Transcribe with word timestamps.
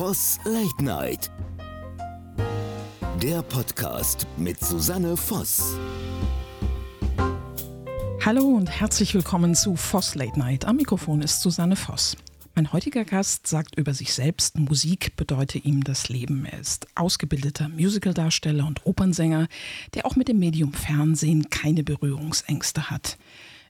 Voss 0.00 0.38
Late 0.44 0.82
Night. 0.82 1.30
Der 3.22 3.42
Podcast 3.42 4.26
mit 4.38 4.58
Susanne 4.58 5.14
Voss. 5.14 5.76
Hallo 8.24 8.46
und 8.46 8.70
herzlich 8.70 9.12
willkommen 9.12 9.54
zu 9.54 9.76
Voss 9.76 10.14
Late 10.14 10.38
Night. 10.38 10.64
Am 10.64 10.76
Mikrofon 10.76 11.20
ist 11.20 11.42
Susanne 11.42 11.76
Voss. 11.76 12.16
Mein 12.54 12.72
heutiger 12.72 13.04
Gast 13.04 13.46
sagt 13.46 13.76
über 13.76 13.92
sich 13.92 14.14
selbst, 14.14 14.58
Musik 14.58 15.16
bedeute 15.16 15.58
ihm 15.58 15.84
das 15.84 16.08
Leben. 16.08 16.46
Er 16.46 16.60
ist 16.60 16.86
ausgebildeter 16.94 17.68
Musicaldarsteller 17.68 18.66
und 18.66 18.86
Opernsänger, 18.86 19.48
der 19.92 20.06
auch 20.06 20.16
mit 20.16 20.28
dem 20.28 20.38
Medium 20.38 20.72
Fernsehen 20.72 21.50
keine 21.50 21.84
Berührungsängste 21.84 22.88
hat. 22.88 23.18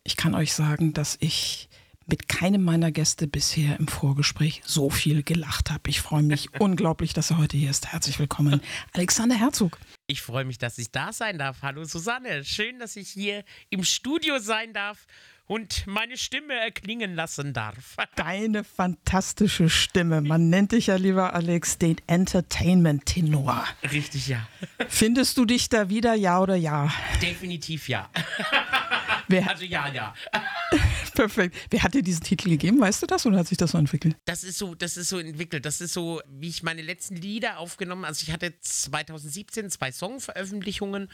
Ich 0.04 0.16
kann 0.16 0.36
euch 0.36 0.52
sagen, 0.52 0.92
dass 0.92 1.16
ich 1.18 1.68
mit 2.10 2.28
keinem 2.28 2.62
meiner 2.62 2.90
Gäste 2.90 3.28
bisher 3.28 3.78
im 3.78 3.86
Vorgespräch 3.86 4.62
so 4.64 4.90
viel 4.90 5.22
gelacht 5.22 5.70
habe. 5.70 5.88
Ich 5.88 6.00
freue 6.00 6.24
mich 6.24 6.48
unglaublich, 6.60 7.12
dass 7.14 7.30
er 7.30 7.38
heute 7.38 7.56
hier 7.56 7.70
ist. 7.70 7.92
Herzlich 7.92 8.18
willkommen, 8.18 8.60
Alexander 8.92 9.36
Herzog. 9.36 9.78
Ich 10.08 10.20
freue 10.20 10.44
mich, 10.44 10.58
dass 10.58 10.76
ich 10.78 10.90
da 10.90 11.12
sein 11.12 11.38
darf. 11.38 11.58
Hallo 11.62 11.84
Susanne, 11.84 12.44
schön, 12.44 12.80
dass 12.80 12.96
ich 12.96 13.08
hier 13.08 13.44
im 13.70 13.84
Studio 13.84 14.40
sein 14.40 14.72
darf 14.72 15.06
und 15.46 15.86
meine 15.86 16.16
Stimme 16.16 16.54
erklingen 16.54 17.14
lassen 17.14 17.52
darf. 17.52 17.96
Deine 18.16 18.64
fantastische 18.64 19.70
Stimme. 19.70 20.20
Man 20.20 20.50
nennt 20.50 20.72
dich 20.72 20.88
ja, 20.88 20.96
lieber 20.96 21.34
Alex, 21.34 21.78
den 21.78 21.96
Entertainment-Tenor. 22.08 23.64
Richtig, 23.92 24.26
ja. 24.26 24.48
Findest 24.88 25.36
du 25.38 25.44
dich 25.44 25.68
da 25.68 25.88
wieder, 25.88 26.14
ja 26.14 26.40
oder 26.40 26.56
ja? 26.56 26.92
Definitiv 27.22 27.88
ja. 27.88 28.10
Wer, 29.30 29.48
Also 29.48 29.64
ja, 29.64 29.88
ja. 29.92 30.14
perfekt. 31.14 31.56
Wer 31.70 31.82
hat 31.82 31.94
dir 31.94 32.02
diesen 32.02 32.22
Titel 32.22 32.50
gegeben? 32.50 32.80
Weißt 32.80 33.02
du 33.02 33.06
das 33.06 33.26
oder 33.26 33.38
hat 33.38 33.46
sich 33.46 33.58
das 33.58 33.72
so 33.72 33.78
entwickelt? 33.78 34.16
Das 34.24 34.44
ist 34.44 34.58
so, 34.58 34.74
das 34.74 34.96
ist 34.96 35.08
so 35.08 35.18
entwickelt. 35.18 35.64
Das 35.64 35.80
ist 35.80 35.92
so, 35.92 36.20
wie 36.28 36.48
ich 36.48 36.62
meine 36.62 36.82
letzten 36.82 37.16
Lieder 37.16 37.58
aufgenommen. 37.58 38.04
Also 38.04 38.24
ich 38.26 38.32
hatte 38.32 38.58
2017 38.60 39.70
zwei 39.70 39.92
Songveröffentlichungen 39.92 41.08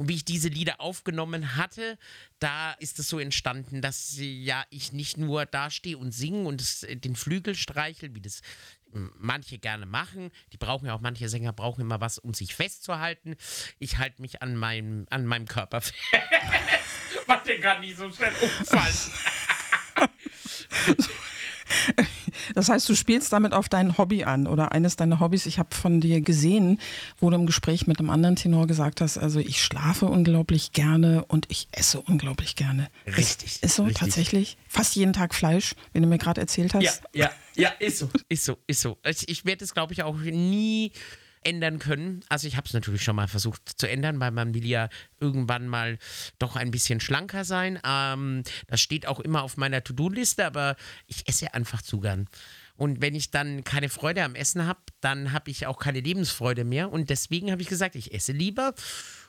und 0.00 0.08
wie 0.08 0.14
ich 0.14 0.24
diese 0.24 0.48
Lieder 0.48 0.80
aufgenommen 0.80 1.56
hatte, 1.56 1.98
da 2.38 2.72
ist 2.72 2.98
es 2.98 3.10
so 3.10 3.18
entstanden, 3.18 3.82
dass 3.82 4.14
ja 4.16 4.64
ich 4.70 4.94
nicht 4.94 5.18
nur 5.18 5.44
dastehe 5.44 5.98
und 5.98 6.12
singe 6.12 6.48
und 6.48 6.62
es, 6.62 6.84
äh, 6.84 6.96
den 6.96 7.14
Flügel 7.16 7.54
streichel, 7.54 8.14
wie 8.14 8.22
das 8.22 8.40
ähm, 8.94 9.12
manche 9.18 9.58
gerne 9.58 9.84
machen. 9.84 10.30
Die 10.54 10.56
brauchen 10.56 10.86
ja 10.86 10.94
auch, 10.94 11.02
manche 11.02 11.28
Sänger 11.28 11.52
brauchen 11.52 11.82
immer 11.82 12.00
was, 12.00 12.18
um 12.18 12.32
sich 12.32 12.54
festzuhalten. 12.54 13.36
Ich 13.78 13.98
halte 13.98 14.22
mich 14.22 14.40
an 14.40 14.56
meinem, 14.56 15.06
an 15.10 15.26
meinem 15.26 15.46
Körper 15.46 15.82
fest. 15.82 15.94
Was 17.26 17.42
denn 17.44 17.60
gar 17.60 17.78
nicht 17.80 17.96
so 17.96 18.10
schnell 18.10 18.32
umfallen. 18.40 18.94
Das 22.54 22.68
heißt, 22.68 22.88
du 22.88 22.94
spielst 22.94 23.32
damit 23.32 23.52
auf 23.52 23.68
dein 23.68 23.96
Hobby 23.96 24.24
an 24.24 24.46
oder 24.46 24.72
eines 24.72 24.96
deiner 24.96 25.20
Hobbys. 25.20 25.46
Ich 25.46 25.58
habe 25.58 25.74
von 25.74 26.00
dir 26.00 26.20
gesehen, 26.20 26.80
wo 27.20 27.30
du 27.30 27.36
im 27.36 27.46
Gespräch 27.46 27.86
mit 27.86 27.98
einem 27.98 28.10
anderen 28.10 28.36
Tenor 28.36 28.66
gesagt 28.66 29.00
hast, 29.00 29.18
also 29.18 29.40
ich 29.40 29.62
schlafe 29.62 30.06
unglaublich 30.06 30.72
gerne 30.72 31.24
und 31.26 31.46
ich 31.48 31.68
esse 31.72 32.00
unglaublich 32.00 32.56
gerne. 32.56 32.90
Richtig, 33.06 33.52
Ist, 33.52 33.64
ist 33.64 33.76
so 33.76 33.84
richtig. 33.84 34.00
tatsächlich? 34.00 34.56
Fast 34.68 34.96
jeden 34.96 35.12
Tag 35.12 35.34
Fleisch, 35.34 35.74
wie 35.92 36.00
du 36.00 36.06
mir 36.06 36.18
gerade 36.18 36.40
erzählt 36.40 36.74
hast. 36.74 36.82
Ja, 36.82 36.92
ja, 37.12 37.30
ja, 37.54 37.68
ist 37.78 37.98
so, 37.98 38.10
ist 38.28 38.44
so, 38.44 38.58
ist 38.66 38.80
so. 38.80 38.98
Ich, 39.04 39.28
ich 39.28 39.44
werde 39.44 39.64
es, 39.64 39.72
glaube 39.72 39.92
ich, 39.92 40.02
auch 40.02 40.16
nie 40.16 40.92
ändern 41.42 41.78
können. 41.78 42.22
Also 42.28 42.46
ich 42.46 42.56
habe 42.56 42.66
es 42.66 42.74
natürlich 42.74 43.02
schon 43.02 43.16
mal 43.16 43.28
versucht 43.28 43.62
zu 43.80 43.88
ändern, 43.88 44.20
weil 44.20 44.30
man 44.30 44.54
will 44.54 44.66
ja 44.66 44.88
irgendwann 45.20 45.68
mal 45.68 45.98
doch 46.38 46.56
ein 46.56 46.70
bisschen 46.70 47.00
schlanker 47.00 47.44
sein. 47.44 47.78
Ähm, 47.84 48.42
das 48.66 48.80
steht 48.80 49.06
auch 49.06 49.20
immer 49.20 49.42
auf 49.42 49.56
meiner 49.56 49.82
To-Do-Liste, 49.82 50.44
aber 50.44 50.76
ich 51.06 51.28
esse 51.28 51.54
einfach 51.54 51.82
zu 51.82 52.00
gern. 52.00 52.28
Und 52.76 53.02
wenn 53.02 53.14
ich 53.14 53.30
dann 53.30 53.62
keine 53.64 53.90
Freude 53.90 54.24
am 54.24 54.34
Essen 54.34 54.66
habe, 54.66 54.80
dann 55.00 55.32
habe 55.32 55.50
ich 55.50 55.66
auch 55.66 55.78
keine 55.78 56.00
Lebensfreude 56.00 56.64
mehr. 56.64 56.90
Und 56.90 57.10
deswegen 57.10 57.50
habe 57.50 57.60
ich 57.60 57.68
gesagt, 57.68 57.94
ich 57.94 58.14
esse 58.14 58.32
lieber 58.32 58.74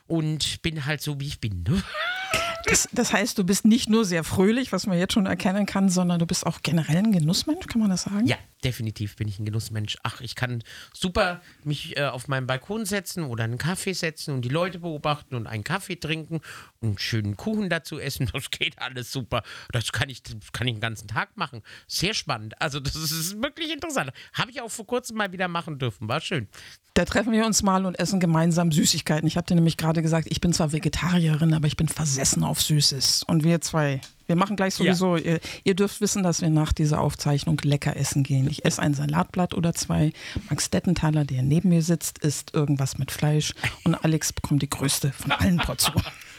und 0.06 0.62
bin 0.62 0.86
halt 0.86 1.02
so, 1.02 1.20
wie 1.20 1.26
ich 1.26 1.40
bin. 1.40 1.64
Das, 2.64 2.88
das 2.92 3.12
heißt, 3.12 3.38
du 3.38 3.44
bist 3.44 3.64
nicht 3.64 3.88
nur 3.88 4.04
sehr 4.04 4.24
fröhlich, 4.24 4.72
was 4.72 4.86
man 4.86 4.98
jetzt 4.98 5.14
schon 5.14 5.26
erkennen 5.26 5.66
kann, 5.66 5.88
sondern 5.88 6.18
du 6.18 6.26
bist 6.26 6.46
auch 6.46 6.60
generell 6.62 6.98
ein 6.98 7.12
Genussmensch, 7.12 7.66
kann 7.66 7.80
man 7.80 7.90
das 7.90 8.02
sagen? 8.02 8.26
Ja, 8.26 8.36
definitiv 8.64 9.16
bin 9.16 9.28
ich 9.28 9.38
ein 9.38 9.44
Genussmensch. 9.44 9.98
Ach, 10.02 10.20
ich 10.20 10.34
kann 10.34 10.62
super 10.92 11.40
mich 11.64 11.96
äh, 11.96 12.04
auf 12.04 12.28
meinen 12.28 12.46
Balkon 12.46 12.84
setzen 12.84 13.24
oder 13.24 13.44
einen 13.44 13.58
Kaffee 13.58 13.92
setzen 13.92 14.34
und 14.34 14.42
die 14.42 14.48
Leute 14.48 14.78
beobachten 14.78 15.34
und 15.34 15.46
einen 15.46 15.64
Kaffee 15.64 15.96
trinken 15.96 16.40
einen 16.82 16.98
schönen 16.98 17.36
Kuchen 17.36 17.68
dazu 17.68 17.98
essen. 17.98 18.30
Das 18.42 18.50
geht 18.50 18.78
alles 18.80 19.12
super. 19.12 19.42
Das 19.72 19.92
kann 19.92 20.08
ich, 20.08 20.22
das 20.22 20.52
kann 20.52 20.66
ich 20.66 20.74
den 20.74 20.80
ganzen 20.80 21.06
Tag 21.06 21.36
machen. 21.36 21.62
Sehr 21.86 22.14
spannend. 22.14 22.60
Also, 22.60 22.80
das 22.80 22.96
ist, 22.96 23.40
wirklich 23.40 23.72
interessant. 23.72 24.10
Habe 24.32 24.50
ich 24.50 24.60
auch 24.60 24.70
vor 24.70 24.86
kurzem 24.86 25.16
mal 25.16 25.32
wieder 25.32 25.48
machen 25.48 25.78
dürfen. 25.78 26.08
War 26.08 26.20
schön. 26.20 26.48
Da 26.94 27.04
treffen 27.06 27.32
wir 27.32 27.46
uns 27.46 27.62
mal 27.62 27.86
und 27.86 27.98
essen 27.98 28.20
gemeinsam 28.20 28.70
Süßigkeiten. 28.70 29.26
Ich 29.26 29.36
habe 29.36 29.46
dir 29.46 29.54
nämlich 29.54 29.76
gerade 29.76 30.02
gesagt, 30.02 30.26
ich 30.30 30.40
bin 30.40 30.52
zwar 30.52 30.72
Vegetarierin, 30.72 31.54
aber 31.54 31.66
ich 31.66 31.76
bin 31.76 31.88
versessen 31.88 32.44
auf 32.44 32.60
Süßes. 32.60 33.22
Und 33.22 33.44
wir 33.44 33.62
zwei, 33.62 34.00
wir 34.26 34.36
machen 34.36 34.56
gleich 34.56 34.74
sowieso, 34.74 35.16
ihr, 35.16 35.40
ihr 35.64 35.74
dürft 35.74 36.02
wissen, 36.02 36.22
dass 36.22 36.42
wir 36.42 36.50
nach 36.50 36.74
dieser 36.74 37.00
Aufzeichnung 37.00 37.58
lecker 37.62 37.96
essen 37.96 38.22
gehen. 38.22 38.46
Ich 38.50 38.66
esse 38.66 38.82
ein 38.82 38.92
Salatblatt 38.92 39.54
oder 39.54 39.72
zwei. 39.72 40.12
Max 40.50 40.68
Dettenthaler, 40.68 41.24
der 41.24 41.42
neben 41.42 41.70
mir 41.70 41.82
sitzt, 41.82 42.18
isst 42.18 42.52
irgendwas 42.52 42.98
mit 42.98 43.10
Fleisch. 43.10 43.54
Und 43.84 43.94
Alex 43.94 44.34
bekommt 44.34 44.60
die 44.60 44.70
größte 44.70 45.12
von 45.12 45.32
allen 45.32 45.56
Portionen. 45.56 46.04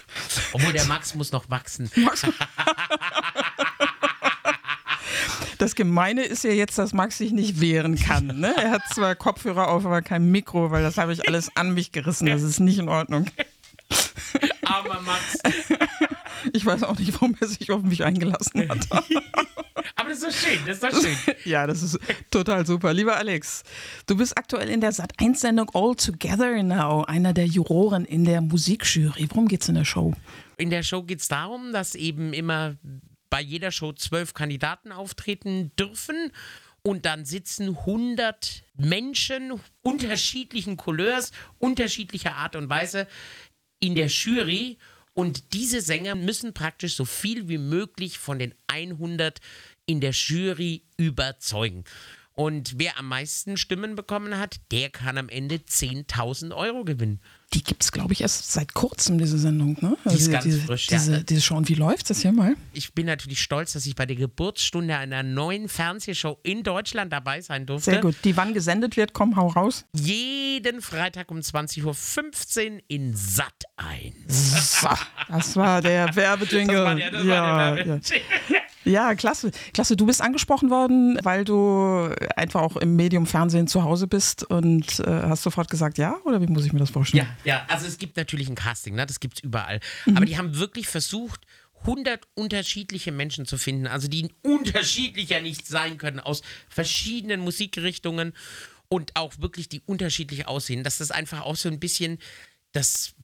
Obwohl 0.51 0.73
der 0.73 0.85
Max 0.85 1.15
muss 1.15 1.31
noch 1.31 1.49
wachsen. 1.49 1.89
Das 5.57 5.75
Gemeine 5.75 6.23
ist 6.23 6.43
ja 6.43 6.51
jetzt, 6.51 6.77
dass 6.77 6.93
Max 6.93 7.19
sich 7.19 7.31
nicht 7.31 7.61
wehren 7.61 7.97
kann. 7.97 8.27
Ne? 8.39 8.53
Er 8.57 8.71
hat 8.71 8.81
zwar 8.93 9.15
Kopfhörer 9.15 9.69
auf, 9.69 9.85
aber 9.85 10.01
kein 10.01 10.29
Mikro, 10.29 10.71
weil 10.71 10.83
das 10.83 10.97
habe 10.97 11.13
ich 11.13 11.27
alles 11.27 11.55
an 11.55 11.73
mich 11.73 11.91
gerissen. 11.91 12.25
Das 12.25 12.41
ist 12.41 12.59
nicht 12.59 12.79
in 12.79 12.89
Ordnung. 12.89 13.27
Armer 14.65 15.01
Max. 15.01 15.39
Ich 16.51 16.65
weiß 16.65 16.83
auch 16.83 16.97
nicht, 16.99 17.13
warum 17.13 17.37
er 17.39 17.47
sich 17.47 17.71
auf 17.71 17.81
mich 17.83 18.03
eingelassen 18.03 18.67
hat. 18.67 18.87
Das 20.13 20.21
ist 20.21 20.27
doch 20.27 20.47
schön. 20.47 20.59
Das 20.67 20.75
ist 20.75 20.83
doch 20.83 21.01
schön. 21.01 21.35
Ja, 21.45 21.65
das 21.65 21.81
ist 21.81 21.97
total 22.29 22.67
super. 22.67 22.93
Lieber 22.93 23.17
Alex, 23.17 23.63
du 24.05 24.15
bist 24.15 24.37
aktuell 24.37 24.69
in 24.69 24.79
der 24.79 24.93
Sat1-Sendung 24.93 25.71
All 25.73 25.95
Together 25.95 26.61
Now, 26.61 27.03
einer 27.05 27.33
der 27.33 27.47
Juroren 27.47 28.05
in 28.05 28.23
der 28.23 28.41
Musikjury. 28.41 29.27
Worum 29.31 29.47
geht's 29.47 29.67
in 29.69 29.75
der 29.75 29.85
Show? 29.85 30.13
In 30.57 30.69
der 30.69 30.83
Show 30.83 31.01
geht 31.01 31.21
es 31.21 31.29
darum, 31.29 31.73
dass 31.73 31.95
eben 31.95 32.31
immer 32.33 32.75
bei 33.31 33.41
jeder 33.41 33.71
Show 33.71 33.91
zwölf 33.93 34.35
Kandidaten 34.35 34.91
auftreten 34.91 35.71
dürfen. 35.79 36.31
Und 36.83 37.07
dann 37.07 37.25
sitzen 37.25 37.69
100 37.69 38.65
Menschen 38.75 39.59
unterschiedlichen 39.81 40.77
Couleurs, 40.77 41.31
unterschiedlicher 41.57 42.35
Art 42.35 42.55
und 42.55 42.69
Weise 42.69 43.07
in 43.79 43.95
der 43.95 44.07
Jury. 44.07 44.77
Und 45.15 45.53
diese 45.53 45.81
Sänger 45.81 46.13
müssen 46.15 46.53
praktisch 46.53 46.95
so 46.95 47.05
viel 47.05 47.47
wie 47.47 47.57
möglich 47.57 48.19
von 48.19 48.37
den 48.37 48.53
100 48.67 49.39
in 49.85 50.01
der 50.01 50.11
Jury 50.11 50.83
überzeugen. 50.97 51.83
Und 52.35 52.79
wer 52.79 52.97
am 52.97 53.09
meisten 53.09 53.57
Stimmen 53.57 53.95
bekommen 53.95 54.39
hat, 54.39 54.55
der 54.71 54.89
kann 54.89 55.19
am 55.19 55.29
Ende 55.29 55.57
10.000 55.57 56.55
Euro 56.55 56.83
gewinnen. 56.83 57.21
Die 57.53 57.63
gibt's, 57.63 57.91
glaube 57.91 58.13
ich, 58.13 58.21
erst 58.21 58.51
seit 58.51 58.73
kurzem, 58.73 59.19
diese 59.19 59.37
Sendung. 59.37 59.77
Ne? 59.81 59.95
Die 60.05 60.15
ist 60.15 60.31
ganz 60.31 60.43
diese, 60.43 60.61
frisch, 60.61 60.89
ja. 60.89 60.97
diese, 60.97 61.23
diese 61.23 61.41
Show. 61.41 61.55
Und 61.55 61.69
wie 61.69 61.75
läuft's 61.75 62.07
das 62.07 62.23
hier 62.23 62.31
mal? 62.31 62.55
Ich 62.73 62.95
bin 62.95 63.05
natürlich 63.05 63.39
stolz, 63.39 63.73
dass 63.73 63.85
ich 63.85 63.93
bei 63.95 64.07
der 64.07 64.15
Geburtsstunde 64.15 64.97
einer 64.97 65.21
neuen 65.21 65.69
Fernsehshow 65.69 66.39
in 66.41 66.63
Deutschland 66.63 67.13
dabei 67.13 67.41
sein 67.41 67.67
durfte. 67.67 67.91
Sehr 67.91 68.01
gut. 68.01 68.15
Die 68.23 68.35
wann 68.35 68.55
gesendet 68.55 68.97
wird, 68.97 69.13
komm, 69.13 69.35
hau 69.35 69.49
raus. 69.49 69.85
Jeden 69.93 70.81
Freitag 70.81 71.29
um 71.29 71.37
20.15 71.37 72.71
Uhr 72.71 72.81
in 72.87 73.15
Sat 73.15 73.63
1. 73.77 74.81
So, 74.81 74.89
das 75.27 75.55
war 75.55 75.83
der 75.83 76.15
Werbejingle. 76.15 76.73
Das 76.73 76.85
war 76.85 76.95
der, 76.95 77.11
das 77.11 77.25
ja, 77.25 77.41
war 77.43 77.75
der 77.75 77.85
ja. 77.85 77.99
Ja, 78.85 79.15
klasse. 79.15 79.51
Klasse, 79.73 79.95
du 79.95 80.05
bist 80.05 80.21
angesprochen 80.21 80.69
worden, 80.69 81.19
weil 81.23 81.45
du 81.45 82.09
einfach 82.35 82.61
auch 82.61 82.77
im 82.77 82.95
Medium 82.95 83.25
Fernsehen 83.25 83.67
zu 83.67 83.83
Hause 83.83 84.07
bist 84.07 84.43
und 84.43 84.99
äh, 84.99 85.05
hast 85.05 85.43
sofort 85.43 85.69
gesagt, 85.69 85.97
ja? 85.97 86.17
Oder 86.25 86.41
wie 86.41 86.47
muss 86.47 86.65
ich 86.65 86.73
mir 86.73 86.79
das 86.79 86.89
vorstellen? 86.89 87.27
Ja, 87.43 87.55
ja, 87.55 87.65
also 87.67 87.87
es 87.87 87.97
gibt 87.97 88.17
natürlich 88.17 88.49
ein 88.49 88.55
Casting, 88.55 88.95
ne? 88.95 89.05
das 89.05 89.19
gibt 89.19 89.37
es 89.37 89.43
überall. 89.43 89.79
Mhm. 90.05 90.17
Aber 90.17 90.25
die 90.25 90.37
haben 90.37 90.57
wirklich 90.57 90.87
versucht, 90.87 91.41
100 91.81 92.27
unterschiedliche 92.35 93.11
Menschen 93.11 93.45
zu 93.45 93.57
finden, 93.57 93.87
also 93.87 94.07
die 94.07 94.29
unterschiedlicher 94.41 95.41
nicht 95.41 95.67
sein 95.67 95.97
können, 95.97 96.19
aus 96.19 96.41
verschiedenen 96.69 97.41
Musikrichtungen 97.41 98.33
und 98.89 99.15
auch 99.15 99.33
wirklich 99.39 99.69
die 99.69 99.81
unterschiedlich 99.85 100.47
aussehen, 100.47 100.83
dass 100.83 100.99
das 100.99 101.11
einfach 101.11 101.41
auch 101.41 101.55
so 101.55 101.69
ein 101.69 101.79
bisschen 101.79 102.19
das 102.71 103.15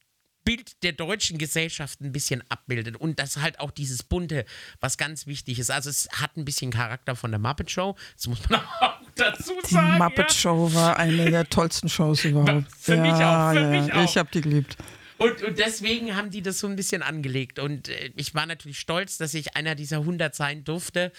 Bild 0.44 0.84
der 0.84 0.94
deutschen 0.94 1.38
Gesellschaft 1.38 2.02
ein 2.02 2.12
bisschen 2.12 2.44
abbildet 2.50 2.98
und 2.98 3.20
das 3.20 3.38
halt 3.38 3.60
auch 3.60 3.72
dieses 3.72 4.04
Bunte, 4.04 4.46
was 4.80 4.98
ganz 4.98 5.28
wichtig 5.28 5.60
ist. 5.60 5.72
Also 5.72 5.90
es 5.90 6.10
hat 6.12 6.38
ein 6.38 6.46
bisschen 6.46 6.72
Charakter 6.72 7.16
von 7.16 7.32
der 7.32 7.40
Muppet 7.40 7.70
Show, 7.72 7.96
das 8.16 8.28
muss 8.28 8.50
man 8.50 8.60
auch 8.82 9.00
dazu 9.16 9.54
Die 9.68 9.74
sagen. 9.74 9.98
Muppet 9.98 10.30
ja. 10.30 10.36
Show 10.36 10.74
war 10.74 10.98
eine 10.98 11.30
der 11.30 11.50
tollsten 11.50 11.90
Shows 11.90 12.24
überhaupt. 12.26 12.66
Für 12.78 12.98
mich 12.98 13.12
auch, 13.14 13.52
für 13.52 13.60
ja, 13.60 13.70
mich 13.70 13.88
ja. 13.88 13.96
auch. 13.96 14.04
Ich 14.04 14.18
habe 14.18 14.30
die 14.34 14.42
geliebt. 14.42 14.78
Und, 15.20 15.44
und 15.44 15.60
deswegen 15.60 16.16
haben 16.16 16.32
die 16.32 16.42
das 16.42 16.60
so 16.60 16.68
ein 16.68 16.78
bisschen 16.78 17.04
angelegt. 17.04 17.60
Und 17.60 17.90
äh, 17.90 18.12
ich 18.16 18.34
war 18.36 18.46
natürlich 18.46 18.80
stolz, 18.80 19.18
dass 19.18 19.34
ich 19.34 19.56
einer 19.56 19.76
dieser 19.76 19.98
100 19.98 20.34
sein 20.34 20.64
durfte. 20.64 21.12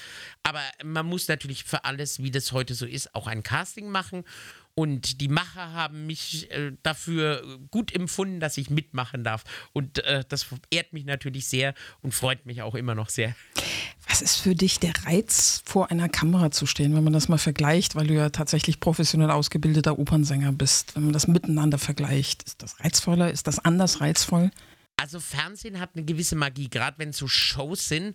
Aber 0.43 0.63
man 0.83 1.05
muss 1.05 1.29
natürlich 1.29 1.65
für 1.65 1.85
alles, 1.85 2.23
wie 2.23 2.31
das 2.31 2.53
heute 2.53 2.75
so 2.75 2.87
ist, 2.87 3.15
auch 3.15 3.27
ein 3.27 3.43
Casting 3.43 3.91
machen. 3.91 4.25
Und 4.75 5.21
die 5.21 5.29
Macher 5.29 5.73
haben 5.73 6.07
mich 6.07 6.51
äh, 6.51 6.73
dafür 6.83 7.59
gut 7.71 7.95
empfunden, 7.95 8.41
dass 8.41 8.57
ich 8.57 8.71
mitmachen 8.71 9.25
darf. 9.25 9.45
Und 9.73 9.99
äh, 10.05 10.25
das 10.29 10.47
ehrt 10.71 10.93
mich 10.93 11.05
natürlich 11.05 11.47
sehr 11.49 11.75
und 12.03 12.15
freut 12.15 12.47
mich 12.47 12.63
auch 12.63 12.75
immer 12.75 12.95
noch 12.95 13.09
sehr. 13.09 13.35
Was 14.09 14.23
ist 14.23 14.37
für 14.37 14.55
dich 14.55 14.81
der 14.81 14.93
Reiz, 15.05 15.63
vor 15.65 15.91
einer 15.91 16.09
Kamera 16.09 16.51
zu 16.51 16.67
stehen, 16.67 16.95
wenn 16.95 17.05
man 17.05 17.13
das 17.13 17.29
mal 17.29 17.39
vergleicht, 17.39 17.95
weil 17.95 18.07
du 18.07 18.15
ja 18.15 18.31
tatsächlich 18.31 18.81
professionell 18.81 19.31
ausgebildeter 19.31 19.99
Opernsänger 19.99 20.53
bist, 20.53 20.97
wenn 20.97 21.05
man 21.05 21.13
das 21.13 21.29
miteinander 21.29 21.79
vergleicht? 21.79 22.43
Ist 22.45 22.63
das 22.63 22.81
reizvoller? 22.81 23.31
Ist 23.31 23.47
das 23.47 23.59
anders 23.59 24.01
reizvoll? 24.01 24.51
Also 24.97 25.19
Fernsehen 25.19 25.81
hat 25.81 25.91
eine 25.95 26.05
gewisse 26.05 26.37
Magie, 26.37 26.69
gerade 26.69 26.99
wenn 26.99 27.09
es 27.11 27.17
so 27.17 27.27
Shows 27.27 27.89
sind 27.89 28.15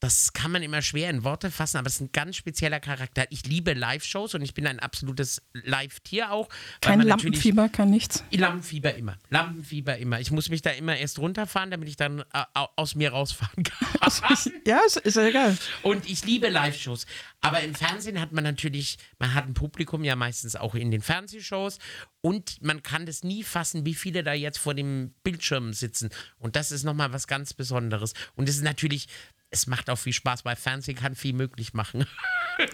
das 0.00 0.32
kann 0.34 0.50
man 0.50 0.62
immer 0.62 0.82
schwer 0.82 1.08
in 1.08 1.24
Worte 1.24 1.50
fassen, 1.50 1.78
aber 1.78 1.86
es 1.86 1.94
ist 1.94 2.00
ein 2.00 2.12
ganz 2.12 2.36
spezieller 2.36 2.80
Charakter. 2.80 3.24
Ich 3.30 3.46
liebe 3.46 3.72
Live-Shows 3.72 4.34
und 4.34 4.42
ich 4.42 4.52
bin 4.52 4.66
ein 4.66 4.78
absolutes 4.78 5.42
Live-Tier 5.54 6.32
auch. 6.32 6.48
Kein 6.82 7.00
Lampenfieber, 7.00 7.70
kein 7.70 7.90
nichts? 7.90 8.22
Lampenfieber 8.30 8.94
immer. 8.94 9.16
Lampenfieber 9.30 9.96
immer. 9.96 10.20
Ich 10.20 10.30
muss 10.30 10.50
mich 10.50 10.60
da 10.60 10.70
immer 10.70 10.96
erst 10.96 11.18
runterfahren, 11.18 11.70
damit 11.70 11.88
ich 11.88 11.96
dann 11.96 12.20
äh, 12.20 12.44
aus 12.54 12.94
mir 12.94 13.10
rausfahren 13.10 13.64
kann. 13.64 13.88
ja, 14.66 14.80
ist, 14.86 14.98
ist 14.98 15.16
ja 15.16 15.26
egal. 15.26 15.56
Und 15.82 16.08
ich 16.08 16.24
liebe 16.26 16.48
Live-Shows. 16.48 17.06
Aber 17.40 17.60
im 17.60 17.74
Fernsehen 17.74 18.20
hat 18.20 18.32
man 18.32 18.44
natürlich, 18.44 18.98
man 19.18 19.32
hat 19.32 19.46
ein 19.46 19.54
Publikum 19.54 20.04
ja 20.04 20.16
meistens 20.16 20.56
auch 20.56 20.74
in 20.74 20.90
den 20.90 21.00
Fernsehshows 21.00 21.78
und 22.20 22.60
man 22.60 22.82
kann 22.82 23.06
das 23.06 23.22
nie 23.22 23.44
fassen, 23.44 23.86
wie 23.86 23.94
viele 23.94 24.24
da 24.24 24.32
jetzt 24.32 24.58
vor 24.58 24.74
dem 24.74 25.14
Bildschirm 25.22 25.72
sitzen. 25.72 26.10
Und 26.38 26.56
das 26.56 26.72
ist 26.72 26.82
nochmal 26.82 27.12
was 27.12 27.28
ganz 27.28 27.54
Besonderes. 27.54 28.14
Und 28.34 28.48
es 28.48 28.56
ist 28.56 28.64
natürlich 28.64 29.06
es 29.50 29.66
macht 29.66 29.90
auch 29.90 29.96
viel 29.98 30.12
Spaß, 30.12 30.44
weil 30.44 30.56
Fernsehen 30.56 30.96
kann 30.96 31.14
viel 31.14 31.32
möglich 31.32 31.74
machen. 31.74 32.06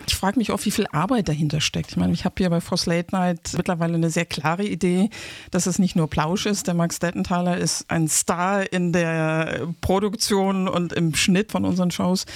Ich 0.06 0.14
frage 0.14 0.38
mich 0.38 0.52
auch, 0.52 0.64
wie 0.64 0.70
viel 0.70 0.86
Arbeit 0.92 1.26
dahinter 1.26 1.60
steckt. 1.60 1.90
Ich 1.90 1.96
meine, 1.96 2.12
ich 2.12 2.24
habe 2.24 2.36
hier 2.38 2.48
bei 2.50 2.60
Force 2.60 2.86
Late 2.86 3.08
Night 3.10 3.50
mittlerweile 3.56 3.94
eine 3.94 4.10
sehr 4.10 4.24
klare 4.24 4.62
Idee, 4.62 5.10
dass 5.50 5.66
es 5.66 5.80
nicht 5.80 5.96
nur 5.96 6.08
Plausch 6.08 6.46
ist. 6.46 6.68
Der 6.68 6.74
Max 6.74 7.00
Dettenthaler 7.00 7.58
ist 7.58 7.90
ein 7.90 8.06
Star 8.06 8.72
in 8.72 8.92
der 8.92 9.66
Produktion 9.80 10.68
und 10.68 10.92
im 10.92 11.16
Schnitt 11.16 11.50
von 11.50 11.64
unseren 11.64 11.90
Shows. 11.90 12.26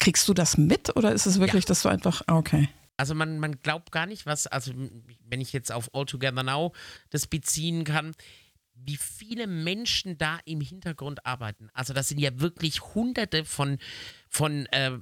Kriegst 0.00 0.28
du 0.28 0.34
das 0.34 0.58
mit 0.58 0.94
oder 0.94 1.12
ist 1.12 1.24
es 1.24 1.40
wirklich, 1.40 1.64
ja. 1.64 1.68
dass 1.68 1.80
du 1.80 1.88
einfach, 1.88 2.20
ah, 2.26 2.36
okay. 2.36 2.68
Also 2.98 3.14
man, 3.14 3.38
man 3.38 3.58
glaubt 3.62 3.90
gar 3.90 4.04
nicht, 4.04 4.26
was, 4.26 4.46
also 4.46 4.72
wenn 5.26 5.40
ich 5.40 5.54
jetzt 5.54 5.72
auf 5.72 5.94
All 5.94 6.04
Together 6.04 6.42
Now 6.42 6.74
das 7.08 7.26
beziehen 7.26 7.84
kann, 7.84 8.12
wie 8.84 8.96
viele 8.96 9.46
Menschen 9.46 10.18
da 10.18 10.38
im 10.44 10.60
Hintergrund 10.60 11.24
arbeiten. 11.26 11.70
Also 11.72 11.92
das 11.92 12.08
sind 12.08 12.18
ja 12.18 12.40
wirklich 12.40 12.80
hunderte 12.94 13.44
von, 13.44 13.78
von 14.28 14.66
äh, 14.66 14.98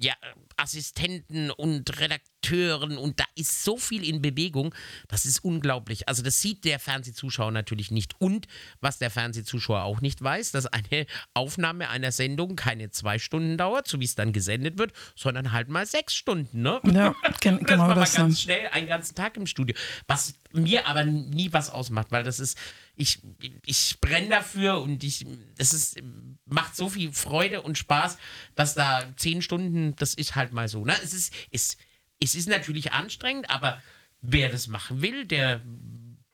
ja, 0.00 0.14
Assistenten 0.56 1.50
und 1.50 2.00
Redakteuren 2.00 2.96
und 2.96 3.20
da 3.20 3.24
ist 3.34 3.64
so 3.64 3.76
viel 3.76 4.02
in 4.02 4.22
Bewegung, 4.22 4.74
das 5.08 5.26
ist 5.26 5.44
unglaublich. 5.44 6.08
Also 6.08 6.22
das 6.22 6.40
sieht 6.40 6.64
der 6.64 6.78
Fernsehzuschauer 6.78 7.50
natürlich 7.50 7.90
nicht. 7.90 8.14
Und 8.18 8.46
was 8.80 8.98
der 8.98 9.10
Fernsehzuschauer 9.10 9.82
auch 9.82 10.00
nicht 10.00 10.22
weiß, 10.22 10.52
dass 10.52 10.66
eine 10.66 11.06
Aufnahme 11.34 11.90
einer 11.90 12.12
Sendung 12.12 12.56
keine 12.56 12.90
zwei 12.90 13.18
Stunden 13.18 13.58
dauert, 13.58 13.88
so 13.88 14.00
wie 14.00 14.04
es 14.04 14.14
dann 14.14 14.32
gesendet 14.32 14.78
wird, 14.78 14.92
sondern 15.14 15.52
halt 15.52 15.68
mal 15.68 15.86
sechs 15.86 16.14
Stunden. 16.14 16.62
Ne? 16.62 16.80
Ja, 16.84 17.14
gen 17.40 17.58
das 17.58 17.68
genau 17.68 17.94
das. 17.94 18.16
Mal 18.16 18.24
ganz 18.24 18.40
schnell 18.40 18.68
einen 18.72 18.88
ganzen 18.88 19.14
Tag 19.14 19.36
im 19.36 19.46
Studio. 19.46 19.76
Was 20.06 20.34
mir 20.52 20.86
aber 20.86 21.04
nie 21.04 21.52
was 21.52 21.70
ausmacht, 21.70 22.10
weil 22.10 22.24
das 22.24 22.40
ist, 22.40 22.58
ich, 23.00 23.22
ich 23.64 23.98
brenne 24.00 24.28
dafür 24.28 24.80
und 24.82 25.02
ich, 25.02 25.26
es 25.56 25.72
ist, 25.72 26.02
macht 26.44 26.76
so 26.76 26.90
viel 26.90 27.12
Freude 27.12 27.62
und 27.62 27.78
Spaß, 27.78 28.18
dass 28.54 28.74
da 28.74 29.10
zehn 29.16 29.40
Stunden, 29.40 29.96
das 29.96 30.12
ist 30.12 30.34
halt 30.36 30.52
mal 30.52 30.68
so. 30.68 30.84
Ne? 30.84 30.94
Es, 31.02 31.14
ist, 31.14 31.32
es, 31.50 31.78
es 32.20 32.34
ist 32.34 32.48
natürlich 32.48 32.92
anstrengend, 32.92 33.48
aber 33.48 33.82
wer 34.20 34.50
das 34.50 34.66
machen 34.66 35.00
will, 35.00 35.24
der 35.24 35.62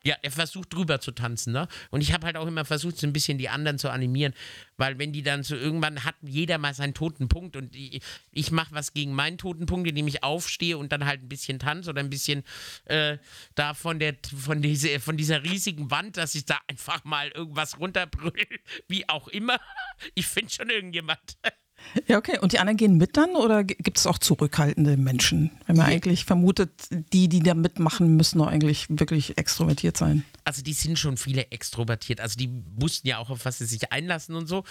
ja, 0.06 0.14
er 0.22 0.30
versucht 0.30 0.72
drüber 0.72 1.00
zu 1.00 1.10
tanzen, 1.10 1.52
ne? 1.52 1.66
Und 1.90 2.00
ich 2.00 2.12
habe 2.12 2.26
halt 2.26 2.36
auch 2.36 2.46
immer 2.46 2.64
versucht, 2.64 2.96
so 2.96 3.08
ein 3.08 3.12
bisschen 3.12 3.38
die 3.38 3.48
anderen 3.48 3.76
zu 3.76 3.90
animieren, 3.90 4.34
weil 4.76 5.00
wenn 5.00 5.12
die 5.12 5.24
dann 5.24 5.42
so 5.42 5.56
irgendwann 5.56 6.04
hat 6.04 6.14
jeder 6.22 6.58
mal 6.58 6.74
seinen 6.74 6.94
toten 6.94 7.28
Punkt 7.28 7.56
und 7.56 7.74
ich, 7.74 8.00
ich 8.30 8.52
mache 8.52 8.72
was 8.72 8.92
gegen 8.92 9.12
meinen 9.12 9.36
toten 9.36 9.66
Punkt, 9.66 9.88
indem 9.88 10.06
ich 10.06 10.22
aufstehe 10.22 10.78
und 10.78 10.92
dann 10.92 11.06
halt 11.06 11.24
ein 11.24 11.28
bisschen 11.28 11.58
tanze 11.58 11.90
oder 11.90 12.00
ein 12.00 12.10
bisschen 12.10 12.44
äh, 12.84 13.18
da 13.56 13.74
von 13.74 13.98
der 13.98 14.14
von 14.38 14.62
diese, 14.62 15.00
von 15.00 15.16
dieser 15.16 15.42
riesigen 15.42 15.90
Wand, 15.90 16.16
dass 16.18 16.36
ich 16.36 16.44
da 16.44 16.60
einfach 16.68 17.02
mal 17.02 17.28
irgendwas 17.30 17.80
runterbrüll, 17.80 18.32
wie 18.88 19.08
auch 19.08 19.26
immer. 19.26 19.58
Ich 20.14 20.28
finde 20.28 20.52
schon 20.52 20.70
irgendjemand. 20.70 21.18
Ja, 22.06 22.18
okay. 22.18 22.38
Und 22.38 22.52
die 22.52 22.58
anderen 22.58 22.76
gehen 22.76 22.96
mit 22.96 23.16
dann 23.16 23.30
oder 23.36 23.64
gibt 23.64 23.98
es 23.98 24.06
auch 24.06 24.18
zurückhaltende 24.18 24.96
Menschen? 24.96 25.50
Wenn 25.66 25.76
man 25.76 25.88
ja. 25.88 25.94
eigentlich 25.94 26.24
vermutet, 26.24 26.70
die, 27.12 27.28
die 27.28 27.40
da 27.40 27.54
mitmachen, 27.54 28.16
müssen 28.16 28.38
doch 28.38 28.48
eigentlich 28.48 28.86
wirklich 28.88 29.38
extrovertiert 29.38 29.96
sein. 29.96 30.24
Also 30.44 30.62
die 30.62 30.74
sind 30.74 30.98
schon 30.98 31.16
viele 31.16 31.50
extrovertiert. 31.50 32.20
Also 32.20 32.36
die 32.36 32.50
wussten 32.76 33.08
ja 33.08 33.18
auch, 33.18 33.30
auf 33.30 33.44
was 33.44 33.58
sie 33.58 33.66
sich 33.66 33.92
einlassen 33.92 34.36
und 34.36 34.46
so. 34.46 34.64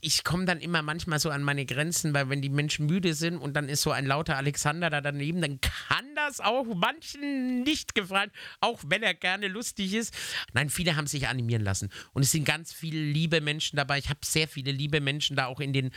Ich 0.00 0.22
komme 0.24 0.44
dann 0.44 0.60
immer 0.60 0.82
manchmal 0.82 1.18
so 1.18 1.30
an 1.30 1.42
meine 1.42 1.64
Grenzen, 1.64 2.12
weil 2.12 2.28
wenn 2.28 2.42
die 2.42 2.50
Menschen 2.50 2.86
müde 2.86 3.14
sind 3.14 3.38
und 3.38 3.54
dann 3.54 3.68
ist 3.68 3.82
so 3.82 3.90
ein 3.90 4.04
lauter 4.04 4.36
Alexander 4.36 4.90
da 4.90 5.00
daneben, 5.00 5.40
dann 5.40 5.60
kann 5.60 6.04
das 6.14 6.40
auch 6.40 6.66
manchen 6.74 7.62
nicht 7.62 7.94
gefallen, 7.94 8.30
auch 8.60 8.80
wenn 8.86 9.02
er 9.02 9.14
gerne 9.14 9.48
lustig 9.48 9.94
ist. 9.94 10.12
Nein, 10.52 10.68
viele 10.68 10.96
haben 10.96 11.06
sich 11.06 11.28
animieren 11.28 11.62
lassen. 11.62 11.88
Und 12.12 12.22
es 12.22 12.32
sind 12.32 12.44
ganz 12.44 12.72
viele 12.72 13.00
liebe 13.00 13.40
Menschen 13.40 13.76
dabei. 13.76 13.98
Ich 13.98 14.10
habe 14.10 14.20
sehr 14.24 14.48
viele 14.48 14.72
liebe 14.72 15.00
Menschen 15.00 15.36
da 15.36 15.46
auch 15.46 15.60
in 15.60 15.72
den 15.72 15.90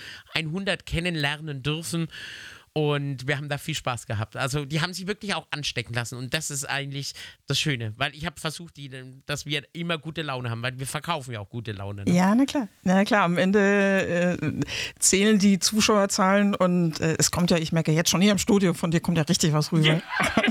100 0.47 0.85
kennenlernen 0.85 1.63
dürfen. 1.63 2.07
Und 2.73 3.27
wir 3.27 3.35
haben 3.35 3.49
da 3.49 3.57
viel 3.57 3.75
Spaß 3.75 4.05
gehabt. 4.05 4.37
Also 4.37 4.63
die 4.63 4.79
haben 4.79 4.93
sich 4.93 5.05
wirklich 5.05 5.35
auch 5.35 5.45
anstecken 5.51 5.93
lassen. 5.93 6.17
Und 6.17 6.33
das 6.33 6.49
ist 6.49 6.63
eigentlich 6.63 7.11
das 7.45 7.59
Schöne. 7.59 7.93
Weil 7.97 8.15
ich 8.15 8.25
habe 8.25 8.39
versucht, 8.39 8.77
die, 8.77 8.89
dass 9.25 9.45
wir 9.45 9.63
immer 9.73 9.97
gute 9.97 10.21
Laune 10.21 10.49
haben, 10.49 10.61
weil 10.61 10.79
wir 10.79 10.87
verkaufen 10.87 11.33
ja 11.33 11.41
auch 11.41 11.49
gute 11.49 11.73
Laune. 11.73 12.05
Ne? 12.05 12.13
Ja, 12.13 12.33
na 12.33 12.45
klar. 12.45 12.69
Na 12.83 13.03
klar, 13.03 13.23
am 13.23 13.37
Ende 13.37 14.37
äh, 14.41 14.59
zählen 14.99 15.37
die 15.37 15.59
Zuschauerzahlen 15.59 16.55
und 16.55 17.01
äh, 17.01 17.17
es 17.19 17.29
kommt 17.29 17.51
ja, 17.51 17.57
ich 17.57 17.73
merke 17.73 17.91
jetzt 17.91 18.09
schon 18.09 18.21
hier 18.21 18.31
im 18.31 18.37
Studio, 18.37 18.73
von 18.73 18.91
dir 18.91 19.01
kommt 19.01 19.17
ja 19.17 19.23
richtig 19.23 19.51
was 19.51 19.73
rüber. 19.73 19.87
Ja. 19.95 20.01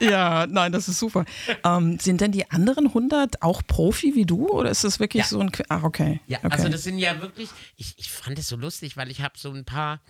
ja, 0.00 0.46
nein, 0.46 0.72
das 0.72 0.88
ist 0.88 0.98
super. 0.98 1.24
Ähm, 1.64 1.98
sind 1.98 2.20
denn 2.20 2.32
die 2.32 2.50
anderen 2.50 2.86
100 2.88 3.42
auch 3.42 3.62
Profi 3.66 4.14
wie 4.14 4.24
du 4.24 4.48
oder 4.48 4.70
ist 4.70 4.84
das 4.84 5.00
wirklich 5.00 5.24
ja. 5.24 5.28
so 5.28 5.40
ein. 5.40 5.50
Ah, 5.68 5.80
okay. 5.82 6.20
Ja, 6.26 6.38
okay. 6.38 6.48
also 6.50 6.68
das 6.68 6.82
sind 6.84 6.98
ja 6.98 7.20
wirklich. 7.20 7.50
Ich, 7.76 7.94
ich 7.98 8.10
fand 8.10 8.38
es 8.38 8.48
so 8.48 8.56
lustig, 8.56 8.96
weil 8.96 9.10
ich 9.10 9.22
habe 9.22 9.34
so 9.36 9.50
ein 9.52 9.64
paar 9.64 10.00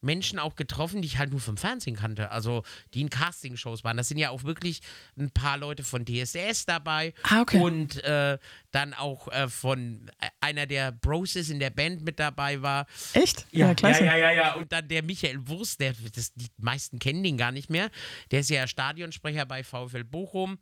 Menschen 0.00 0.38
auch 0.38 0.56
getroffen, 0.56 1.02
die 1.02 1.06
ich 1.06 1.18
halt 1.18 1.30
nur 1.30 1.40
vom 1.40 1.56
Fernsehen 1.56 1.96
kannte, 1.96 2.30
also 2.30 2.62
die 2.94 3.00
in 3.00 3.10
Castingshows 3.10 3.84
waren. 3.84 3.96
Das 3.96 4.08
sind 4.08 4.18
ja 4.18 4.30
auch 4.30 4.44
wirklich 4.44 4.80
ein 5.18 5.30
paar 5.30 5.58
Leute 5.58 5.84
von 5.84 6.04
DSS 6.04 6.66
dabei 6.66 7.14
ah, 7.24 7.42
okay. 7.42 7.60
und 7.60 8.02
äh, 8.04 8.38
dann 8.70 8.94
auch 8.94 9.28
äh, 9.28 9.48
von 9.48 10.10
äh, 10.20 10.28
einer 10.40 10.66
der 10.66 10.92
Broses 10.92 11.50
in 11.50 11.58
der 11.58 11.70
Band 11.70 12.02
mit 12.02 12.18
dabei 12.18 12.62
war. 12.62 12.86
Echt? 13.12 13.46
Ja, 13.50 13.68
ja, 13.68 13.74
klasse. 13.74 14.04
Ja, 14.04 14.16
ja, 14.16 14.32
ja, 14.32 14.54
Und 14.54 14.72
dann 14.72 14.88
der 14.88 15.02
Michael 15.02 15.48
Wurst, 15.48 15.80
der, 15.80 15.94
das, 16.14 16.32
die 16.34 16.48
meisten 16.58 16.98
kennen 16.98 17.22
den 17.22 17.36
gar 17.36 17.52
nicht 17.52 17.70
mehr. 17.70 17.90
Der 18.30 18.40
ist 18.40 18.50
ja 18.50 18.66
Stadionsprecher 18.66 19.46
bei 19.46 19.64
VfL 19.64 20.04
Bochum 20.04 20.58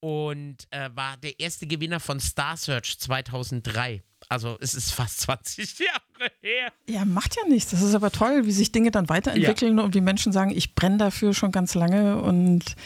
und 0.00 0.66
äh, 0.70 0.90
war 0.94 1.16
der 1.16 1.38
erste 1.40 1.66
Gewinner 1.66 2.00
von 2.00 2.20
Star 2.20 2.56
Search 2.56 2.98
2003. 2.98 4.02
Also 4.28 4.58
es 4.60 4.74
ist 4.74 4.92
fast 4.92 5.20
20 5.22 5.78
Jahre 5.78 6.32
her. 6.40 6.72
Ja, 6.88 7.04
macht 7.04 7.36
ja 7.36 7.48
nichts. 7.48 7.70
Das 7.70 7.82
ist 7.82 7.94
aber 7.94 8.10
toll, 8.10 8.46
wie 8.46 8.52
sich 8.52 8.72
Dinge 8.72 8.90
dann 8.90 9.08
weiterentwickeln 9.08 9.78
ja. 9.78 9.84
und 9.84 9.94
wie 9.94 10.00
Menschen 10.00 10.32
sagen, 10.32 10.50
ich 10.50 10.74
brenne 10.74 10.98
dafür 10.98 11.34
schon 11.34 11.52
ganz 11.52 11.74
lange 11.74 12.20
und 12.20 12.76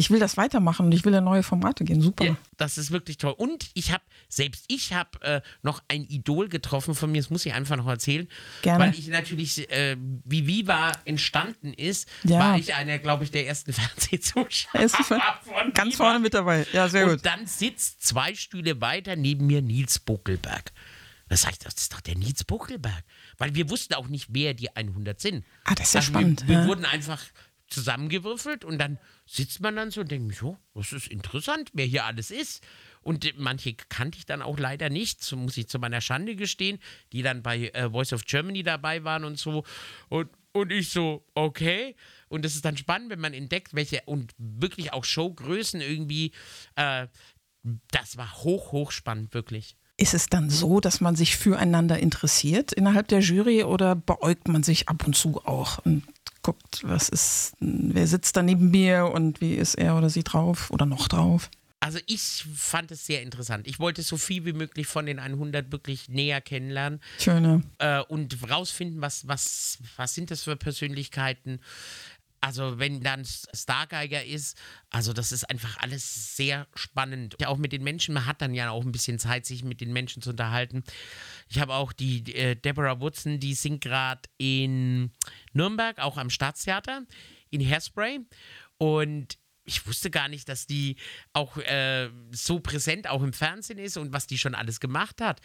ich 0.00 0.10
will 0.10 0.18
das 0.18 0.38
weitermachen 0.38 0.86
und 0.86 0.92
ich 0.92 1.04
will 1.04 1.12
in 1.12 1.24
neue 1.24 1.42
Formate 1.42 1.84
gehen. 1.84 2.00
Super. 2.00 2.24
Ja, 2.24 2.36
das 2.56 2.78
ist 2.78 2.90
wirklich 2.90 3.18
toll. 3.18 3.34
Und 3.36 3.68
ich 3.74 3.92
habe, 3.92 4.02
selbst 4.30 4.64
ich 4.68 4.94
habe 4.94 5.20
äh, 5.20 5.40
noch 5.62 5.82
ein 5.88 6.04
Idol 6.04 6.48
getroffen 6.48 6.94
von 6.94 7.12
mir, 7.12 7.20
das 7.20 7.28
muss 7.28 7.44
ich 7.44 7.52
einfach 7.52 7.76
noch 7.76 7.86
erzählen. 7.86 8.26
Gerne. 8.62 8.82
Weil 8.82 8.94
ich 8.94 9.08
natürlich, 9.08 9.70
äh, 9.70 9.98
wie 10.24 10.46
Viva 10.46 10.92
entstanden 11.04 11.74
ist, 11.74 12.08
ja. 12.24 12.38
war 12.38 12.56
ich 12.56 12.74
einer, 12.74 12.98
glaube 12.98 13.24
ich, 13.24 13.30
der 13.30 13.46
ersten 13.46 13.72
Fernsehzuschauer. 13.74 14.88
Von 14.88 15.74
Ganz 15.74 15.94
Viva. 15.94 16.04
vorne 16.04 16.18
mit 16.18 16.32
dabei. 16.32 16.66
Ja, 16.72 16.88
sehr 16.88 17.04
und 17.04 17.10
gut. 17.10 17.18
Und 17.18 17.26
dann 17.26 17.46
sitzt 17.46 18.02
zwei 18.02 18.34
Stühle 18.34 18.80
weiter 18.80 19.16
neben 19.16 19.46
mir 19.46 19.60
Nils 19.60 19.98
Buckelberg. 19.98 20.72
Das 21.28 21.46
heißt, 21.46 21.66
das 21.66 21.74
ist 21.74 21.92
doch 21.92 22.00
der 22.00 22.16
Nils 22.16 22.42
Buckelberg. 22.44 23.04
Weil 23.36 23.54
wir 23.54 23.68
wussten 23.68 23.92
auch 23.94 24.08
nicht, 24.08 24.28
wer 24.30 24.54
die 24.54 24.74
100 24.74 25.20
sind. 25.20 25.44
Ah, 25.64 25.74
das 25.74 25.88
ist 25.88 25.94
ja 25.94 26.00
also 26.00 26.12
spannend. 26.12 26.48
Wir, 26.48 26.54
ja. 26.54 26.60
wir 26.62 26.68
wurden 26.68 26.86
einfach 26.86 27.20
zusammengewürfelt 27.70 28.64
und 28.64 28.78
dann 28.78 28.98
sitzt 29.26 29.60
man 29.60 29.76
dann 29.76 29.90
so 29.90 30.02
und 30.02 30.10
denkt 30.10 30.28
mich, 30.28 30.54
das 30.74 30.92
ist 30.92 31.08
interessant, 31.08 31.70
wer 31.72 31.86
hier 31.86 32.04
alles 32.04 32.30
ist. 32.30 32.62
Und 33.02 33.24
manche 33.38 33.74
kannte 33.74 34.18
ich 34.18 34.26
dann 34.26 34.42
auch 34.42 34.58
leider 34.58 34.90
nicht, 34.90 35.24
so 35.24 35.36
muss 35.36 35.56
ich 35.56 35.68
zu 35.68 35.78
meiner 35.78 36.02
Schande 36.02 36.36
gestehen, 36.36 36.78
die 37.12 37.22
dann 37.22 37.42
bei 37.42 37.68
äh, 37.68 37.90
Voice 37.90 38.12
of 38.12 38.24
Germany 38.24 38.62
dabei 38.62 39.04
waren 39.04 39.24
und 39.24 39.38
so. 39.38 39.64
Und, 40.10 40.28
und 40.52 40.70
ich 40.70 40.90
so, 40.90 41.24
okay. 41.34 41.96
Und 42.28 42.44
es 42.44 42.56
ist 42.56 42.64
dann 42.64 42.76
spannend, 42.76 43.08
wenn 43.08 43.20
man 43.20 43.32
entdeckt, 43.32 43.72
welche 43.72 44.02
und 44.04 44.34
wirklich 44.36 44.92
auch 44.92 45.04
Showgrößen 45.04 45.80
irgendwie 45.80 46.32
äh, 46.76 47.06
das 47.90 48.16
war 48.16 48.42
hoch, 48.42 48.72
hoch 48.72 48.90
spannend, 48.90 49.34
wirklich. 49.34 49.76
Ist 49.96 50.14
es 50.14 50.28
dann 50.28 50.48
so, 50.48 50.80
dass 50.80 51.00
man 51.00 51.14
sich 51.14 51.36
füreinander 51.36 51.98
interessiert 51.98 52.72
innerhalb 52.72 53.08
der 53.08 53.20
Jury 53.20 53.64
oder 53.64 53.94
beäugt 53.94 54.48
man 54.48 54.62
sich 54.62 54.88
ab 54.88 55.06
und 55.06 55.14
zu 55.14 55.44
auch 55.44 55.78
und 55.84 56.04
guckt, 56.42 56.80
was 56.84 57.08
ist, 57.08 57.54
wer 57.60 58.06
sitzt 58.06 58.36
da 58.36 58.42
neben 58.42 58.70
mir 58.70 59.06
und 59.06 59.40
wie 59.40 59.54
ist 59.54 59.74
er 59.74 59.96
oder 59.96 60.10
sie 60.10 60.24
drauf 60.24 60.70
oder 60.70 60.86
noch 60.86 61.08
drauf? 61.08 61.50
Also 61.82 61.98
ich 62.06 62.44
fand 62.54 62.90
es 62.90 63.06
sehr 63.06 63.22
interessant. 63.22 63.66
Ich 63.66 63.78
wollte 63.78 64.02
so 64.02 64.18
viel 64.18 64.44
wie 64.44 64.52
möglich 64.52 64.86
von 64.86 65.06
den 65.06 65.18
100 65.18 65.72
wirklich 65.72 66.10
näher 66.10 66.42
kennenlernen 66.42 67.00
Schöne. 67.18 67.62
äh, 67.78 68.00
und 68.02 68.50
rausfinden, 68.50 69.00
was, 69.00 69.26
was, 69.26 69.78
was 69.96 70.14
sind 70.14 70.30
das 70.30 70.42
für 70.42 70.56
Persönlichkeiten. 70.56 71.60
Also 72.40 72.78
wenn 72.78 73.02
dann 73.02 73.24
Stargeiger 73.24 74.24
ist, 74.24 74.56
also 74.88 75.12
das 75.12 75.30
ist 75.30 75.44
einfach 75.50 75.76
alles 75.78 76.36
sehr 76.36 76.66
spannend. 76.74 77.36
Ja, 77.38 77.48
auch 77.48 77.58
mit 77.58 77.72
den 77.72 77.84
Menschen, 77.84 78.14
man 78.14 78.24
hat 78.24 78.40
dann 78.40 78.54
ja 78.54 78.70
auch 78.70 78.84
ein 78.84 78.92
bisschen 78.92 79.18
Zeit, 79.18 79.44
sich 79.44 79.62
mit 79.62 79.80
den 79.80 79.92
Menschen 79.92 80.22
zu 80.22 80.30
unterhalten. 80.30 80.82
Ich 81.48 81.60
habe 81.60 81.74
auch 81.74 81.92
die 81.92 82.34
äh, 82.34 82.56
Deborah 82.56 83.00
Woodson, 83.00 83.40
die 83.40 83.54
singt 83.54 83.82
gerade 83.82 84.22
in 84.38 85.12
Nürnberg, 85.52 85.98
auch 85.98 86.16
am 86.16 86.30
Staatstheater, 86.30 87.02
in 87.50 87.60
Hairspray. 87.60 88.20
Und 88.78 89.38
ich 89.64 89.86
wusste 89.86 90.10
gar 90.10 90.28
nicht, 90.28 90.48
dass 90.48 90.66
die 90.66 90.96
auch 91.32 91.56
äh, 91.58 92.08
so 92.32 92.60
präsent 92.60 93.08
auch 93.08 93.22
im 93.22 93.32
Fernsehen 93.32 93.78
ist 93.78 93.96
und 93.96 94.12
was 94.12 94.26
die 94.26 94.38
schon 94.38 94.54
alles 94.54 94.80
gemacht 94.80 95.20
hat. 95.20 95.40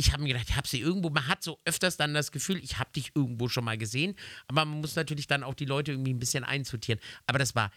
Ich 0.00 0.14
habe 0.14 0.22
mir 0.22 0.28
gedacht, 0.28 0.48
ich 0.48 0.56
habe 0.56 0.66
sie 0.66 0.80
irgendwo, 0.80 1.10
man 1.10 1.26
hat 1.26 1.42
so 1.42 1.58
öfters 1.66 1.98
dann 1.98 2.14
das 2.14 2.32
Gefühl, 2.32 2.58
ich 2.64 2.78
habe 2.78 2.90
dich 2.96 3.12
irgendwo 3.14 3.48
schon 3.48 3.66
mal 3.66 3.76
gesehen, 3.76 4.16
aber 4.48 4.64
man 4.64 4.80
muss 4.80 4.96
natürlich 4.96 5.26
dann 5.26 5.44
auch 5.44 5.52
die 5.52 5.66
Leute 5.66 5.92
irgendwie 5.92 6.14
ein 6.14 6.18
bisschen 6.18 6.42
einsortieren. 6.42 6.98
Aber 7.26 7.38
das 7.38 7.54
war 7.54 7.70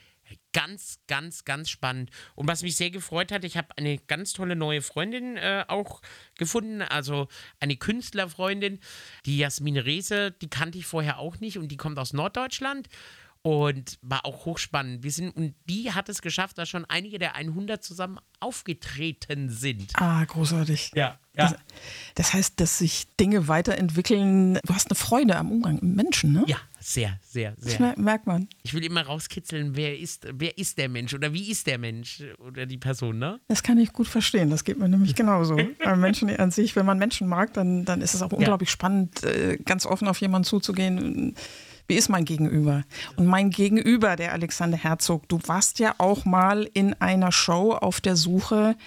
ganz, 0.54 1.00
ganz, 1.08 1.44
ganz 1.44 1.70
spannend. 1.70 2.12
Und 2.36 2.48
was 2.48 2.64
mich 2.64 2.78
sehr 2.78 2.92
gefreut 2.92 3.34
hat, 3.34 3.44
ich 3.44 3.58
habe 3.58 3.78
eine 3.78 3.98
ganz 3.98 4.32
tolle 4.32 4.56
neue 4.56 4.82
Freundin 4.82 5.36
äh, 5.36 5.66
auch 5.68 6.02
gefunden, 6.38 6.82
also 6.82 7.28
eine 7.60 7.76
Künstlerfreundin, 7.76 8.80
die 9.26 9.38
Jasmine 9.38 9.84
Reese, 9.84 10.32
die 10.32 10.50
kannte 10.50 10.78
ich 10.78 10.86
vorher 10.86 11.20
auch 11.20 11.42
nicht 11.42 11.58
und 11.58 11.68
die 11.68 11.78
kommt 11.78 12.00
aus 12.00 12.14
Norddeutschland 12.14 12.88
und 13.42 14.00
war 14.02 14.26
auch 14.26 14.46
hochspannend. 14.46 15.04
Wir 15.04 15.12
sind, 15.12 15.36
und 15.36 15.56
die 15.66 15.92
hat 15.92 16.08
es 16.08 16.22
geschafft, 16.22 16.58
dass 16.58 16.70
schon 16.70 16.86
einige 16.86 17.20
der 17.20 17.36
100 17.36 17.84
zusammen 17.84 18.18
aufgetreten 18.40 19.50
sind. 19.50 19.92
Ah, 19.96 20.24
großartig. 20.24 20.92
Ja, 20.96 21.20
Das, 21.36 21.56
das 22.16 22.34
heißt, 22.34 22.60
dass 22.60 22.78
sich 22.78 23.08
Dinge 23.20 23.48
weiterentwickeln. 23.48 24.60
Du 24.66 24.74
hast 24.74 24.90
eine 24.92 24.96
Freude 24.96 25.36
am 25.36 25.52
Umgang 25.52 25.80
mit 25.82 25.96
Menschen, 25.96 26.32
ne? 26.32 26.44
Ja, 26.48 26.58
sehr, 26.80 27.20
sehr, 27.28 27.54
Das 27.60 27.72
sehr. 27.72 27.80
mer- 27.80 27.98
merkt 27.98 28.28
man. 28.28 28.48
Ich 28.62 28.74
will 28.76 28.84
immer 28.86 29.02
rauskitzeln, 29.04 29.76
wer 29.76 29.98
ist, 29.98 30.28
wer 30.32 30.58
ist 30.58 30.78
der 30.78 30.90
Mensch 30.90 31.14
oder 31.14 31.34
wie 31.34 31.50
ist 31.50 31.66
der 31.66 31.78
Mensch 31.80 32.22
oder 32.38 32.66
die 32.68 32.78
Person, 32.78 33.18
ne? 33.18 33.40
Das 33.48 33.64
kann 33.64 33.80
ich 33.80 33.94
gut 33.94 34.08
verstehen. 34.08 34.52
Das 34.52 34.64
geht 34.64 34.78
mir 34.78 34.88
nämlich 34.88 35.16
genauso. 35.16 35.58
Menschen 35.96 36.30
an 36.38 36.52
sich, 36.52 36.76
wenn 36.76 36.86
man 36.86 37.00
Menschen 37.00 37.28
mag, 37.28 37.54
dann, 37.54 37.84
dann 37.86 38.02
ist 38.02 38.14
es 38.14 38.22
auch 38.22 38.32
unglaublich 38.32 38.70
spannend, 38.70 39.24
äh, 39.24 39.58
ganz 39.58 39.86
offen 39.88 40.08
auf 40.08 40.22
jemanden 40.22 40.46
zuzugehen. 40.46 41.36
Wie 41.88 41.96
ist 41.96 42.08
mein 42.10 42.24
Gegenüber? 42.26 42.84
Und 43.18 43.26
mein 43.26 43.50
Gegenüber, 43.50 44.16
der 44.16 44.32
Alexander 44.32 44.78
Herzog, 44.78 45.28
du 45.28 45.40
warst 45.48 45.80
ja 45.80 45.96
auch 45.98 46.24
mal 46.24 46.70
in 46.74 46.94
einer 47.02 47.32
Show 47.34 47.74
auf 47.74 48.00
der 48.00 48.16
Suche. 48.16 48.78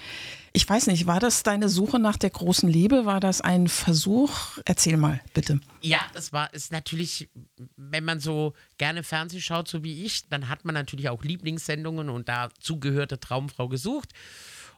Ich 0.57 0.67
weiß 0.67 0.87
nicht, 0.87 1.07
war 1.07 1.21
das 1.21 1.43
deine 1.43 1.69
Suche 1.69 1.99
nach 1.99 2.17
der 2.17 2.31
großen 2.31 2.67
Liebe? 2.67 3.05
War 3.05 3.21
das 3.21 3.43
ein 3.43 3.69
Versuch? 3.69 4.57
Erzähl 4.65 4.97
mal, 4.97 5.21
bitte. 5.35 5.61
Ja, 5.83 6.01
das 6.15 6.33
war 6.33 6.55
ist 6.55 6.73
natürlich, 6.73 7.29
wenn 7.77 8.07
man 8.07 8.21
so 8.21 8.55
gerne 8.79 9.03
Fernsehen 9.03 9.43
schaut, 9.43 9.69
so 9.69 9.85
wie 9.85 10.07
ich, 10.07 10.31
dann 10.31 10.49
hat 10.49 10.65
man 10.65 10.73
natürlich 10.73 11.11
auch 11.11 11.23
Lieblingssendungen 11.23 12.09
und 12.09 12.31
dazu 12.31 12.81
gehörte 12.81 13.21
Traumfrau 13.21 13.69
gesucht. 13.69 14.15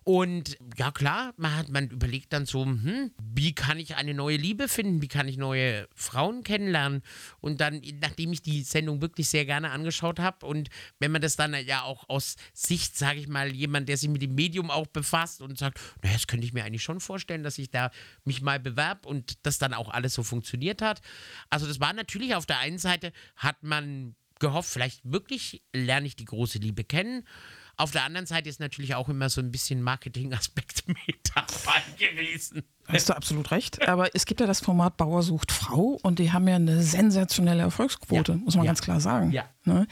Und 0.05 0.57
ja 0.77 0.91
klar, 0.91 1.35
man 1.37 1.57
hat 1.57 1.69
man 1.69 1.89
überlegt 1.89 2.33
dann 2.33 2.47
so, 2.47 2.65
hm, 2.65 3.13
wie 3.19 3.55
kann 3.55 3.79
ich 3.79 3.97
eine 3.97 4.15
neue 4.15 4.37
Liebe 4.37 4.69
finden, 4.69 5.03
wie 5.03 5.09
kann 5.09 5.29
ich 5.29 5.37
neue 5.37 5.89
Frauen 5.95 6.45
kennenlernen? 6.45 7.03
Und 7.41 7.61
dann, 7.61 7.83
nachdem 8.01 8.33
ich 8.33 8.43
die 8.43 8.63
Sendung 8.63 9.03
wirklich 9.03 9.29
sehr 9.29 9.45
gerne 9.45 9.71
angeschaut 9.71 10.19
habe 10.19 10.47
und 10.47 10.71
wenn 10.99 11.13
man 11.13 11.21
das 11.21 11.37
dann 11.37 11.55
ja 11.67 11.83
auch 11.83 12.09
aus 12.09 12.37
Sicht, 12.55 12.97
sage 12.97 13.21
ich 13.21 13.29
mal, 13.29 13.55
jemand, 13.55 13.89
der 13.89 13.97
sich 13.97 14.09
mit 14.09 14.23
dem 14.23 14.35
Medium 14.35 14.71
auch 14.71 14.87
befasst 14.87 15.43
und 15.43 15.59
sagt, 15.59 15.79
naja, 16.03 16.15
das 16.15 16.27
könnte 16.27 16.47
ich 16.47 16.53
mir 16.53 16.65
eigentlich 16.65 16.83
schon 16.83 17.01
vorstellen, 17.01 17.43
dass 17.43 17.59
ich 17.59 17.71
da 17.71 17.91
mich 18.25 18.41
mal 18.41 18.61
bewerb 18.61 19.07
und 19.07 19.39
das 19.45 19.59
dann 19.59 19.75
auch 19.75 19.91
alles 19.91 20.15
so 20.15 20.23
funktioniert 20.23 20.83
hat. 20.83 21.01
Also 21.51 21.67
das 21.67 21.81
war 21.81 21.93
natürlich 21.93 22.35
auf 22.35 22.47
der 22.47 22.59
einen 22.59 22.79
Seite, 22.79 23.13
hat 23.37 23.63
man 23.63 24.15
gehofft, 24.39 24.71
vielleicht 24.71 25.01
wirklich 25.05 25.63
lerne 25.73 26.07
ich 26.07 26.17
die 26.17 26.25
große 26.25 26.59
Liebe 26.59 26.85
kennen. 26.85 27.27
Auf 27.79 27.93
der 27.93 28.05
anderen 28.05 28.27
Seite 28.27 28.49
ist 28.49 28.61
natürlich 28.61 28.95
auch 28.97 29.09
immer 29.09 29.31
so 29.31 29.41
ein 29.41 29.51
bisschen 29.51 29.81
Marketingaspekt 29.83 30.87
mit 31.07 31.17
dabei 31.35 31.81
gewesen. 31.97 32.63
Hast 32.89 33.09
du 33.09 33.15
absolut 33.17 33.51
recht. 33.51 33.87
Aber 33.89 34.15
es 34.15 34.25
gibt 34.27 34.41
ja 34.41 34.47
das 34.47 34.61
Format 34.61 34.97
Bauer 34.97 35.23
sucht 35.23 35.53
Frau 35.53 35.99
und 36.03 36.19
die 36.19 36.33
haben 36.33 36.49
ja 36.49 36.57
eine 36.57 36.83
sensationelle 36.83 37.63
Erfolgsquote, 37.63 38.33
Ja. 38.33 38.39
muss 38.39 38.57
man 38.57 38.65
Ja. 38.65 38.71
ganz 38.71 38.83
klar 38.83 39.01
sagen. 39.01 39.31
Ja. 39.31 39.45
Ne? 39.65 39.87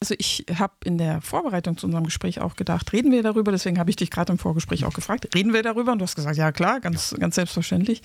Also 0.00 0.14
ich 0.18 0.46
habe 0.54 0.72
in 0.84 0.96
der 0.98 1.20
Vorbereitung 1.20 1.76
zu 1.76 1.86
unserem 1.86 2.04
Gespräch 2.04 2.40
auch 2.40 2.56
gedacht, 2.56 2.92
reden 2.92 3.12
wir 3.12 3.22
darüber, 3.22 3.52
deswegen 3.52 3.78
habe 3.78 3.90
ich 3.90 3.96
dich 3.96 4.10
gerade 4.10 4.32
im 4.32 4.38
Vorgespräch 4.38 4.84
auch 4.84 4.94
gefragt, 4.94 5.28
reden 5.34 5.52
wir 5.52 5.62
darüber? 5.62 5.92
Und 5.92 5.98
du 5.98 6.04
hast 6.04 6.16
gesagt, 6.16 6.36
ja 6.36 6.50
klar, 6.52 6.80
ganz, 6.80 7.14
ganz 7.18 7.34
selbstverständlich. 7.34 8.02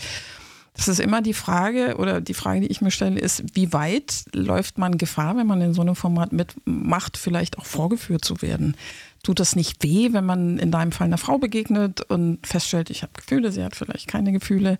Das 0.75 0.87
ist 0.87 0.99
immer 0.99 1.21
die 1.21 1.33
Frage, 1.33 1.97
oder 1.97 2.19
die 2.19 2.33
Frage, 2.33 2.61
die 2.61 2.67
ich 2.67 2.81
mir 2.81 2.89
stelle, 2.89 3.19
ist, 3.19 3.43
wie 3.53 3.73
weit 3.73 4.25
läuft 4.33 4.79
man 4.79 4.97
Gefahr, 4.97 5.37
wenn 5.37 5.45
man 5.45 5.61
in 5.61 5.73
so 5.73 5.81
einem 5.81 5.95
Format 5.95 6.33
mitmacht, 6.33 7.17
vielleicht 7.17 7.59
auch 7.59 7.65
vorgeführt 7.65 8.25
zu 8.25 8.41
werden? 8.41 8.75
Tut 9.21 9.39
das 9.39 9.55
nicht 9.55 9.83
weh, 9.83 10.13
wenn 10.13 10.25
man 10.25 10.57
in 10.57 10.71
deinem 10.71 10.91
Fall 10.91 11.05
einer 11.05 11.19
Frau 11.19 11.37
begegnet 11.37 12.01
und 12.01 12.45
feststellt, 12.45 12.89
ich 12.89 13.03
habe 13.03 13.13
Gefühle, 13.15 13.51
sie 13.51 13.63
hat 13.63 13.75
vielleicht 13.75 14.07
keine 14.07 14.31
Gefühle? 14.31 14.79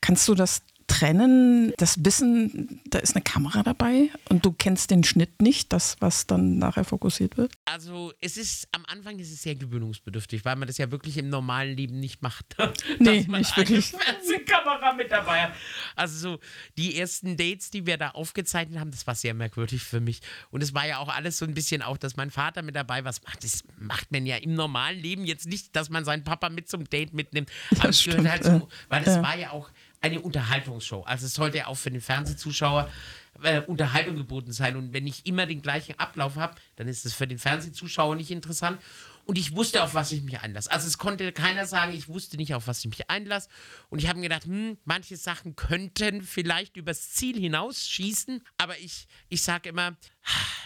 Kannst 0.00 0.26
du 0.26 0.34
das 0.34 0.62
trennen, 0.86 1.72
das 1.78 2.04
Wissen, 2.04 2.80
da 2.86 2.98
ist 2.98 3.14
eine 3.14 3.22
Kamera 3.22 3.62
dabei 3.62 4.10
und 4.28 4.44
du 4.44 4.52
kennst 4.52 4.90
den 4.90 5.04
Schnitt 5.04 5.42
nicht, 5.42 5.72
das, 5.72 5.96
was 6.00 6.26
dann 6.26 6.58
nachher 6.58 6.84
fokussiert 6.84 7.36
wird? 7.36 7.52
Also 7.64 8.12
es 8.20 8.36
ist, 8.36 8.68
am 8.72 8.84
Anfang 8.86 9.18
ist 9.18 9.32
es 9.32 9.42
sehr 9.42 9.54
gewöhnungsbedürftig, 9.54 10.44
weil 10.44 10.56
man 10.56 10.68
das 10.68 10.78
ja 10.78 10.90
wirklich 10.90 11.18
im 11.18 11.28
normalen 11.28 11.76
Leben 11.76 12.00
nicht 12.00 12.22
macht. 12.22 12.56
Nee, 12.98 13.26
nicht 13.28 13.56
wirklich. 13.56 13.90
Fernsehkamera 13.90 14.92
mit 14.94 15.10
dabei 15.10 15.42
hat. 15.42 15.52
Also 15.96 16.18
so 16.18 16.38
die 16.78 16.98
ersten 16.98 17.36
Dates, 17.36 17.70
die 17.70 17.86
wir 17.86 17.96
da 17.96 18.10
aufgezeichnet 18.10 18.78
haben, 18.78 18.90
das 18.90 19.06
war 19.06 19.14
sehr 19.14 19.34
merkwürdig 19.34 19.82
für 19.82 20.00
mich. 20.00 20.20
Und 20.50 20.62
es 20.62 20.74
war 20.74 20.86
ja 20.86 20.98
auch 20.98 21.08
alles 21.08 21.38
so 21.38 21.44
ein 21.44 21.54
bisschen 21.54 21.82
auch, 21.82 21.96
dass 21.96 22.16
mein 22.16 22.30
Vater 22.30 22.62
mit 22.62 22.74
dabei 22.74 23.04
was 23.04 23.22
macht. 23.22 23.44
Das 23.44 23.64
macht 23.78 24.12
man 24.12 24.26
ja 24.26 24.36
im 24.36 24.54
normalen 24.54 24.98
Leben 24.98 25.24
jetzt 25.24 25.46
nicht, 25.46 25.74
dass 25.76 25.90
man 25.90 26.04
seinen 26.04 26.24
Papa 26.24 26.48
mit 26.48 26.68
zum 26.68 26.88
Date 26.88 27.12
mitnimmt. 27.12 27.50
Gehört 27.70 27.94
stimmt, 27.94 28.28
halt 28.28 28.44
so, 28.44 28.68
weil 28.88 29.02
es 29.02 29.16
ja. 29.16 29.22
war 29.22 29.36
ja 29.36 29.50
auch 29.50 29.70
eine 30.00 30.20
Unterhaltungsshow. 30.20 31.02
Also 31.02 31.26
es 31.26 31.34
sollte 31.34 31.66
auch 31.66 31.76
für 31.76 31.90
den 31.90 32.00
Fernsehzuschauer 32.00 32.90
äh, 33.42 33.60
Unterhaltung 33.60 34.16
geboten 34.16 34.52
sein. 34.52 34.76
Und 34.76 34.92
wenn 34.92 35.06
ich 35.06 35.26
immer 35.26 35.46
den 35.46 35.62
gleichen 35.62 35.98
Ablauf 35.98 36.36
habe, 36.36 36.54
dann 36.76 36.88
ist 36.88 37.04
es 37.04 37.14
für 37.14 37.26
den 37.26 37.38
Fernsehzuschauer 37.38 38.16
nicht 38.16 38.30
interessant. 38.30 38.80
Und 39.26 39.38
ich 39.38 39.56
wusste, 39.56 39.82
auf 39.82 39.94
was 39.94 40.12
ich 40.12 40.22
mich 40.22 40.40
einlasse. 40.40 40.70
Also 40.70 40.86
es 40.86 40.98
konnte 40.98 41.32
keiner 41.32 41.66
sagen, 41.66 41.92
ich 41.92 42.08
wusste 42.08 42.36
nicht, 42.36 42.54
auf 42.54 42.68
was 42.68 42.78
ich 42.78 42.86
mich 42.86 43.10
einlasse. 43.10 43.48
Und 43.88 43.98
ich 43.98 44.08
habe 44.08 44.20
mir 44.20 44.28
gedacht, 44.28 44.44
hm, 44.44 44.78
manche 44.84 45.16
Sachen 45.16 45.56
könnten 45.56 46.22
vielleicht 46.22 46.76
übers 46.76 47.10
Ziel 47.10 47.36
hinausschießen. 47.36 48.40
Aber 48.56 48.78
ich, 48.78 49.08
ich 49.28 49.42
sage 49.42 49.70
immer, 49.70 49.96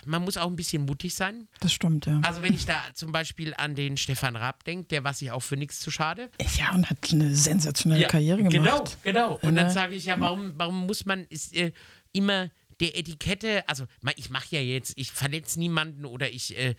man 0.04 0.22
muss 0.22 0.36
auch 0.36 0.46
ein 0.46 0.56
bisschen 0.56 0.84
mutig 0.84 1.14
sein. 1.14 1.48
Das 1.60 1.72
stimmt, 1.72 2.04
ja. 2.04 2.20
Also 2.22 2.42
wenn 2.42 2.52
ich 2.52 2.66
da 2.66 2.78
zum 2.92 3.12
Beispiel 3.12 3.54
an 3.56 3.74
den 3.74 3.96
Stefan 3.96 4.36
Raab 4.36 4.62
denke, 4.64 4.88
der 4.88 5.04
war 5.04 5.14
sich 5.14 5.30
auch 5.30 5.40
für 5.40 5.56
nichts 5.56 5.80
zu 5.80 5.90
schade. 5.90 6.30
Ja, 6.58 6.72
und 6.74 6.90
hat 6.90 6.98
eine 7.12 7.34
sensationelle 7.34 8.08
Karriere 8.08 8.42
gemacht. 8.42 8.98
Genau, 9.02 9.36
genau. 9.36 9.48
Und 9.48 9.56
dann 9.56 9.70
sage 9.70 9.94
ich 9.94 10.04
ja, 10.04 10.20
warum, 10.20 10.52
warum 10.56 10.86
muss 10.86 11.06
man 11.06 11.24
ist, 11.30 11.56
äh, 11.56 11.72
immer 12.12 12.50
der 12.80 12.96
Etikette, 12.96 13.68
also 13.68 13.86
ich 14.16 14.30
mache 14.30 14.56
ja 14.56 14.60
jetzt, 14.60 14.94
ich 14.96 15.12
verletze 15.12 15.58
niemanden 15.58 16.04
oder 16.04 16.30
ich, 16.30 16.56
äh, 16.58 16.74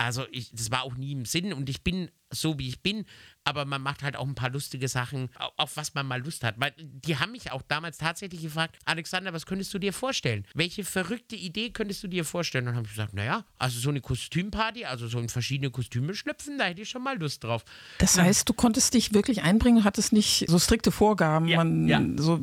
also 0.00 0.26
ich, 0.30 0.50
das 0.52 0.70
war 0.70 0.82
auch 0.84 0.94
nie 0.96 1.12
im 1.12 1.26
Sinn 1.26 1.52
und 1.52 1.68
ich 1.68 1.82
bin 1.82 2.10
so, 2.32 2.58
wie 2.58 2.68
ich 2.68 2.80
bin, 2.82 3.04
aber 3.44 3.64
man 3.64 3.82
macht 3.82 4.02
halt 4.02 4.16
auch 4.16 4.26
ein 4.26 4.34
paar 4.34 4.50
lustige 4.50 4.86
Sachen, 4.86 5.30
au- 5.38 5.48
auf 5.56 5.76
was 5.76 5.94
man 5.94 6.06
mal 6.06 6.22
Lust 6.22 6.44
hat. 6.44 6.54
Weil 6.58 6.72
die 6.78 7.16
haben 7.16 7.32
mich 7.32 7.50
auch 7.50 7.62
damals 7.62 7.98
tatsächlich 7.98 8.42
gefragt, 8.42 8.76
Alexander, 8.84 9.32
was 9.32 9.46
könntest 9.46 9.72
du 9.74 9.78
dir 9.78 9.92
vorstellen? 9.92 10.44
Welche 10.54 10.84
verrückte 10.84 11.34
Idee 11.36 11.70
könntest 11.70 12.02
du 12.04 12.08
dir 12.08 12.24
vorstellen? 12.24 12.64
Und 12.64 12.66
dann 12.68 12.76
habe 12.76 12.86
ich 12.86 12.92
gesagt, 12.92 13.14
naja, 13.14 13.44
also 13.58 13.80
so 13.80 13.88
eine 13.88 14.00
Kostümparty, 14.00 14.84
also 14.84 15.08
so 15.08 15.18
in 15.18 15.28
verschiedene 15.28 15.70
Kostüme 15.70 16.14
schlüpfen, 16.14 16.58
da 16.58 16.66
hätte 16.66 16.82
ich 16.82 16.88
schon 16.90 17.02
mal 17.02 17.18
Lust 17.18 17.42
drauf. 17.42 17.64
Das 17.98 18.16
heißt, 18.18 18.48
du 18.48 18.52
konntest 18.52 18.94
dich 18.94 19.12
wirklich 19.14 19.42
einbringen, 19.42 19.82
hattest 19.84 20.12
nicht 20.12 20.44
so 20.48 20.58
strikte 20.58 20.92
Vorgaben. 20.92 21.48
Ja, 21.48 21.56
man, 21.56 21.88
ja. 21.88 22.00
So, 22.16 22.40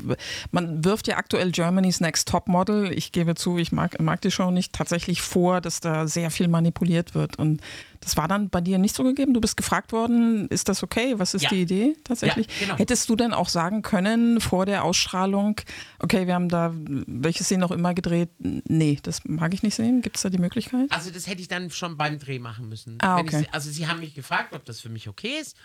man 0.52 0.84
wirft 0.84 1.08
ja 1.08 1.18
aktuell 1.18 1.52
Germany's 1.52 2.02
Next 2.02 2.28
Top 2.28 2.48
Model, 2.48 2.92
ich 2.92 3.12
gebe 3.12 3.36
zu, 3.36 3.58
ich 3.58 3.72
mag, 3.72 4.02
mag 4.02 4.20
die 4.22 4.32
Show 4.32 4.52
nicht, 4.52 4.74
tatsächlich 4.74 5.22
vor, 5.22 5.62
dass 5.62 5.80
da 5.80 6.08
sehr 6.08 6.32
viel 6.32 6.48
manipuliert 6.50 7.16
wird. 7.16 7.38
Und 7.40 7.62
das 8.02 8.18
war 8.18 8.28
dann 8.28 8.50
bei 8.50 8.62
dir 8.62 8.78
nicht 8.78 8.96
so 8.96 9.04
gegeben. 9.04 9.34
Du 9.34 9.42
bist 9.42 9.58
gefragt 9.58 9.92
worden, 9.92 10.48
ist 10.50 10.70
das 10.70 10.84
okay? 10.84 11.16
Was 11.18 11.34
ist 11.34 11.44
Ja. 11.44 11.50
die 11.50 11.62
Idee 11.62 11.96
tatsächlich? 12.04 12.48
Ja, 12.48 12.54
genau. 12.68 12.78
Hättest 12.78 13.10
du 13.10 13.16
denn 13.16 13.34
auch 13.34 13.50
sagen 13.50 13.82
können 13.82 14.40
vor 14.42 14.66
der 14.66 14.84
Ausstrahlung, 14.84 15.56
okay, 16.00 16.28
wir 16.28 16.34
haben 16.34 16.50
da 16.50 16.74
welche 16.76 17.44
Szene 17.44 17.66
auch 17.66 17.72
immer 17.72 17.94
gedreht? 17.94 18.30
Nee, 18.40 19.00
das 19.04 19.22
mag 19.26 19.54
ich 19.54 19.64
nicht 19.64 19.76
sehen. 19.76 20.02
Gibt 20.02 20.18
es 20.18 20.22
da 20.24 20.30
die 20.30 20.38
Möglichkeit? 20.38 20.92
Also 20.92 21.10
das 21.12 21.28
hätte 21.28 21.42
ich 21.42 21.48
dann 21.48 21.70
schon 21.72 21.98
beim 21.98 22.20
Dreh 22.20 22.40
machen 22.40 22.70
müssen. 22.70 22.98
Ah, 23.02 23.20
okay. 23.20 23.42
ich, 23.42 23.54
also 23.54 23.70
sie 23.70 23.88
haben 23.88 24.00
mich 24.00 24.14
gefragt, 24.16 24.54
ob 24.54 24.66
das 24.66 24.80
für 24.82 24.90
mich 24.90 25.08
okay 25.08 25.40
ist. 25.42 25.56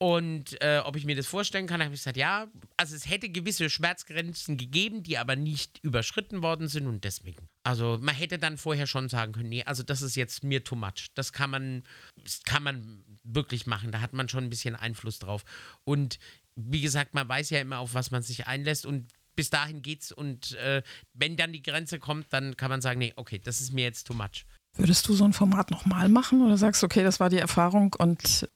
Und 0.00 0.62
äh, 0.62 0.80
ob 0.84 0.94
ich 0.94 1.04
mir 1.04 1.16
das 1.16 1.26
vorstellen 1.26 1.66
kann, 1.66 1.82
habe 1.82 1.92
ich 1.92 2.00
gesagt, 2.00 2.16
ja. 2.16 2.46
Also 2.76 2.94
es 2.94 3.08
hätte 3.08 3.28
gewisse 3.28 3.68
Schmerzgrenzen 3.68 4.56
gegeben, 4.56 5.02
die 5.02 5.18
aber 5.18 5.34
nicht 5.34 5.80
überschritten 5.82 6.40
worden 6.40 6.68
sind 6.68 6.86
und 6.86 7.02
deswegen. 7.02 7.48
Also 7.64 7.98
man 8.00 8.14
hätte 8.14 8.38
dann 8.38 8.58
vorher 8.58 8.86
schon 8.86 9.08
sagen 9.08 9.32
können, 9.32 9.48
nee, 9.48 9.64
also 9.64 9.82
das 9.82 10.02
ist 10.02 10.14
jetzt 10.14 10.44
mir 10.44 10.62
too 10.62 10.76
much. 10.76 11.08
Das 11.14 11.32
kann 11.32 11.50
man, 11.50 11.82
das 12.22 12.44
kann 12.44 12.62
man 12.62 13.04
wirklich 13.24 13.66
machen. 13.66 13.90
Da 13.90 14.00
hat 14.00 14.12
man 14.12 14.28
schon 14.28 14.44
ein 14.44 14.50
bisschen 14.50 14.76
Einfluss 14.76 15.18
drauf. 15.18 15.44
Und 15.84 16.20
wie 16.54 16.80
gesagt, 16.80 17.14
man 17.14 17.28
weiß 17.28 17.50
ja 17.50 17.60
immer, 17.60 17.78
auf 17.78 17.94
was 17.94 18.12
man 18.12 18.22
sich 18.22 18.46
einlässt 18.46 18.86
und 18.86 19.08
bis 19.34 19.50
dahin 19.50 19.82
geht's 19.82 20.10
und 20.10 20.54
äh, 20.56 20.82
wenn 21.12 21.36
dann 21.36 21.52
die 21.52 21.62
Grenze 21.62 22.00
kommt, 22.00 22.32
dann 22.32 22.56
kann 22.56 22.70
man 22.70 22.80
sagen, 22.80 22.98
nee, 22.98 23.12
okay, 23.14 23.38
das 23.38 23.60
ist 23.60 23.72
mir 23.72 23.84
jetzt 23.84 24.04
too 24.04 24.14
much. 24.14 24.44
Würdest 24.78 25.08
du 25.08 25.14
so 25.14 25.24
ein 25.24 25.32
Format 25.32 25.72
nochmal 25.72 26.08
machen 26.08 26.40
oder 26.40 26.56
sagst 26.56 26.82
du, 26.82 26.86
okay, 26.86 27.02
das 27.02 27.18
war 27.18 27.28
die 27.30 27.38
Erfahrung 27.38 27.94
und 27.98 28.48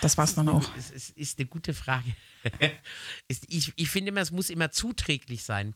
das 0.00 0.18
war's 0.18 0.34
dann 0.34 0.48
auch? 0.48 0.64
Das 0.74 0.90
ist, 0.90 1.16
ist 1.16 1.38
eine 1.38 1.46
gute 1.46 1.74
Frage. 1.74 2.12
ich, 3.48 3.72
ich 3.76 3.88
finde 3.90 4.08
immer, 4.08 4.20
es 4.20 4.32
muss 4.32 4.50
immer 4.50 4.72
zuträglich 4.72 5.44
sein. 5.44 5.74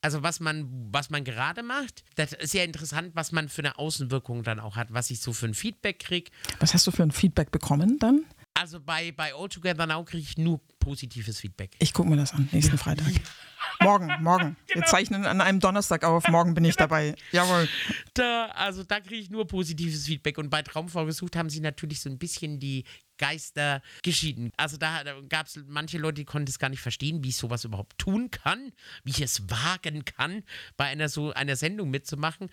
Also 0.00 0.22
was 0.22 0.40
man, 0.40 0.88
was 0.90 1.10
man 1.10 1.22
gerade 1.24 1.62
macht, 1.62 2.04
das 2.14 2.32
ist 2.32 2.54
ja 2.54 2.64
interessant, 2.64 3.10
was 3.14 3.30
man 3.30 3.48
für 3.48 3.62
eine 3.62 3.78
Außenwirkung 3.78 4.42
dann 4.42 4.58
auch 4.58 4.76
hat, 4.76 4.92
was 4.92 5.10
ich 5.10 5.20
so 5.20 5.32
für 5.32 5.46
ein 5.46 5.54
Feedback 5.54 5.98
kriege. 5.98 6.30
Was 6.60 6.74
hast 6.74 6.86
du 6.86 6.90
für 6.90 7.02
ein 7.02 7.10
Feedback 7.10 7.50
bekommen 7.50 7.98
dann? 7.98 8.24
Also 8.54 8.80
bei, 8.80 9.12
bei 9.12 9.34
All 9.34 9.50
Together 9.50 9.86
Now 9.86 10.02
kriege 10.04 10.22
ich 10.22 10.38
nur 10.38 10.60
positives 10.78 11.40
Feedback. 11.40 11.72
Ich 11.78 11.92
gucke 11.92 12.08
mir 12.08 12.16
das 12.16 12.32
an, 12.32 12.48
nächsten 12.52 12.78
Freitag. 12.78 13.12
Morgen, 13.86 14.22
morgen. 14.22 14.56
Wir 14.66 14.74
Genau. 14.74 14.86
zeichnen 14.86 15.24
an 15.24 15.40
einem 15.40 15.60
Donnerstag 15.60 16.04
auf, 16.04 16.28
morgen 16.28 16.54
bin 16.54 16.64
ich 16.64 16.76
dabei. 16.76 17.14
Jawohl. 17.32 17.68
Da, 18.14 18.46
also 18.54 18.84
da 18.84 19.00
kriege 19.00 19.16
ich 19.16 19.30
nur 19.30 19.46
positives 19.46 20.06
Feedback. 20.06 20.38
Und 20.38 20.50
bei 20.50 20.62
Traumfrau 20.62 21.06
gesucht 21.06 21.36
haben 21.36 21.48
sie 21.48 21.60
natürlich 21.60 22.00
so 22.00 22.10
ein 22.10 22.18
bisschen 22.18 22.58
die 22.58 22.84
Geister 23.18 23.80
geschieden. 24.02 24.50
Also 24.56 24.76
da, 24.76 25.02
da 25.04 25.14
gab 25.28 25.46
es 25.46 25.58
manche 25.66 25.98
Leute, 25.98 26.16
die 26.16 26.24
konnten 26.24 26.48
es 26.50 26.58
gar 26.58 26.68
nicht 26.68 26.80
verstehen, 26.80 27.24
wie 27.24 27.28
ich 27.30 27.36
sowas 27.36 27.64
überhaupt 27.64 27.96
tun 27.98 28.30
kann, 28.30 28.72
wie 29.04 29.10
ich 29.10 29.20
es 29.22 29.48
wagen 29.48 30.04
kann, 30.04 30.42
bei 30.76 30.84
einer 30.86 31.08
so 31.08 31.32
einer 31.32 31.56
Sendung 31.56 31.88
mitzumachen. 31.90 32.50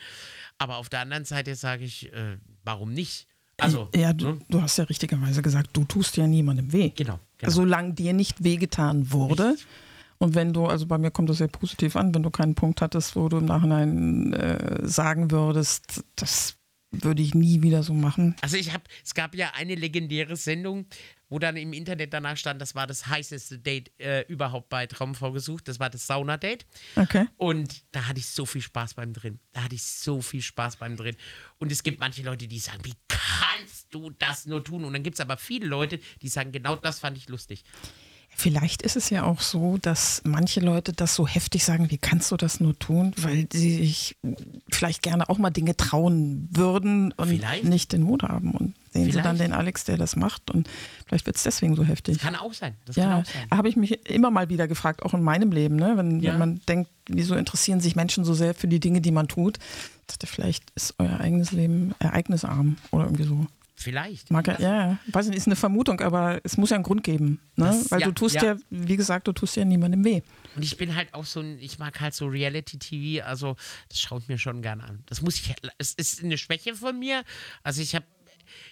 Aber 0.58 0.78
auf 0.78 0.88
der 0.90 1.02
anderen 1.02 1.26
Seite 1.26 1.56
sage 1.56 1.84
ich, 1.84 2.14
äh, 2.14 2.38
warum 2.64 2.94
nicht? 2.94 3.28
Also, 3.60 3.90
ja, 3.96 4.14
du, 4.14 4.32
ne? 4.32 4.40
du 4.50 4.62
hast 4.62 4.78
ja 4.78 4.84
richtigerweise 4.86 5.42
gesagt, 5.42 5.70
du 5.74 5.84
tust 5.86 6.18
ja 6.18 6.26
niemandem 6.26 6.72
weh. 6.74 6.90
Genau, 6.90 7.20
genau. 7.38 7.52
Solange 7.52 7.94
dir 7.94 8.14
nicht 8.14 8.44
wehgetan 8.44 9.12
wurde. 9.12 9.50
Richtig. 9.50 9.68
Und 10.18 10.36
wenn 10.36 10.54
du, 10.54 10.66
also 10.66 10.86
bei 10.86 10.98
mir 10.98 11.12
kommt 11.12 11.30
das 11.30 11.38
sehr 11.38 11.48
positiv 11.48 11.96
an, 11.96 12.14
wenn 12.14 12.24
du 12.24 12.30
keinen 12.30 12.56
Punkt 12.56 12.82
hattest, 12.82 13.16
wo 13.16 13.30
du 13.30 13.38
im 13.38 13.46
Nachhinein 13.46 14.34
äh, 14.34 14.88
sagen 14.88 15.32
würdest, 15.32 16.04
das 16.16 16.58
würde 16.94 17.22
ich 17.22 17.34
nie 17.34 17.62
wieder 17.62 17.84
so 17.84 17.94
machen. 17.94 18.36
Also 18.42 18.58
ich 18.58 18.72
habe, 18.72 18.84
es 19.04 19.14
gab 19.14 19.36
ja 19.36 19.52
eine 19.56 19.76
legendäre 19.76 20.36
Sendung, 20.36 20.86
wo 21.30 21.40
dann 21.40 21.58
im 21.58 21.74
Internet 21.74 22.14
danach 22.14 22.38
stand, 22.38 22.62
das 22.62 22.76
war 22.76 22.86
das 22.86 23.08
heißeste 23.08 23.58
Date 23.58 23.92
äh, 24.00 24.22
überhaupt 24.28 24.70
bei 24.70 24.86
Traumfrau 24.86 25.32
gesucht. 25.32 25.68
Das 25.68 25.80
war 25.80 25.90
das 25.90 26.06
Sauna-Date. 26.06 26.66
Okay. 26.96 27.26
Und 27.38 27.84
da 27.92 28.08
hatte 28.08 28.20
ich 28.20 28.28
so 28.28 28.46
viel 28.46 28.62
Spaß 28.62 28.94
beim 28.94 29.14
Drehen. 29.14 29.40
Da 29.52 29.64
hatte 29.64 29.76
ich 29.76 29.84
so 29.84 30.22
viel 30.22 30.42
Spaß 30.42 30.76
beim 30.76 30.96
Drehen. 30.96 31.16
Und 31.58 31.72
es 31.72 31.82
gibt 31.82 32.00
manche 32.00 32.22
Leute, 32.22 32.48
die 32.48 32.60
sagen, 32.60 32.82
wie 32.84 32.94
kannst 33.08 33.88
du 33.90 34.12
das 34.12 34.46
nur 34.46 34.64
tun? 34.64 34.86
Und 34.86 34.94
dann 34.94 35.02
gibt 35.02 35.16
es 35.16 35.22
aber 35.22 35.38
viele 35.38 35.66
Leute, 35.66 36.00
die 36.22 36.28
sagen, 36.28 36.52
genau 36.52 36.76
das 36.76 37.00
fand 37.00 37.18
ich 37.18 37.28
lustig. 37.30 37.64
Vielleicht 38.36 38.82
ist 38.82 38.96
es 38.96 39.10
ja 39.10 39.24
auch 39.24 39.42
so, 39.42 39.78
dass 39.78 40.22
manche 40.26 40.60
Leute 40.60 40.92
das 40.92 41.16
so 41.16 41.28
heftig 41.28 41.64
sagen, 41.64 41.92
wie 41.92 41.98
kannst 41.98 42.32
du 42.32 42.38
das 42.38 42.60
nur 42.60 42.78
tun, 42.78 43.14
weil 43.18 43.48
sie 43.52 43.76
sich 43.76 44.18
vielleicht 44.72 45.02
gerne 45.04 45.30
auch 45.30 45.38
mal 45.38 45.52
Dinge 45.52 45.78
trauen 45.78 46.50
würden 46.52 47.12
und 47.14 47.28
Vielleicht. 47.30 47.64
nicht 47.66 47.94
den 47.94 48.02
Mut 48.02 48.24
haben. 48.24 48.52
Und 48.52 48.76
sehen 48.92 49.06
sie 49.06 49.12
Vielleicht. 49.12 49.26
dann 49.26 49.38
den 49.38 49.54
Alex, 49.54 49.86
der 49.86 49.98
das 49.98 50.16
macht 50.16 50.52
und 50.52 50.68
vielleicht 51.08 51.26
wird 51.26 51.36
es 51.38 51.44
deswegen 51.44 51.76
so 51.76 51.84
heftig. 51.84 52.20
Kann 52.20 52.36
auch 52.36 52.54
sein. 52.54 52.76
Das 52.86 52.96
Ja, 52.96 53.24
habe 53.52 53.70
ich 53.70 53.76
mich 53.76 54.10
immer 54.10 54.30
mal 54.32 54.50
wieder 54.50 54.68
gefragt, 54.68 55.04
auch 55.04 55.14
in 55.14 55.24
meinem 55.24 55.52
Leben, 55.52 55.76
ne? 55.76 55.94
wenn, 55.96 56.20
Ja. 56.20 56.34
wenn 56.34 56.40
man 56.40 56.62
denkt, 56.68 56.90
wieso 57.08 57.36
interessieren 57.36 57.80
sich 57.82 57.96
Menschen 57.96 58.26
so 58.26 58.34
sehr 58.34 58.54
für 58.54 58.68
die 58.68 58.80
Dinge, 58.80 59.02
die 59.02 59.12
man 59.12 59.28
tut. 59.28 59.58
Dachte, 60.08 60.28
vielleicht 60.28 60.64
ist 60.76 60.96
euer 60.98 61.20
eigenes 61.20 61.52
Leben 61.52 61.94
ereignisarm 62.00 62.78
oder 62.92 63.06
irgendwie 63.06 63.24
so. 63.24 63.48
Vielleicht. 63.76 64.30
Mag 64.30 64.48
ja, 64.48 64.60
ja, 64.60 64.98
weiß 65.08 65.28
nicht, 65.28 65.38
ist 65.38 65.48
eine 65.48 65.56
Vermutung, 65.56 66.00
aber 66.02 66.40
es 66.44 66.58
muss 66.58 66.70
ja 66.70 66.76
einen 66.76 66.84
Grund 66.84 67.04
geben. 67.04 67.40
Ne? 67.56 67.66
Das- 67.66 67.92
Weil 67.92 68.02
ja, 68.02 68.08
du 68.08 68.14
tust 68.14 68.36
ja. 68.36 68.44
ja. 68.54 68.58
wie 68.70 68.96
gesagt, 68.96 69.28
du 69.28 69.32
tust 69.34 69.56
ja 69.56 69.66
niemandem 69.66 70.06
weh. 70.06 70.22
Und 70.56 70.64
ich 70.64 70.78
bin 70.78 70.96
halt 70.96 71.14
auch 71.14 71.26
so 71.26 71.40
ein, 71.40 71.58
ich 71.60 71.80
mag 71.80 72.00
halt 72.00 72.14
so 72.14 72.28
Reality-TV, 72.28 73.26
also 73.26 73.56
das 73.90 74.00
schaut 74.00 74.30
mir 74.30 74.38
schon 74.38 74.62
gern 74.62 74.80
an. 74.82 75.04
Das 75.08 75.22
muss 75.22 75.36
ich, 75.38 75.54
es 75.80 75.94
ist 75.94 76.24
eine 76.24 76.38
Schwäche 76.38 76.76
von 76.76 76.98
mir. 77.00 77.24
Also 77.64 77.82
ich 77.82 77.96
habe, 77.96 78.06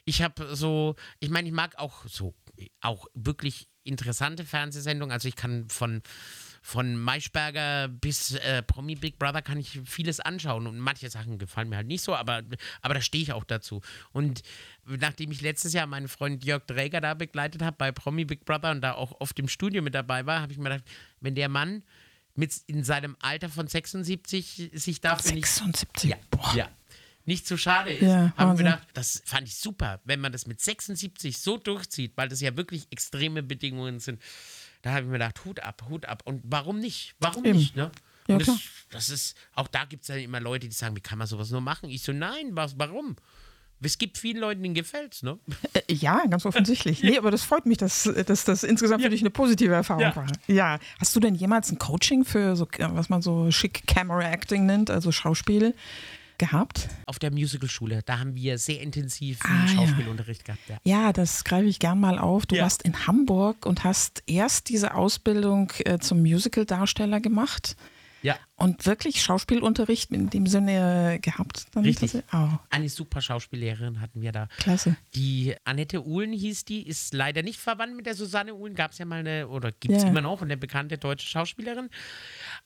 ich 0.05 0.21
habe 0.21 0.55
so, 0.55 0.95
ich 1.19 1.29
meine, 1.31 1.47
ich 1.47 1.53
mag 1.53 1.77
auch 1.79 2.05
so, 2.07 2.35
auch 2.81 3.07
wirklich 3.15 3.67
interessante 3.83 4.45
Fernsehsendungen. 4.45 5.11
Also 5.11 5.27
ich 5.27 5.35
kann 5.35 5.67
von, 5.69 6.03
von 6.61 6.95
Maischberger 6.95 7.87
bis 7.87 8.35
äh, 8.35 8.61
Promi 8.61 8.95
Big 8.95 9.17
Brother 9.17 9.41
kann 9.41 9.57
ich 9.57 9.81
vieles 9.83 10.19
anschauen 10.19 10.67
und 10.67 10.77
manche 10.77 11.09
Sachen 11.09 11.39
gefallen 11.39 11.69
mir 11.69 11.77
halt 11.77 11.87
nicht 11.87 12.03
so, 12.03 12.15
aber, 12.15 12.43
aber 12.81 12.93
da 12.93 13.01
stehe 13.01 13.23
ich 13.23 13.33
auch 13.33 13.43
dazu. 13.43 13.81
Und 14.11 14.43
nachdem 14.85 15.31
ich 15.31 15.41
letztes 15.41 15.73
Jahr 15.73 15.87
meinen 15.87 16.07
Freund 16.07 16.45
Jörg 16.45 16.65
Dräger 16.67 17.01
da 17.01 17.15
begleitet 17.15 17.63
habe 17.63 17.77
bei 17.77 17.91
Promi 17.91 18.25
Big 18.25 18.45
Brother 18.45 18.71
und 18.71 18.81
da 18.81 18.93
auch 18.93 19.19
oft 19.19 19.37
im 19.39 19.47
Studio 19.47 19.81
mit 19.81 19.95
dabei 19.95 20.25
war, 20.27 20.41
habe 20.41 20.51
ich 20.51 20.59
mir 20.59 20.65
gedacht, 20.65 20.85
wenn 21.19 21.33
der 21.33 21.49
Mann 21.49 21.83
mit 22.35 22.55
in 22.67 22.83
seinem 22.83 23.17
Alter 23.19 23.49
von 23.49 23.67
76 23.67 24.71
sich 24.73 25.01
dafür 25.01 25.33
nicht 25.33 25.47
76. 25.47 26.09
ja, 26.11 26.17
Boah. 26.29 26.53
ja. 26.55 26.69
Nicht 27.25 27.45
zu 27.45 27.55
schade 27.55 27.91
ist, 27.93 28.01
Ja, 28.01 28.33
haben 28.35 28.57
wir 28.57 28.63
gedacht, 28.63 28.87
das 28.93 29.21
fand 29.25 29.47
ich 29.47 29.55
super, 29.55 30.01
wenn 30.05 30.19
man 30.19 30.31
das 30.31 30.47
mit 30.47 30.59
76 30.59 31.37
so 31.37 31.57
durchzieht, 31.57 32.13
weil 32.15 32.29
das 32.29 32.41
ja 32.41 32.57
wirklich 32.57 32.87
extreme 32.89 33.43
Bedingungen 33.43 33.99
sind. 33.99 34.21
Da 34.81 34.91
habe 34.91 35.01
ich 35.01 35.05
mir 35.07 35.13
gedacht, 35.13 35.43
Hut 35.45 35.59
ab, 35.61 35.83
Hut 35.89 36.05
ab. 36.05 36.23
Und 36.25 36.41
warum 36.45 36.79
nicht? 36.79 37.15
Warum 37.19 37.45
Eben. 37.45 37.57
nicht? 37.59 37.75
Ne? 37.75 37.91
Ja, 38.27 38.37
das, 38.37 38.59
das 38.91 39.09
ist, 39.09 39.35
auch 39.55 39.67
da 39.67 39.85
gibt 39.85 40.03
es 40.03 40.07
ja 40.09 40.15
immer 40.15 40.39
Leute, 40.39 40.67
die 40.67 40.73
sagen, 40.75 40.95
wie 40.95 41.01
kann 41.01 41.17
man 41.17 41.27
sowas 41.27 41.49
nur 41.51 41.61
machen? 41.61 41.89
Ich 41.89 42.03
so, 42.03 42.13
nein, 42.13 42.49
was, 42.51 42.77
warum? 42.77 43.15
Es 43.83 43.97
gibt 43.97 44.19
vielen 44.19 44.37
Leuten, 44.37 44.61
denen 44.61 44.75
gefällt's, 44.75 45.23
ne? 45.23 45.39
Äh, 45.73 45.81
ja, 45.93 46.23
ganz 46.27 46.45
offensichtlich. 46.45 47.01
Nee, 47.01 47.17
aber 47.17 47.31
das 47.31 47.41
freut 47.43 47.65
mich, 47.65 47.79
dass, 47.79 48.03
dass 48.27 48.45
das 48.45 48.63
insgesamt 48.63 49.01
für 49.01 49.09
dich 49.09 49.21
eine 49.21 49.31
positive 49.31 49.73
Erfahrung 49.73 50.03
Ja. 50.03 50.15
war. 50.15 50.27
Ja. 50.45 50.77
Hast 50.99 51.15
du 51.15 51.19
denn 51.19 51.33
jemals 51.33 51.71
ein 51.71 51.79
Coaching 51.79 52.23
für 52.23 52.55
so, 52.55 52.65
äh, 52.77 52.87
was 52.91 53.09
man 53.09 53.23
so 53.23 53.49
schick 53.49 53.87
Camera 53.87 54.21
Acting 54.31 54.67
nennt, 54.67 54.91
also 54.91 55.11
Schauspiel, 55.11 55.73
gehabt? 56.41 56.89
Auf 57.05 57.19
der 57.19 57.31
Musicalschule, 57.31 58.01
da 58.05 58.19
haben 58.19 58.35
wir 58.35 58.57
sehr 58.57 58.81
intensiv 58.81 59.39
Ah, 59.43 59.61
ja. 59.61 59.67
Schauspielunterricht 59.69 60.43
gehabt. 60.43 60.59
Ja. 60.67 60.77
Ja, 60.83 61.13
das 61.13 61.43
greife 61.45 61.67
ich 61.67 61.79
gern 61.79 61.99
mal 62.01 62.19
auf. 62.19 62.45
Du 62.45 62.55
Ja. 62.55 62.63
warst 62.63 62.81
in 62.81 63.07
Hamburg 63.07 63.65
und 63.65 63.83
hast 63.85 64.23
erst 64.27 64.67
diese 64.69 64.95
Ausbildung 64.95 65.71
äh, 65.85 65.99
zum 65.99 66.21
Musical-Darsteller 66.21 67.21
gemacht 67.21 67.75
ja. 68.21 68.37
und 68.55 68.85
wirklich 68.85 69.21
Schauspielunterricht 69.23 70.11
in 70.11 70.29
dem 70.29 70.47
Sinne 70.47 71.19
gehabt. 71.21 71.65
Dann 71.73 71.83
Richtig. 71.83 72.13
Oh, 72.33 72.49
Eine 72.69 72.89
super 72.89 73.21
Schauspiellehrerin 73.21 73.99
hatten 74.01 74.21
wir 74.21 74.31
da. 74.31 74.47
klasse. 74.57 74.95
Die 75.15 75.55
Annette 75.63 76.05
Uhlen 76.05 76.31
hieß 76.33 76.65
die, 76.65 76.85
ist 76.87 77.13
leider 77.13 77.41
nicht 77.43 77.59
verwandt 77.59 77.95
mit 77.95 78.05
der 78.05 78.15
Susanne 78.15 78.53
Uhlen. 78.55 78.75
Gab 78.75 78.91
es 78.91 78.97
ja 78.97 79.05
mal 79.05 79.19
eine, 79.19 79.47
oder 79.47 79.71
gibt 79.71 79.95
es 79.95 80.03
Ja. 80.03 80.09
immer 80.09 80.21
noch, 80.21 80.41
eine 80.41 80.57
bekannte 80.57 80.97
deutsche 80.97 81.27
Schauspielerin. 81.27 81.89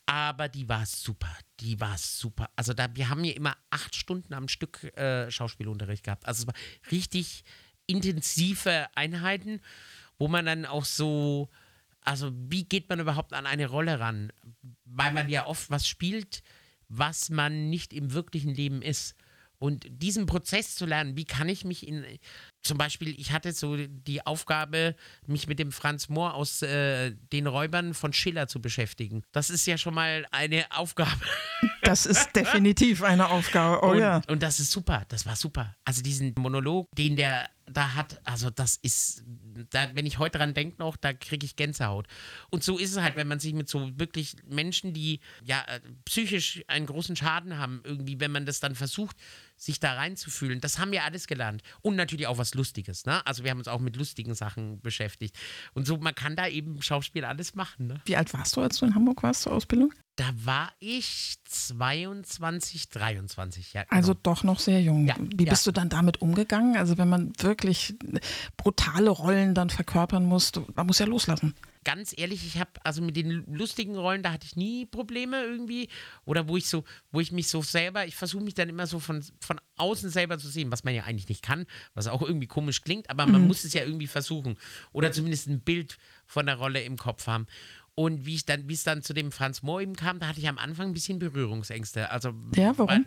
Aber 0.06 0.48
die 0.50 0.68
war 0.70 0.86
super. 0.86 1.32
Die 1.60 1.80
war 1.80 1.98
super. 1.98 2.50
Also 2.56 2.74
da, 2.74 2.88
wir 2.96 3.10
haben 3.10 3.24
ja 3.24 3.34
immer 3.34 3.56
acht 3.70 3.96
Stunden 3.96 4.34
am 4.34 4.48
Stück 4.48 4.84
äh, 4.98 5.32
Schauspielunterricht 5.32 6.04
gehabt. 6.04 6.26
Also 6.26 6.42
es 6.44 6.48
war 6.48 6.54
richtig 6.92 7.44
intensive 7.88 8.88
Einheiten, 8.96 9.62
wo 10.18 10.28
man 10.28 10.46
dann 10.46 10.66
auch 10.66 10.86
so, 10.86 11.50
also 12.06 12.32
wie 12.34 12.64
geht 12.64 12.88
man 12.88 13.00
überhaupt 13.00 13.34
an 13.34 13.46
eine 13.46 13.68
Rolle 13.68 14.00
ran? 14.00 14.32
Weil 14.86 15.12
man 15.12 15.28
ja 15.28 15.48
oft 15.48 15.70
was 15.70 15.88
spielt, 15.88 16.44
was 16.88 17.30
man 17.30 17.70
nicht 17.70 17.94
im 17.94 18.14
wirklichen 18.14 18.54
Leben 18.54 18.82
ist. 18.82 19.16
Und 19.58 19.86
diesen 19.90 20.26
Prozess 20.26 20.76
zu 20.76 20.86
lernen, 20.86 21.18
wie 21.18 21.26
kann 21.26 21.50
ich 21.50 21.66
mich 21.66 21.88
in, 21.88 22.06
zum 22.66 22.78
Beispiel, 22.78 23.20
ich 23.20 23.32
hatte 23.32 23.54
so 23.54 23.78
die 23.78 24.26
Aufgabe, 24.26 24.96
mich 25.28 25.48
mit 25.48 25.60
dem 25.60 25.72
Franz 25.72 26.10
Mohr 26.10 26.34
aus 26.34 26.62
äh, 26.62 27.12
den 27.32 27.48
Räubern 27.48 27.94
von 27.94 28.12
Schiller 28.12 28.48
zu 28.48 28.62
beschäftigen. 28.62 29.24
Das 29.32 29.50
ist 29.50 29.66
ja 29.68 29.78
schon 29.78 29.94
mal 29.94 30.26
eine 30.32 30.66
Aufgabe. 30.72 31.12
Das 31.82 32.08
ist 32.08 32.36
definitiv 32.36 33.04
eine 33.04 33.30
Aufgabe. 33.30 33.86
Oh 33.86 33.92
und, 33.92 34.00
ja. 34.00 34.22
und 34.28 34.42
das 34.42 34.60
ist 34.60 34.72
super, 34.72 35.04
das 35.08 35.28
war 35.28 35.36
super. 35.36 35.76
Also 35.86 36.02
diesen 36.02 36.34
Monolog, 36.36 36.88
den 36.96 37.16
der 37.16 37.48
da 37.68 37.96
hat, 37.96 38.22
also 38.24 38.50
das 38.50 38.78
ist, 38.82 39.24
da, 39.72 39.90
wenn 39.94 40.06
ich 40.06 40.20
heute 40.20 40.38
dran 40.38 40.54
denke 40.54 40.78
noch, 40.80 40.98
da 40.98 41.14
kriege 41.14 41.46
ich 41.46 41.56
Gänsehaut. 41.56 42.08
Und 42.50 42.64
so 42.64 42.78
ist 42.78 42.92
es 42.92 43.02
halt, 43.02 43.16
wenn 43.16 43.28
man 43.28 43.40
sich 43.40 43.54
mit 43.54 43.70
so 43.70 43.92
wirklich 43.98 44.36
Menschen, 44.48 44.94
die 44.94 45.20
ja 45.44 45.64
äh, 45.68 45.80
psychisch 46.06 46.64
einen 46.68 46.86
großen 46.86 47.16
Schaden 47.16 47.58
haben, 47.58 47.82
irgendwie, 47.84 48.20
wenn 48.20 48.32
man 48.32 48.46
das 48.46 48.60
dann 48.60 48.76
versucht, 48.76 49.18
sich 49.58 49.80
da 49.80 49.94
reinzufühlen. 49.94 50.62
Das 50.62 50.80
haben 50.80 50.92
wir 50.92 51.04
alles 51.04 51.28
gelernt. 51.28 51.64
Und 51.82 51.96
natürlich 51.96 52.28
auch 52.28 52.38
was 52.38 52.54
Lustiges, 52.54 53.06
ne? 53.06 53.26
Also 53.26 53.44
wir 53.44 53.52
haben 53.52 53.60
uns 53.60 53.68
auch 53.68 53.80
mit 53.80 53.96
lustigen 53.96 54.36
Sachen 54.36 54.80
beschäftigt. 54.82 55.38
Und 55.74 55.88
so, 55.88 55.98
man 55.98 56.16
kann 56.16 56.36
da 56.36 56.48
eben 56.48 56.82
Schauspiel 56.82 57.26
alles 57.26 57.56
machen, 57.56 57.88
ne? 57.88 58.02
Wie 58.06 58.18
alt 58.18 58.34
warst 58.34 58.56
du, 58.56 58.62
als 58.62 58.78
du 58.78 58.86
in 58.86 58.96
Hamburg 58.96 59.24
warst 59.24 59.44
zur 59.44 59.54
Ausbildung? 59.54 59.94
Da 60.18 60.32
war 60.36 60.72
ich 60.80 61.36
22, 61.44 62.90
23, 62.90 63.74
ja. 63.74 63.84
Genau. 63.84 63.96
Also 63.96 64.14
doch 64.14 64.44
noch 64.44 64.60
sehr 64.60 64.82
jung. 64.82 65.06
Ja, 65.08 65.16
Wie 65.20 65.44
ja. 65.44 65.50
bist 65.50 65.68
du 65.68 65.72
dann 65.72 65.90
damit 65.90 66.22
umgegangen? 66.22 66.78
Also 66.78 66.98
wenn 66.98 67.10
man 67.10 67.34
wirklich 67.40 67.96
brutale 68.56 69.10
Rollen 69.10 69.54
dann 69.54 69.70
verkörpern 69.70 70.26
muss, 70.26 70.52
man 70.74 70.88
muss 70.88 71.00
ja 71.00 71.06
loslassen. 71.06 71.54
Ganz 71.86 72.14
ehrlich, 72.18 72.46
ich 72.46 72.60
habe 72.60 72.72
also 72.84 73.02
mit 73.02 73.16
den 73.16 73.46
lustigen 73.48 73.96
Rollen, 73.96 74.24
da 74.24 74.34
hatte 74.34 74.46
ich 74.46 74.58
nie 74.58 74.86
Probleme 74.86 75.42
irgendwie. 75.44 75.88
Oder 76.26 76.50
wo 76.50 76.58
ich 76.58 76.68
so, 76.68 76.84
wo 77.12 77.22
ich 77.22 77.32
mich 77.32 77.48
so 77.48 77.62
selber, 77.62 78.06
ich 78.06 78.16
versuche 78.16 78.44
mich 78.44 78.56
dann 78.56 78.68
immer 78.68 78.88
so 78.88 79.00
von, 79.00 79.24
von 79.40 79.62
außen 79.78 80.10
selber 80.10 80.38
zu 80.38 80.50
sehen, 80.50 80.72
was 80.72 80.84
man 80.84 80.94
ja 80.94 81.04
eigentlich 81.04 81.30
nicht 81.30 81.44
kann, 81.44 81.66
was 81.94 82.08
auch 82.08 82.22
irgendwie 82.22 82.48
komisch 82.48 82.82
klingt, 82.82 83.10
aber 83.10 83.26
man 83.26 83.48
muss 83.48 83.64
es 83.64 83.74
ja 83.74 83.84
irgendwie 83.84 84.08
versuchen. 84.08 84.58
Oder 84.92 85.14
zumindest 85.14 85.48
ein 85.48 85.62
Bild 85.62 85.98
von 86.26 86.46
der 86.48 86.56
Rolle 86.56 86.82
im 86.82 86.98
Kopf 86.98 87.28
haben. 87.28 87.48
Und 87.94 88.26
wie 88.26 88.36
ich 88.36 88.46
dann, 88.46 88.68
wie 88.68 88.74
es 88.74 88.84
dann 88.84 89.02
zu 89.02 89.14
dem 89.14 89.32
Franz 89.32 89.62
Mohr 89.62 89.80
eben 89.80 89.96
kam, 89.96 90.20
da 90.20 90.28
hatte 90.28 90.40
ich 90.40 90.50
am 90.50 90.58
Anfang 90.58 90.88
ein 90.88 90.94
bisschen 90.94 91.20
Berührungsängste. 91.20 92.12
Also 92.12 92.34
Ja, 92.56 92.78
warum? 92.78 92.90
Weil, 92.90 93.06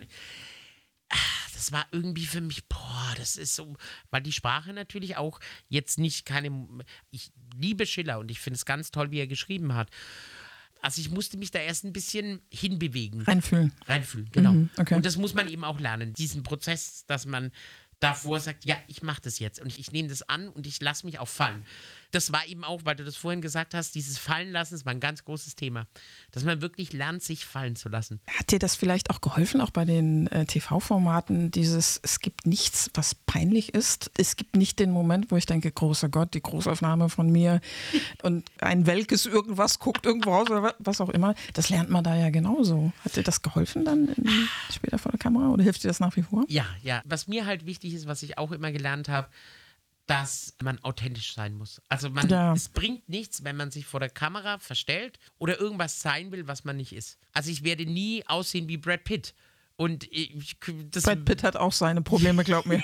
das 1.59 1.73
war 1.73 1.85
irgendwie 1.91 2.25
für 2.25 2.39
mich, 2.39 2.65
boah, 2.69 3.13
das 3.17 3.35
ist 3.35 3.53
so, 3.53 3.75
weil 4.11 4.21
die 4.21 4.31
Sprache 4.31 4.71
natürlich 4.71 5.17
auch 5.17 5.41
jetzt 5.67 5.99
nicht 5.99 6.25
keine, 6.25 6.67
ich 7.11 7.33
liebe 7.53 7.85
Schiller 7.85 8.19
und 8.19 8.31
ich 8.31 8.39
finde 8.39 8.55
es 8.55 8.65
ganz 8.65 8.91
toll, 8.91 9.11
wie 9.11 9.19
er 9.19 9.27
geschrieben 9.27 9.75
hat. 9.75 9.89
Also 10.81 11.01
ich 11.01 11.09
musste 11.09 11.37
mich 11.37 11.51
da 11.51 11.59
erst 11.59 11.83
ein 11.83 11.91
bisschen 11.91 12.41
hinbewegen. 12.49 13.23
Reinfühlen. 13.23 13.73
Reinfühlen, 13.85 14.29
genau. 14.31 14.53
Mhm, 14.53 14.69
okay. 14.77 14.95
Und 14.95 15.05
das 15.05 15.17
muss 15.17 15.33
man 15.33 15.49
eben 15.49 15.65
auch 15.65 15.81
lernen, 15.81 16.13
diesen 16.13 16.43
Prozess, 16.43 17.03
dass 17.07 17.25
man 17.25 17.51
davor 17.99 18.39
sagt, 18.39 18.63
ja, 18.63 18.77
ich 18.87 19.03
mache 19.03 19.21
das 19.21 19.39
jetzt 19.39 19.59
und 19.59 19.67
ich, 19.67 19.79
ich 19.79 19.91
nehme 19.91 20.07
das 20.07 20.21
an 20.21 20.47
und 20.47 20.65
ich 20.65 20.79
lasse 20.79 21.05
mich 21.05 21.19
auch 21.19 21.27
fallen. 21.27 21.65
Das 22.11 22.31
war 22.31 22.45
eben 22.47 22.63
auch, 22.63 22.81
weil 22.85 22.95
du 22.95 23.03
das 23.03 23.15
vorhin 23.15 23.39
gesagt 23.41 23.73
hast, 23.75 23.93
dieses 23.93 24.17
Fallenlassen 24.17 24.75
ist 24.75 24.83
mal 24.85 24.91
ein 24.91 24.99
ganz 24.99 25.23
großes 25.25 25.55
Thema. 25.55 25.85
Dass 26.31 26.43
man 26.43 26.61
wirklich 26.61 26.91
lernt, 26.93 27.21
sich 27.21 27.45
fallen 27.45 27.75
zu 27.75 27.87
lassen. 27.89 28.19
Hat 28.27 28.51
dir 28.51 28.57
das 28.59 28.75
vielleicht 28.75 29.09
auch 29.11 29.21
geholfen, 29.21 29.61
auch 29.61 29.69
bei 29.69 29.85
den 29.85 30.27
äh, 30.27 30.45
TV-Formaten, 30.45 31.51
dieses, 31.51 31.99
es 32.03 32.19
gibt 32.19 32.47
nichts, 32.47 32.89
was 32.93 33.13
peinlich 33.13 33.73
ist. 33.73 34.09
Es 34.17 34.35
gibt 34.35 34.55
nicht 34.55 34.79
den 34.79 34.91
Moment, 34.91 35.29
wo 35.31 35.37
ich 35.37 35.45
denke, 35.45 35.71
großer 35.71 36.09
Gott, 36.09 36.33
die 36.33 36.41
Großaufnahme 36.41 37.09
von 37.09 37.31
mir 37.31 37.61
und 38.23 38.49
ein 38.59 38.85
welkes 38.87 39.25
irgendwas 39.25 39.77
guckt 39.79 40.05
irgendwo 40.05 40.31
raus 40.31 40.49
oder 40.49 40.63
wa- 40.63 40.75
was 40.79 41.01
auch 41.01 41.09
immer. 41.09 41.35
Das 41.53 41.69
lernt 41.69 41.89
man 41.89 42.03
da 42.03 42.15
ja 42.15 42.29
genauso. 42.31 42.91
Hat 43.05 43.15
dir 43.15 43.23
das 43.23 43.41
geholfen 43.41 43.85
dann 43.85 44.07
in, 44.07 44.25
später 44.73 44.97
vor 44.97 45.11
der 45.11 45.19
Kamera 45.19 45.49
oder 45.49 45.63
hilft 45.63 45.83
dir 45.83 45.87
das 45.89 45.99
nach 45.99 46.15
wie 46.15 46.23
vor? 46.23 46.43
Ja, 46.47 46.65
ja. 46.81 47.01
Was 47.05 47.27
mir 47.27 47.45
halt 47.45 47.65
wichtig 47.65 47.93
ist, 47.93 48.07
was 48.07 48.23
ich 48.23 48.37
auch 48.37 48.51
immer 48.51 48.71
gelernt 48.71 49.09
habe, 49.09 49.27
dass 50.09 50.55
man 50.63 50.79
authentisch 50.83 51.35
sein 51.35 51.53
muss. 51.53 51.79
Also 51.87 52.09
man, 52.09 52.27
Ja. 52.29 52.51
es 52.53 52.67
bringt 52.69 53.07
nichts, 53.07 53.43
wenn 53.43 53.55
man 53.55 53.69
sich 53.69 53.85
vor 53.85 53.99
der 53.99 54.09
Kamera 54.09 54.57
verstellt 54.57 55.19
oder 55.37 55.59
irgendwas 55.59 56.01
sein 56.01 56.31
will, 56.31 56.47
was 56.47 56.63
man 56.63 56.77
nicht 56.77 56.93
ist. 56.93 57.19
Also 57.31 57.51
ich 57.51 57.63
werde 57.63 57.85
nie 57.85 58.25
aussehen 58.25 58.67
wie 58.67 58.77
Brad 58.77 59.03
Pitt. 59.03 59.35
Und 59.75 60.11
ich, 60.11 60.57
das 60.89 61.03
Brad 61.03 61.25
Pitt 61.25 61.43
hat 61.43 61.55
auch 61.55 61.71
seine 61.73 62.01
Probleme, 62.01 62.43
glaub 62.43 62.65
mir. 62.65 62.81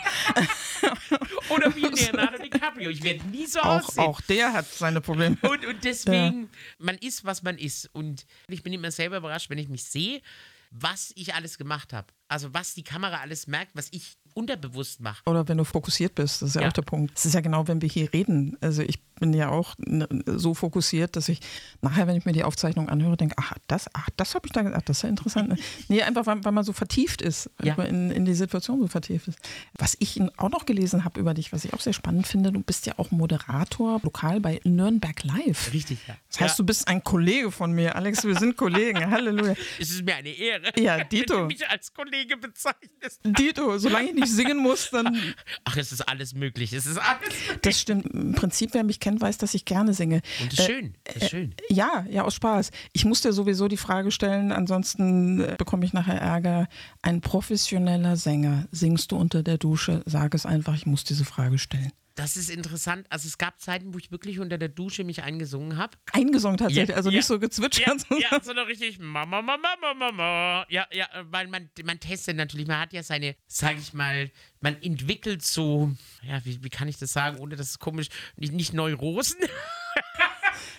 oder 1.50 1.76
wie 1.76 1.82
Leonardo 1.82 2.38
DiCaprio. 2.38 2.92
Ich 2.92 3.02
werde 3.02 3.26
nie 3.28 3.48
so 3.48 3.60
auch, 3.60 3.82
aussehen. 3.84 4.04
auch 4.04 4.22
der 4.22 4.54
hat 4.54 4.68
seine 4.72 5.02
Probleme. 5.02 5.36
Und, 5.42 5.66
und 5.66 5.84
deswegen, 5.84 6.48
man 6.78 6.96
ist, 7.00 7.26
was 7.26 7.42
man 7.42 7.58
ist. 7.58 7.90
Und 7.94 8.28
ich 8.48 8.62
bin 8.62 8.72
immer 8.72 8.92
selber 8.92 9.18
überrascht, 9.18 9.50
wenn 9.50 9.58
ich 9.58 9.68
mich 9.68 9.84
sehe, 9.84 10.22
was 10.70 11.12
ich 11.16 11.34
alles 11.34 11.58
gemacht 11.58 11.92
habe. 11.92 12.08
Also 12.28 12.54
was 12.54 12.76
die 12.76 12.84
Kamera 12.84 13.18
alles 13.18 13.48
merkt, 13.48 13.72
was 13.76 13.88
ich 13.92 14.16
unterbewusst 14.36 15.00
mache. 15.02 15.24
Oder 15.26 15.48
wenn 15.48 15.58
du 15.58 15.64
fokussiert 15.64 16.14
bist, 16.16 16.42
das 16.42 16.50
ist 16.50 16.56
ja, 16.56 16.62
Ja. 16.62 16.68
auch 16.68 16.74
der 16.74 16.82
Punkt. 16.84 17.14
Es 17.18 17.26
ist 17.26 17.34
ja 17.34 17.42
genau, 17.42 17.68
wenn 17.68 17.82
wir 17.82 17.90
hier 17.90 18.12
reden. 18.14 18.58
Also 18.62 18.82
ich 18.84 19.00
bin 19.20 19.34
ja 19.34 19.50
auch 19.50 19.76
n- 19.86 20.24
so 20.26 20.54
fokussiert, 20.54 21.16
dass 21.16 21.30
ich 21.30 21.40
nachher, 21.82 22.08
wenn 22.08 22.16
ich 22.16 22.26
mir 22.26 22.34
die 22.34 22.44
Aufzeichnung 22.44 22.90
anhöre, 22.90 23.18
denke, 23.18 23.36
ach, 23.40 23.54
das, 23.68 23.86
ach, 23.94 24.10
das 24.18 24.36
habe 24.36 24.46
ich 24.48 24.52
da 24.52 24.62
gesagt, 24.62 24.90
das 24.90 24.98
ist 24.98 25.04
ja 25.04 25.10
interessant. 25.10 25.60
nee, 25.88 26.02
einfach, 26.02 26.26
weil, 26.26 26.44
weil 26.44 26.52
man 26.52 26.64
so 26.64 26.74
vertieft 26.74 27.22
ist, 27.22 27.50
Ja. 27.64 27.76
in, 27.84 28.12
in 28.12 28.26
die 28.26 28.34
Situation 28.34 28.80
so 28.82 28.88
vertieft 28.88 29.28
ist. 29.28 29.40
Was 29.78 29.96
ich 30.00 30.20
auch 30.38 30.50
noch 30.50 30.66
gelesen 30.66 31.04
habe 31.06 31.20
über 31.20 31.34
dich, 31.34 31.52
was 31.54 31.66
ich 31.66 31.74
auch 31.74 31.80
sehr 31.82 31.94
spannend 31.94 32.28
finde, 32.28 32.52
du 32.52 32.62
bist 32.62 32.86
ja 32.86 32.94
auch 32.98 33.12
Moderator 33.12 34.00
lokal 34.04 34.40
bei 34.40 34.60
Nürnberg 34.64 35.24
Live. 35.24 35.74
Richtig, 35.74 36.00
ja. 36.08 36.16
Das 36.32 36.42
heißt, 36.42 36.60
du 36.60 36.66
bist 36.66 36.88
ein 36.88 37.04
Kollege 37.04 37.52
von 37.52 37.72
mir. 37.72 37.96
Alex, 37.96 38.24
wir 38.26 38.36
sind 38.38 38.58
Kollegen. 38.58 39.00
Halleluja. 39.12 39.54
Es 39.80 39.92
ist 39.92 40.04
mir 40.04 40.16
eine 40.16 40.30
Ehre, 40.30 40.72
Ja, 40.78 40.98
wenn 40.98 41.10
Dito. 41.10 41.38
du 41.40 41.46
mich 41.46 41.68
als 41.68 41.94
Kollege 41.94 42.38
bezeichnest. 42.38 43.22
Dito, 43.24 43.78
solange 43.78 44.10
ich 44.10 44.16
nicht 44.16 44.28
singen 44.32 44.58
muss, 44.58 44.90
dann 44.92 45.18
Ach, 45.64 45.78
es 45.78 45.92
ist 45.92 46.02
alles 46.02 46.34
möglich. 46.34 46.74
Es 46.74 46.86
ist 46.86 46.98
alles 46.98 47.20
möglich. 47.48 47.60
Das 47.62 47.80
stimmt. 47.80 48.06
Im 48.08 48.34
Prinzip, 48.34 48.74
wer 48.74 48.84
mich 48.84 49.00
kennt, 49.06 49.22
weiß, 49.22 49.38
dass 49.38 49.54
ich 49.54 49.66
gerne 49.66 49.94
singe. 49.94 50.22
Und 50.42 50.52
das 50.52 50.60
ist 50.60 50.66
schön. 50.66 50.96
Das 51.04 51.16
ist 51.18 51.30
schön. 51.30 51.54
Ja, 51.70 52.06
ja, 52.10 52.24
aus 52.24 52.34
Spaß. 52.34 52.72
Ich 52.92 53.06
muss 53.06 53.22
dir 53.22 53.34
sowieso 53.34 53.68
die 53.68 53.78
Frage 53.78 54.10
stellen, 54.10 54.52
ansonsten 54.52 55.42
äh, 55.42 55.56
bekomme 55.58 55.86
ich 55.86 55.94
nachher 55.94 56.20
Ärger. 56.20 56.68
Ein 57.04 57.22
professioneller 57.22 58.18
Sänger, 58.18 58.68
singst 58.72 59.12
du 59.12 59.18
unter 59.18 59.44
der 59.44 59.60
Dusche? 59.60 60.02
Sag 60.08 60.34
es 60.34 60.48
einfach, 60.48 60.76
ich 60.76 60.88
muss 60.88 61.04
diese 61.04 61.24
Frage 61.24 61.60
stellen. 61.60 61.92
Das 62.16 62.38
ist 62.38 62.50
interessant. 62.50 63.06
Also 63.10 63.28
es 63.28 63.38
gab 63.38 63.60
Zeiten, 63.60 63.94
wo 63.94 63.98
ich 63.98 64.10
wirklich 64.10 64.40
unter 64.40 64.58
der 64.58 64.70
Dusche 64.70 65.04
mich 65.04 65.22
eingesungen 65.24 65.78
habe. 65.78 65.98
Eingesungen 66.14 66.58
tatsächlich, 66.58 66.90
Ja, 66.90 66.96
also 66.96 67.10
ja. 67.10 67.18
nicht 67.18 67.26
so 67.26 67.40
gezwitschert. 67.40 68.06
Ja, 68.10 68.18
ja, 68.32 68.42
sondern 68.42 68.68
richtig 68.68 69.00
Mama, 69.00 69.42
Mama, 69.42 69.76
Mama, 69.82 70.12
Mama. 70.12 70.66
Ja, 70.70 70.88
ja, 70.94 71.10
weil 71.30 71.48
man, 71.48 71.70
man 71.84 72.00
testet 72.00 72.38
natürlich, 72.38 72.68
man 72.68 72.80
hat 72.80 72.94
ja 72.94 73.04
seine, 73.04 73.36
sag 73.48 73.78
ich 73.78 73.94
mal, 73.94 74.32
man 74.62 74.82
entwickelt 74.82 75.44
so, 75.44 75.92
ja, 76.24 76.44
wie, 76.46 76.64
wie 76.64 76.70
kann 76.70 76.88
ich 76.88 76.98
das 76.98 77.12
sagen, 77.12 77.38
ohne 77.38 77.58
dass 77.58 77.70
es 77.72 77.80
komisch, 77.80 78.08
nicht, 78.38 78.54
nicht 78.54 78.74
Neurosen, 78.74 79.38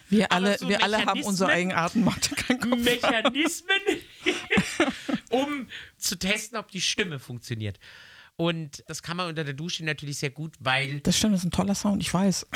Wir 0.09 0.31
alle, 0.31 0.57
so 0.57 0.69
wir 0.69 0.83
alle 0.83 1.05
haben 1.05 1.23
unsere 1.23 1.51
Eigenarten, 1.51 2.05
macht 2.05 2.31
dir 2.31 2.37
keinen 2.37 2.61
Kopf. 2.61 2.81
Mechanismen, 2.81 3.81
um 5.31 5.69
zu 5.99 6.17
testen, 6.17 6.59
ob 6.59 6.71
die 6.71 6.81
Stimme 6.81 7.19
funktioniert. 7.19 7.79
Und 8.37 8.85
das 8.87 9.03
kann 9.03 9.17
man 9.17 9.29
unter 9.29 9.45
der 9.45 9.55
Dusche 9.55 9.83
natürlich 9.85 10.19
sehr 10.19 10.31
gut, 10.31 10.57
weil 10.61 11.01
Das 11.01 11.17
stimmt, 11.17 11.35
das 11.35 11.41
ist 11.41 11.47
ein 11.47 11.51
toller 11.53 11.75
Sound, 11.75 12.03
ich 12.03 12.13
weiß. 12.13 12.47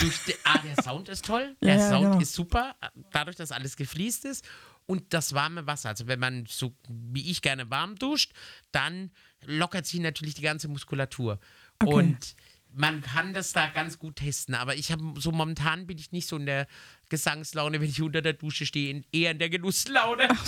ah, 0.44 0.58
der 0.58 0.82
Sound 0.82 1.08
ist 1.08 1.24
toll, 1.24 1.56
der 1.62 1.76
ja, 1.76 1.88
Sound 1.88 2.04
genau. 2.04 2.20
ist 2.20 2.34
super, 2.34 2.76
dadurch, 3.12 3.36
dass 3.36 3.50
alles 3.50 3.76
gefliest 3.76 4.26
ist 4.26 4.44
und 4.84 5.14
das 5.14 5.32
warme 5.32 5.66
Wasser. 5.66 5.88
Also 5.88 6.06
wenn 6.06 6.20
man 6.20 6.44
so 6.46 6.74
wie 6.88 7.30
ich 7.30 7.40
gerne 7.40 7.70
warm 7.70 7.96
duscht, 7.96 8.32
dann 8.72 9.10
lockert 9.46 9.86
sich 9.86 10.00
natürlich 10.00 10.34
die 10.34 10.42
ganze 10.42 10.68
Muskulatur. 10.68 11.38
Okay. 11.78 11.94
Und 11.94 12.36
man 12.72 13.00
kann 13.00 13.32
das 13.32 13.52
da 13.52 13.66
ganz 13.68 13.98
gut 13.98 14.16
testen, 14.16 14.54
aber 14.54 14.76
ich 14.76 14.92
habe 14.92 15.14
so 15.18 15.32
momentan 15.32 15.86
bin 15.86 15.98
ich 15.98 16.12
nicht 16.12 16.28
so 16.28 16.36
in 16.36 16.46
der 16.46 16.66
Gesangslaune, 17.08 17.80
wenn 17.80 17.88
ich 17.88 18.02
unter 18.02 18.22
der 18.22 18.34
Dusche 18.34 18.66
stehe, 18.66 19.02
eher 19.12 19.30
in 19.30 19.38
der 19.38 19.48
Genusslaune. 19.48 20.28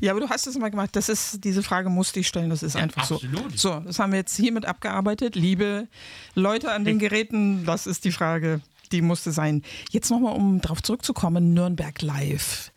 Ja, 0.00 0.12
aber 0.12 0.20
du 0.20 0.28
hast 0.28 0.46
es 0.46 0.58
mal 0.58 0.70
gemacht. 0.70 0.90
Das 0.92 1.08
ist, 1.08 1.44
diese 1.44 1.62
Frage 1.62 1.88
musste 1.88 2.20
ich 2.20 2.28
stellen, 2.28 2.50
das 2.50 2.62
ist 2.62 2.76
einfach 2.76 3.02
absolut. 3.02 3.58
so. 3.58 3.74
So, 3.74 3.80
das 3.80 3.98
haben 3.98 4.12
wir 4.12 4.18
jetzt 4.18 4.36
hiermit 4.36 4.66
abgearbeitet. 4.66 5.36
Liebe 5.36 5.88
Leute 6.34 6.72
an 6.72 6.84
den 6.84 6.98
Geräten, 6.98 7.64
das 7.64 7.86
ist 7.86 8.04
die 8.04 8.12
Frage, 8.12 8.60
die 8.92 9.02
musste 9.02 9.32
sein. 9.32 9.62
Jetzt 9.90 10.10
nochmal, 10.10 10.34
um 10.34 10.60
darauf 10.60 10.82
zurückzukommen, 10.82 11.54
Nürnberg 11.54 12.00
Live. 12.02 12.72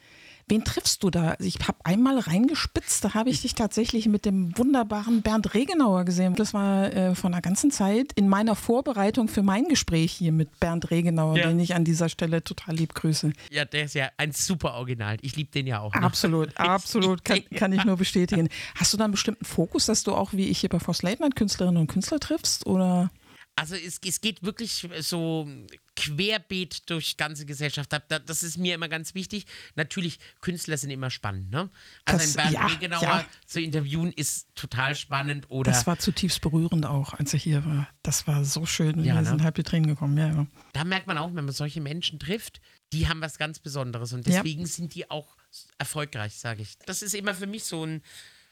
Wen 0.52 0.66
triffst 0.66 1.02
du 1.02 1.10
da? 1.10 1.36
Ich 1.40 1.60
habe 1.66 1.78
einmal 1.86 2.20
reingespitzt, 2.20 3.06
da 3.06 3.14
habe 3.14 3.30
ich 3.30 3.42
dich 3.42 3.56
tatsächlich 3.56 4.10
mit 4.10 4.26
dem 4.26 4.58
wunderbaren 4.58 5.22
Bernd 5.22 5.54
Regenauer 5.54 6.04
gesehen. 6.04 6.36
Das 6.36 6.54
war 6.54 6.92
äh, 6.92 7.16
vor 7.16 7.30
einer 7.30 7.42
ganzen 7.42 7.72
Zeit 7.72 8.12
in 8.16 8.28
meiner 8.28 8.58
Vorbereitung 8.58 9.30
für 9.30 9.44
mein 9.44 9.70
Gespräch 9.70 10.12
hier 10.12 10.34
mit 10.34 10.60
Bernd 10.60 10.92
Regenauer, 10.92 11.38
Ja. 11.38 11.48
den 11.48 11.62
ich 11.62 11.74
an 11.74 11.86
dieser 11.86 12.10
Stelle 12.10 12.44
total 12.44 12.76
lieb 12.76 12.94
grüße. 12.96 13.32
Ja, 13.50 13.64
der 13.64 13.86
ist 13.86 13.96
ja 13.96 14.10
ein 14.18 14.34
super 14.34 14.74
Original. 14.74 15.16
Ich 15.22 15.38
liebe 15.38 15.52
den 15.52 15.68
ja 15.68 15.80
auch. 15.80 15.96
Ne? 15.96 16.04
Absolut, 16.04 16.50
absolut, 16.58 17.24
kann, 17.24 17.46
kann 17.56 17.72
ich 17.72 17.86
nur 17.86 17.96
bestätigen. 17.96 18.50
Hast 18.76 18.92
du 18.92 18.98
da 18.98 19.06
einen 19.06 19.12
bestimmten 19.12 19.46
Fokus, 19.46 19.86
dass 19.86 20.04
du 20.04 20.14
auch 20.14 20.34
wie 20.34 20.50
ich 20.50 20.60
hier 20.60 20.70
bei 20.70 20.80
Late 21.02 21.22
Night 21.22 21.38
Künstlerinnen 21.38 21.80
und 21.80 21.88
Künstler 21.88 22.20
triffst? 22.20 22.68
Oder? 22.68 23.10
Also 23.56 23.76
es, 23.76 24.00
es 24.04 24.22
geht 24.22 24.42
wirklich 24.44 24.88
so 25.02 25.48
querbeet 25.96 26.90
durch 26.90 27.18
ganze 27.18 27.46
Gesellschaft. 27.46 27.92
Da- 27.94 28.00
da- 28.00 28.20
Das 28.20 28.44
ist 28.44 28.58
mir 28.58 28.74
immer 28.76 28.90
ganz 28.90 29.14
wichtig. 29.14 29.46
Natürlich, 29.76 30.20
Künstler 30.40 30.78
sind 30.78 30.90
immer 30.90 31.10
spannend. 31.10 31.52
Ne? 31.52 31.70
Also 32.06 32.20
Das- 32.26 32.28
ein 32.30 32.36
Bernd 32.36 32.52
ja, 32.54 32.66
Regenauer 32.68 33.02
ja. 33.04 33.26
zu 33.46 33.62
interviewen 33.62 34.12
ist 34.14 34.48
total 34.56 34.96
spannend. 34.96 35.50
Oder 35.50 35.72
Das 35.72 35.86
war 35.86 36.00
zutiefst 36.00 36.42
berührend 36.42 36.86
auch, 36.86 37.14
als 37.14 37.34
er 37.34 37.40
hier 37.40 37.64
war. 37.66 37.88
Das 38.04 38.26
war 38.26 38.44
so 38.46 38.66
schön. 38.66 39.04
Ja, 39.04 39.16
Mir 39.16 39.22
ne? 39.22 39.28
sind 39.28 39.44
halb 39.44 39.56
die 39.56 39.64
Tränen 39.64 39.88
gekommen. 39.88 40.18
Ja, 40.18 40.28
ja. 40.30 40.48
da 40.74 40.84
merkt 40.84 41.08
man 41.08 41.18
auch, 41.18 41.28
wenn 41.36 41.46
man 41.46 41.54
solche 41.54 41.82
Menschen 41.82 42.20
trifft, 42.20 42.62
die 42.94 43.08
haben 43.08 43.22
was 43.22 43.38
ganz 43.38 43.60
Besonderes 43.60 44.12
und 44.14 44.26
deswegen 44.28 44.66
sind 44.66 44.96
die 44.96 45.10
auch 45.12 45.36
erfolgreich, 45.78 46.36
sage 46.36 46.62
ich. 46.62 46.78
Das 46.86 47.02
ist 47.02 47.14
immer 47.14 47.34
für 47.36 47.48
mich 47.48 47.64
so, 47.66 47.86
ein, 47.86 48.02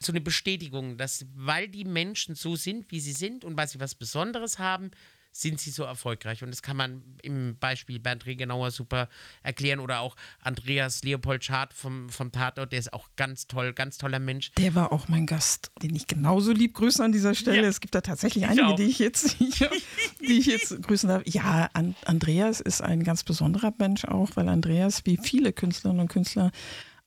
so 0.02 0.12
eine 0.12 0.20
Bestätigung, 0.20 0.96
dass 0.96 1.26
weil 1.34 1.68
die 1.68 1.84
Menschen 1.84 2.34
so 2.34 2.56
sind, 2.56 2.90
wie 2.90 3.00
sie 3.00 3.12
sind 3.12 3.44
und 3.44 3.56
weil 3.56 3.68
sie 3.68 3.80
was 3.80 3.94
Besonderes 3.94 4.58
haben, 4.58 4.90
sind 5.32 5.60
sie 5.60 5.70
so 5.70 5.84
erfolgreich. 5.84 6.42
Und 6.42 6.50
das 6.50 6.62
kann 6.62 6.76
man 6.76 7.02
im 7.22 7.56
Beispiel 7.58 8.00
Bernd 8.00 8.26
Regenauer 8.26 8.70
super 8.70 9.08
erklären 9.42 9.78
oder 9.78 10.00
auch 10.00 10.16
Andreas 10.40 11.04
Leopold 11.04 11.44
Schad 11.44 11.72
vom, 11.72 12.08
vom 12.08 12.32
Tatort, 12.32 12.72
der 12.72 12.78
ist 12.78 12.92
auch 12.92 13.08
ganz 13.16 13.46
toll, 13.46 13.72
ganz 13.72 13.96
toller 13.98 14.18
Mensch. 14.18 14.50
Der 14.52 14.74
war 14.74 14.92
auch 14.92 15.06
mein 15.08 15.26
Gast, 15.26 15.70
den 15.82 15.94
ich 15.94 16.06
genauso 16.06 16.52
lieb 16.52 16.74
grüße 16.74 17.02
an 17.04 17.12
dieser 17.12 17.34
Stelle. 17.34 17.62
Ja. 17.62 17.68
Es 17.68 17.80
gibt 17.80 17.94
da 17.94 18.00
tatsächlich 18.00 18.44
Ich 18.44 18.50
einige, 18.50 18.66
auch. 18.66 18.76
die 18.76 18.84
ich 18.84 18.98
jetzt 18.98 19.36
die 20.20 20.38
ich 20.38 20.46
jetzt 20.46 20.82
grüßen 20.82 21.08
darf. 21.08 21.22
Ja, 21.26 21.70
an, 21.74 21.94
Andreas 22.04 22.60
ist 22.60 22.80
ein 22.82 23.04
ganz 23.04 23.22
besonderer 23.22 23.72
Mensch 23.78 24.04
auch, 24.06 24.30
weil 24.34 24.48
Andreas, 24.48 25.06
wie 25.06 25.16
viele 25.16 25.52
Künstlerinnen 25.52 26.00
und 26.02 26.08
Künstler, 26.08 26.50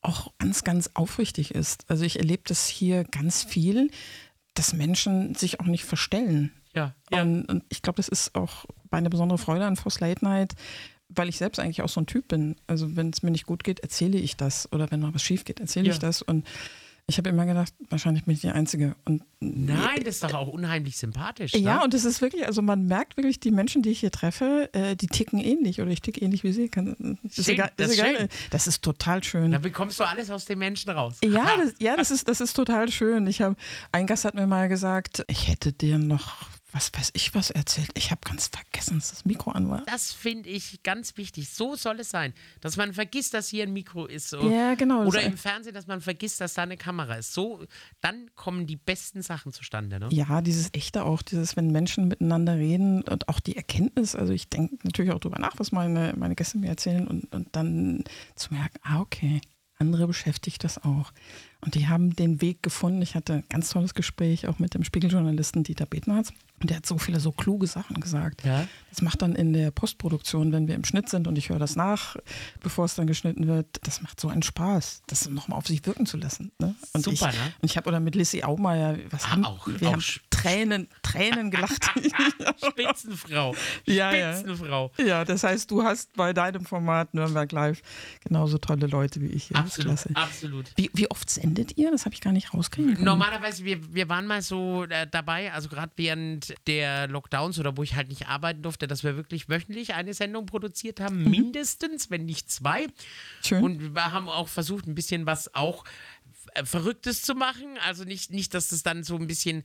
auch 0.03 0.33
ganz, 0.37 0.63
ganz 0.63 0.89
aufrichtig 0.93 1.51
ist. 1.55 1.85
Also 1.89 2.03
ich 2.05 2.19
erlebe 2.19 2.43
das 2.45 2.67
hier 2.67 3.03
ganz 3.05 3.43
viel, 3.43 3.89
dass 4.53 4.73
Menschen 4.73 5.35
sich 5.35 5.59
auch 5.59 5.65
nicht 5.65 5.85
verstellen. 5.85 6.51
Ja, 6.75 6.93
ja. 7.11 7.21
Und, 7.21 7.45
und 7.45 7.63
ich 7.69 7.81
glaube, 7.81 7.97
das 7.97 8.07
ist 8.07 8.35
auch 8.35 8.65
eine 8.91 9.09
besondere 9.09 9.37
Freude 9.37 9.65
an 9.65 9.75
Force 9.75 9.99
Late 9.99 10.23
Night, 10.23 10.53
weil 11.09 11.29
ich 11.29 11.37
selbst 11.37 11.59
eigentlich 11.59 11.81
auch 11.81 11.89
so 11.89 12.01
ein 12.01 12.07
Typ 12.07 12.27
bin. 12.27 12.55
Also 12.67 12.95
wenn 12.95 13.09
es 13.09 13.23
mir 13.23 13.31
nicht 13.31 13.45
gut 13.45 13.63
geht, 13.63 13.79
erzähle 13.79 14.17
ich 14.17 14.35
das. 14.37 14.71
Oder 14.71 14.89
wenn 14.91 14.99
mal 14.99 15.13
was 15.13 15.21
schief 15.23 15.45
geht, 15.45 15.59
erzähle 15.59 15.87
Ja. 15.87 15.93
ich 15.93 15.99
das. 15.99 16.21
Und 16.21 16.45
ich 17.05 17.17
habe 17.17 17.29
immer 17.29 17.45
gedacht, 17.45 17.73
wahrscheinlich 17.89 18.23
bin 18.23 18.33
ich 18.33 18.41
die 18.41 18.49
Einzige. 18.49 18.95
Und 19.03 19.23
Nein, 19.41 19.99
das 20.05 20.15
ist 20.15 20.23
doch 20.23 20.33
auch 20.33 20.47
unheimlich 20.47 20.97
sympathisch. 20.97 21.53
ja, 21.53 21.77
ne? 21.77 21.83
und 21.83 21.93
es 21.93 22.05
ist 22.05 22.21
wirklich, 22.21 22.47
also 22.47 22.61
man 22.61 22.85
merkt 22.85 23.17
wirklich, 23.17 23.41
die 23.41 23.51
Menschen, 23.51 23.81
die 23.81 23.89
ich 23.89 23.99
hier 23.99 24.11
treffe, 24.11 24.69
äh, 24.73 24.95
die 24.95 25.07
ticken 25.07 25.39
ähnlich 25.39 25.81
oder 25.81 25.91
ich 25.91 26.01
ticke 26.01 26.21
ähnlich 26.21 26.43
wie 26.45 26.53
sie. 26.53 26.69
Kann, 26.69 27.19
ist 27.23 27.45
Schön, 27.45 27.55
egal, 27.55 27.71
das 27.75 27.91
ist 27.91 27.99
egal. 27.99 28.15
schön. 28.17 28.29
Das 28.51 28.67
ist 28.67 28.81
total 28.81 29.21
schön. 29.21 29.51
Da 29.51 29.59
bekommst 29.59 29.99
du 29.99 30.05
alles 30.05 30.29
aus 30.31 30.45
den 30.45 30.59
Menschen 30.59 30.91
raus. 30.91 31.17
Ja, 31.23 31.45
das, 31.57 31.73
ja 31.79 31.97
das, 31.97 32.09
ist, 32.09 32.29
das 32.29 32.39
ist 32.39 32.53
total 32.53 32.89
schön. 32.89 33.27
Ich 33.27 33.41
hab, 33.41 33.57
ein 33.91 34.07
Gast 34.07 34.23
hat 34.23 34.35
mir 34.35 34.47
mal 34.47 34.69
gesagt, 34.69 35.25
ich 35.27 35.49
hätte 35.49 35.73
dir 35.73 35.97
noch, 35.97 36.47
was 36.73 36.91
weiß 36.91 37.11
ich, 37.13 37.35
was 37.35 37.51
erzählt. 37.51 37.91
Ich 37.93 38.09
habe 38.09 38.21
ganz 38.25 38.47
vergessen, 38.47 38.97
dass 38.97 39.11
das 39.11 39.25
Mikro 39.25 39.51
an 39.51 39.69
war. 39.69 39.83
Das 39.85 40.11
finde 40.11 40.49
ich 40.49 40.81
ganz 40.81 41.15
wichtig. 41.17 41.49
So 41.49 41.75
soll 41.75 41.99
es 41.99 42.09
sein. 42.09 42.33
Dass 42.61 42.77
man 42.77 42.93
vergisst, 42.93 43.35
dass 43.35 43.47
hier 43.47 43.63
ein 43.63 43.73
Mikro 43.73 44.07
ist. 44.07 44.29
So. 44.29 44.49
Ja, 44.49 44.73
genau. 44.73 45.05
Oder 45.05 45.21
im 45.21 45.37
Fernsehen, 45.37 45.75
dass 45.75 45.85
man 45.85 46.01
vergisst, 46.01 46.41
dass 46.41 46.55
da 46.55 46.63
eine 46.63 46.75
Kamera 46.75 47.15
ist. 47.15 47.33
So, 47.33 47.63
dann 48.01 48.31
kommen 48.35 48.65
die 48.65 48.75
besten 48.75 49.21
Sachen 49.21 49.53
zustande. 49.53 49.99
Ne? 49.99 50.09
Ja, 50.11 50.41
dieses 50.41 50.73
Echte 50.73 51.05
auch, 51.05 51.21
dieses, 51.21 51.55
wenn 51.55 51.71
Menschen 51.71 52.07
miteinander 52.07 52.57
reden 52.57 53.03
und 53.03 53.29
auch 53.29 53.39
die 53.39 53.55
Erkenntnis, 53.55 54.15
also 54.15 54.33
ich 54.33 54.49
denke 54.49 54.77
natürlich 54.83 55.11
auch 55.11 55.19
drüber 55.19 55.39
nach, 55.39 55.53
was 55.57 55.71
meine, 55.71 56.13
meine 56.17 56.35
Gäste 56.35 56.57
mir 56.57 56.69
erzählen 56.69 57.07
und, 57.07 57.31
und 57.33 57.55
dann 57.55 58.03
zu 58.35 58.51
merken, 58.53 58.79
ah, 58.81 58.99
okay, 58.99 59.41
andere 59.79 60.07
beschäftigt 60.07 60.63
das 60.63 60.83
auch. 60.83 61.11
Und 61.61 61.75
die 61.75 61.87
haben 61.87 62.15
den 62.15 62.41
Weg 62.41 62.63
gefunden. 62.63 63.01
Ich 63.01 63.15
hatte 63.15 63.33
ein 63.33 63.43
ganz 63.49 63.69
tolles 63.69 63.93
Gespräch 63.93 64.47
auch 64.47 64.59
mit 64.59 64.73
dem 64.73 64.83
Spiegeljournalisten 64.83 65.63
Dieter 65.63 65.85
Betnarz. 65.85 66.31
Und 66.63 66.69
der 66.69 66.77
hat 66.77 66.85
so 66.85 66.97
viele 66.97 67.19
so 67.19 67.33
kluge 67.33 67.67
Sachen 67.67 67.99
gesagt. 67.99 68.45
Ja. 68.45 68.65
Das 68.89 69.01
macht 69.01 69.21
dann 69.21 69.35
in 69.35 69.51
der 69.51 69.69
Postproduktion, 69.71 70.53
wenn 70.53 70.69
wir 70.69 70.75
im 70.75 70.85
Schnitt 70.85 71.09
sind 71.09 71.27
und 71.27 71.37
ich 71.37 71.49
höre 71.49 71.59
das 71.59 71.75
nach, 71.75 72.15
bevor 72.61 72.85
es 72.85 72.95
dann 72.95 73.05
geschnitten 73.05 73.47
wird, 73.47 73.67
das 73.83 74.01
macht 74.01 74.17
so 74.21 74.29
einen 74.29 74.43
Spaß, 74.43 75.01
das 75.07 75.27
nochmal 75.29 75.57
auf 75.57 75.67
sich 75.67 75.85
wirken 75.85 76.05
zu 76.05 76.15
lassen. 76.15 76.53
Ne? 76.59 76.73
Und 76.93 77.03
Super, 77.03 77.29
ich, 77.31 77.35
ne? 77.35 77.53
Und 77.61 77.69
ich 77.69 77.75
habe 77.75 77.89
oder 77.89 77.99
mit 77.99 78.15
Lissy 78.15 78.43
Aumeier, 78.43 78.97
was 79.09 79.25
Ah, 79.25 79.31
haben 79.31 79.43
auch- 79.45 79.67
wir 79.67 79.89
auch 79.89 79.91
haben 79.93 80.01
Tränen, 80.43 80.87
Tränen 81.01 81.51
gelacht. 81.51 81.89
Spitzenfrau. 82.67 83.55
Ja, 83.85 84.13
ja. 84.13 84.33
Spitzenfrau. 84.33 84.91
ja, 84.97 85.23
das 85.23 85.43
heißt, 85.43 85.71
du 85.71 85.83
hast 85.83 86.13
bei 86.13 86.33
deinem 86.33 86.65
Format 86.65 87.13
Nürnberg 87.13 87.51
Live 87.51 87.81
genauso 88.23 88.57
tolle 88.57 88.87
Leute 88.87 89.21
wie 89.21 89.27
ich 89.27 89.45
hier. 89.45 89.57
Absolut, 89.57 89.99
absolut. 90.15 90.71
Wie, 90.75 90.89
wie 90.93 91.09
oft 91.09 91.29
sendet 91.29 91.77
ihr? 91.77 91.91
Das 91.91 92.05
habe 92.05 92.13
ich 92.13 92.21
gar 92.21 92.31
nicht 92.31 92.49
können. 92.71 93.01
Normalerweise, 93.01 93.63
wir, 93.63 93.93
wir 93.93 94.09
waren 94.09 94.27
mal 94.27 94.41
so 94.41 94.83
äh, 94.83 95.07
dabei, 95.09 95.53
also 95.53 95.69
gerade 95.69 95.91
während 95.95 96.53
der 96.67 97.07
Lockdowns 97.07 97.59
oder 97.59 97.77
wo 97.77 97.83
ich 97.83 97.95
halt 97.95 98.09
nicht 98.09 98.27
arbeiten 98.27 98.61
durfte, 98.61 98.87
dass 98.87 99.03
wir 99.03 99.15
wirklich 99.15 99.49
wöchentlich 99.49 99.93
eine 99.93 100.13
Sendung 100.13 100.45
produziert 100.45 100.99
haben, 100.99 101.23
mindestens, 101.29 102.09
wenn 102.09 102.25
nicht 102.25 102.51
zwei. 102.51 102.87
Schön. 103.41 103.63
Und 103.63 103.95
wir 103.95 104.11
haben 104.11 104.27
auch 104.27 104.47
versucht, 104.49 104.87
ein 104.87 104.95
bisschen 104.95 105.25
was 105.25 105.55
auch 105.55 105.85
äh, 106.53 106.65
Verrücktes 106.65 107.21
zu 107.21 107.33
machen. 107.35 107.77
Also 107.85 108.03
nicht, 108.03 108.31
nicht, 108.31 108.53
dass 108.53 108.69
das 108.69 108.83
dann 108.83 109.03
so 109.03 109.15
ein 109.15 109.27
bisschen 109.27 109.63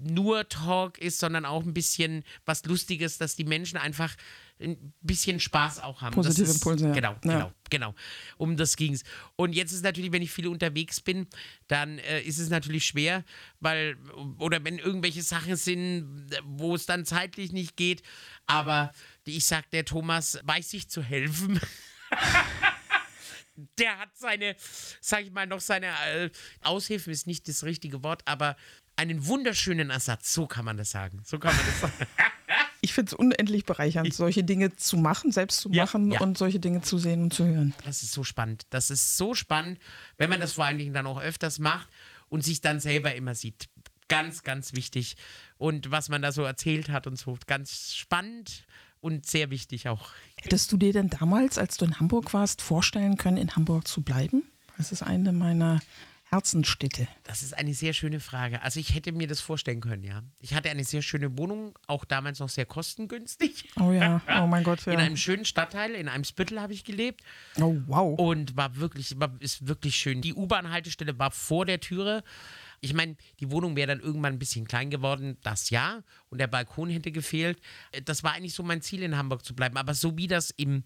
nur 0.00 0.48
Talk 0.48 0.98
ist, 0.98 1.18
sondern 1.18 1.44
auch 1.44 1.62
ein 1.64 1.74
bisschen 1.74 2.24
was 2.44 2.64
Lustiges, 2.64 3.18
dass 3.18 3.36
die 3.36 3.44
Menschen 3.44 3.76
einfach 3.76 4.14
ein 4.58 4.94
bisschen 5.02 5.38
Spaß 5.38 5.80
auch 5.80 6.00
haben. 6.00 6.14
Positive 6.14 6.48
ist, 6.48 6.54
Impulse, 6.56 6.88
ja. 6.88 6.94
Genau, 6.94 7.12
Ja. 7.12 7.18
genau, 7.20 7.52
genau. 7.68 7.94
Um 8.38 8.56
das 8.56 8.76
ging's. 8.76 9.02
Und 9.36 9.52
jetzt 9.54 9.72
ist 9.72 9.84
natürlich, 9.84 10.12
wenn 10.12 10.22
ich 10.22 10.32
viel 10.32 10.46
unterwegs 10.48 11.00
bin, 11.00 11.26
dann 11.68 11.98
äh, 11.98 12.22
ist 12.22 12.38
es 12.38 12.48
natürlich 12.48 12.86
schwer, 12.86 13.22
weil, 13.60 13.98
oder 14.38 14.64
wenn 14.64 14.78
irgendwelche 14.78 15.22
Sachen 15.22 15.56
sind, 15.56 16.26
wo 16.44 16.74
es 16.74 16.86
dann 16.86 17.04
zeitlich 17.04 17.52
nicht 17.52 17.76
geht. 17.76 18.02
Aber 18.46 18.92
ich 19.24 19.44
sag, 19.44 19.70
der 19.70 19.84
Thomas 19.84 20.38
weiß 20.44 20.70
sich 20.70 20.88
zu 20.88 21.02
helfen. 21.02 21.60
der 23.78 23.98
hat 23.98 24.16
seine, 24.16 24.56
sag 25.00 25.22
ich 25.24 25.32
mal, 25.32 25.46
noch 25.46 25.60
seine 25.60 25.88
äh, 26.06 26.30
Aushilfen 26.62 27.12
ist 27.12 27.26
nicht 27.26 27.48
das 27.48 27.64
richtige 27.64 28.02
Wort, 28.02 28.22
aber 28.26 28.56
einen 28.96 29.26
wunderschönen 29.26 29.90
Ersatz, 29.90 30.32
so 30.32 30.46
kann 30.46 30.64
man 30.64 30.76
das 30.76 30.90
sagen. 30.90 31.20
So 31.24 31.38
kann 31.38 31.54
man 31.54 31.64
das 31.66 31.80
sagen. 31.80 31.94
Ich 32.82 32.92
finde 32.92 33.10
es 33.10 33.14
unendlich 33.14 33.64
bereichernd, 33.64 34.14
solche 34.14 34.44
Dinge 34.44 34.76
zu 34.76 34.96
machen, 34.96 35.32
selbst 35.32 35.60
zu 35.60 35.70
Ja, 35.70 35.84
machen 35.84 36.12
ja. 36.12 36.20
und 36.20 36.38
solche 36.38 36.60
Dinge 36.60 36.82
zu 36.82 36.98
sehen 36.98 37.22
und 37.22 37.34
zu 37.34 37.44
hören. 37.44 37.74
Das 37.84 38.02
ist 38.04 38.12
so 38.12 38.22
spannend. 38.22 38.64
Das 38.70 38.90
ist 38.90 39.16
so 39.16 39.34
spannend, 39.34 39.80
wenn 40.18 40.30
man 40.30 40.38
das 40.38 40.52
vor 40.52 40.66
allen 40.66 40.78
Dingen 40.78 40.92
dann 40.94 41.06
auch 41.06 41.20
öfters 41.20 41.58
macht 41.58 41.88
und 42.28 42.44
sich 42.44 42.60
dann 42.60 42.78
selber 42.78 43.12
immer 43.14 43.34
sieht. 43.34 43.68
Ganz, 44.08 44.44
ganz 44.44 44.72
wichtig. 44.74 45.16
Und 45.58 45.90
was 45.90 46.08
man 46.10 46.22
da 46.22 46.30
so 46.30 46.42
erzählt 46.42 46.90
hat 46.90 47.08
und 47.08 47.18
so, 47.18 47.36
ganz 47.48 47.94
spannend 47.96 48.64
und 49.00 49.26
sehr 49.26 49.50
wichtig 49.50 49.88
auch. 49.88 50.10
Hättest 50.40 50.70
du 50.70 50.76
dir 50.76 50.92
denn 50.92 51.10
damals, 51.10 51.58
als 51.58 51.78
du 51.78 51.86
in 51.86 51.98
Hamburg 51.98 52.34
warst, 52.34 52.62
vorstellen 52.62 53.16
können, 53.16 53.38
in 53.38 53.56
Hamburg 53.56 53.88
zu 53.88 54.02
bleiben? 54.02 54.44
Das 54.76 54.92
ist 54.92 55.02
eine 55.02 55.32
meiner 55.32 55.80
Herzensstädte. 56.28 57.06
Das 57.22 57.42
ist 57.42 57.56
eine 57.56 57.72
sehr 57.72 57.92
schöne 57.92 58.18
Frage. 58.18 58.60
Also 58.62 58.80
ich 58.80 58.94
hätte 58.94 59.12
mir 59.12 59.28
das 59.28 59.40
vorstellen 59.40 59.80
können, 59.80 60.02
ja. 60.02 60.22
Ich 60.40 60.54
hatte 60.54 60.68
eine 60.70 60.82
sehr 60.82 61.00
schöne 61.02 61.38
Wohnung, 61.38 61.78
auch 61.86 62.04
damals 62.04 62.40
noch 62.40 62.48
sehr 62.48 62.66
kostengünstig. 62.66 63.68
Oh 63.78 63.92
ja, 63.92 64.20
oh 64.42 64.46
mein 64.46 64.64
Gott, 64.64 64.84
In 64.86 64.94
ja. 64.94 64.98
einem 64.98 65.16
schönen 65.16 65.44
Stadtteil, 65.44 65.92
in 65.92 66.08
einem 66.08 66.24
Spittel 66.24 66.60
habe 66.60 66.72
ich 66.72 66.82
gelebt. 66.84 67.22
Oh 67.60 67.76
wow. 67.86 68.18
Und 68.18 68.56
war 68.56 68.74
wirklich, 68.76 69.18
war, 69.20 69.34
ist 69.38 69.68
wirklich 69.68 69.94
schön. 69.96 70.20
Die 70.20 70.34
U-Bahn-Haltestelle 70.34 71.16
war 71.18 71.30
vor 71.30 71.64
der 71.64 71.78
Türe. 71.80 72.24
Ich 72.80 72.92
meine, 72.92 73.16
die 73.40 73.50
Wohnung 73.50 73.76
wäre 73.76 73.86
dann 73.88 74.00
irgendwann 74.00 74.34
ein 74.34 74.38
bisschen 74.38 74.66
klein 74.66 74.90
geworden, 74.90 75.38
das 75.42 75.70
ja. 75.70 76.02
Und 76.28 76.38
der 76.38 76.48
Balkon 76.48 76.90
hätte 76.90 77.12
gefehlt. 77.12 77.60
Äh, 77.92 78.02
Das 78.02 78.22
war 78.24 78.32
eigentlich 78.32 78.54
so 78.54 78.62
mein 78.64 78.82
Ziel, 78.82 79.02
in 79.02 79.16
Hamburg 79.16 79.44
zu 79.44 79.54
bleiben. 79.54 79.76
Aber 79.76 79.94
so 79.94 80.16
wie 80.18 80.26
das 80.26 80.50
im 80.50 80.82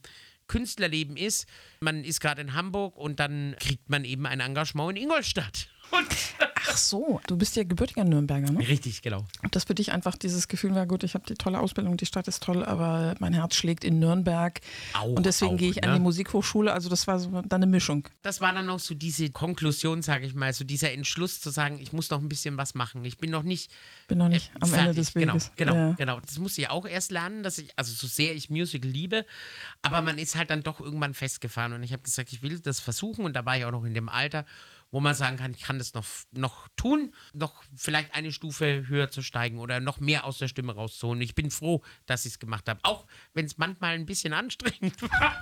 Künstlerleben 0.50 1.16
ist, 1.16 1.46
man 1.80 2.02
ist 2.02 2.18
gerade 2.20 2.40
in 2.40 2.54
Hamburg 2.54 2.96
und 2.96 3.20
dann 3.20 3.54
kriegt 3.60 3.88
man 3.88 4.04
eben 4.04 4.26
ein 4.26 4.40
Engagement 4.40 4.98
in 4.98 5.04
Ingolstadt. 5.04 5.68
Ach 5.92 6.76
so, 6.76 7.20
du 7.26 7.36
bist 7.36 7.56
ja 7.56 7.64
gebürtiger 7.64 8.04
Nürnberger, 8.04 8.50
ne? 8.52 8.60
Richtig, 8.60 9.02
genau. 9.02 9.24
Und 9.42 9.56
das 9.56 9.64
für 9.64 9.74
dich 9.74 9.92
einfach 9.92 10.16
dieses 10.16 10.46
Gefühl 10.48 10.74
war, 10.74 10.86
gut, 10.86 11.02
ich 11.02 11.14
habe 11.14 11.24
die 11.26 11.34
tolle 11.34 11.58
Ausbildung, 11.58 11.96
die 11.96 12.06
Stadt 12.06 12.28
ist 12.28 12.42
toll, 12.42 12.64
aber 12.64 13.14
mein 13.18 13.32
Herz 13.32 13.56
schlägt 13.56 13.84
in 13.84 13.98
Nürnberg. 13.98 14.60
Auch, 14.94 15.06
und 15.06 15.26
deswegen 15.26 15.54
auch, 15.54 15.58
gehe 15.58 15.70
ich 15.70 15.82
an 15.82 15.90
ne? 15.90 15.96
die 15.96 16.02
Musikhochschule. 16.02 16.72
Also 16.72 16.88
das 16.88 17.06
war 17.06 17.18
so 17.18 17.30
dann 17.30 17.46
eine 17.62 17.66
Mischung. 17.66 18.08
Das 18.22 18.40
war 18.40 18.52
dann 18.52 18.66
noch 18.66 18.78
so 18.78 18.94
diese 18.94 19.30
Konklusion, 19.30 20.02
sage 20.02 20.26
ich 20.26 20.34
mal, 20.34 20.52
so 20.52 20.64
dieser 20.64 20.92
Entschluss 20.92 21.40
zu 21.40 21.50
sagen, 21.50 21.78
ich 21.80 21.92
muss 21.92 22.10
noch 22.10 22.20
ein 22.20 22.28
bisschen 22.28 22.56
was 22.56 22.74
machen. 22.74 23.04
Ich 23.04 23.18
bin 23.18 23.30
noch 23.30 23.42
nicht 23.42 23.70
Bin 24.08 24.18
noch 24.18 24.28
nicht 24.28 24.50
äh, 24.54 24.58
am 24.60 24.74
Ende 24.74 24.94
des 24.94 25.12
Genau, 25.14 25.32
Weges. 25.34 25.50
genau, 25.56 25.74
Ja. 25.74 25.92
genau. 25.92 26.20
Das 26.20 26.38
muss 26.38 26.56
ich 26.58 26.68
auch 26.70 26.86
erst 26.86 27.10
lernen, 27.10 27.42
dass 27.42 27.58
ich, 27.58 27.70
also 27.76 27.92
so 27.92 28.06
sehr 28.06 28.34
ich 28.34 28.50
Musical 28.50 28.90
liebe, 28.90 29.24
aber 29.82 30.02
man 30.02 30.18
ist 30.18 30.36
halt 30.36 30.50
dann 30.50 30.62
doch 30.62 30.80
irgendwann 30.80 31.14
festgefahren 31.14 31.72
und 31.72 31.82
ich 31.82 31.92
habe 31.92 32.02
gesagt, 32.02 32.32
ich 32.32 32.42
will 32.42 32.60
das 32.60 32.80
versuchen 32.80 33.24
und 33.24 33.34
da 33.34 33.44
war 33.44 33.56
ich 33.56 33.64
auch 33.64 33.70
noch 33.72 33.84
in 33.84 33.94
dem 33.94 34.08
Alter, 34.08 34.44
wo 34.90 35.00
man 35.00 35.14
sagen 35.14 35.36
kann, 35.36 35.52
ich 35.52 35.62
kann 35.62 35.78
das 35.78 35.94
noch, 35.94 36.04
noch 36.32 36.68
tun, 36.76 37.14
noch 37.32 37.62
vielleicht 37.76 38.14
eine 38.14 38.32
Stufe 38.32 38.86
höher 38.88 39.10
zu 39.10 39.22
steigen 39.22 39.58
oder 39.58 39.80
noch 39.80 40.00
mehr 40.00 40.24
aus 40.24 40.38
der 40.38 40.48
Stimme 40.48 40.74
rauszuholen. 40.74 41.20
Ich 41.22 41.34
bin 41.34 41.50
froh, 41.50 41.82
dass 42.06 42.26
ich 42.26 42.32
es 42.32 42.38
gemacht 42.38 42.68
habe, 42.68 42.80
auch 42.82 43.06
wenn 43.34 43.46
es 43.46 43.56
manchmal 43.58 43.94
ein 43.94 44.06
bisschen 44.06 44.32
anstrengend 44.32 45.00
war. 45.02 45.36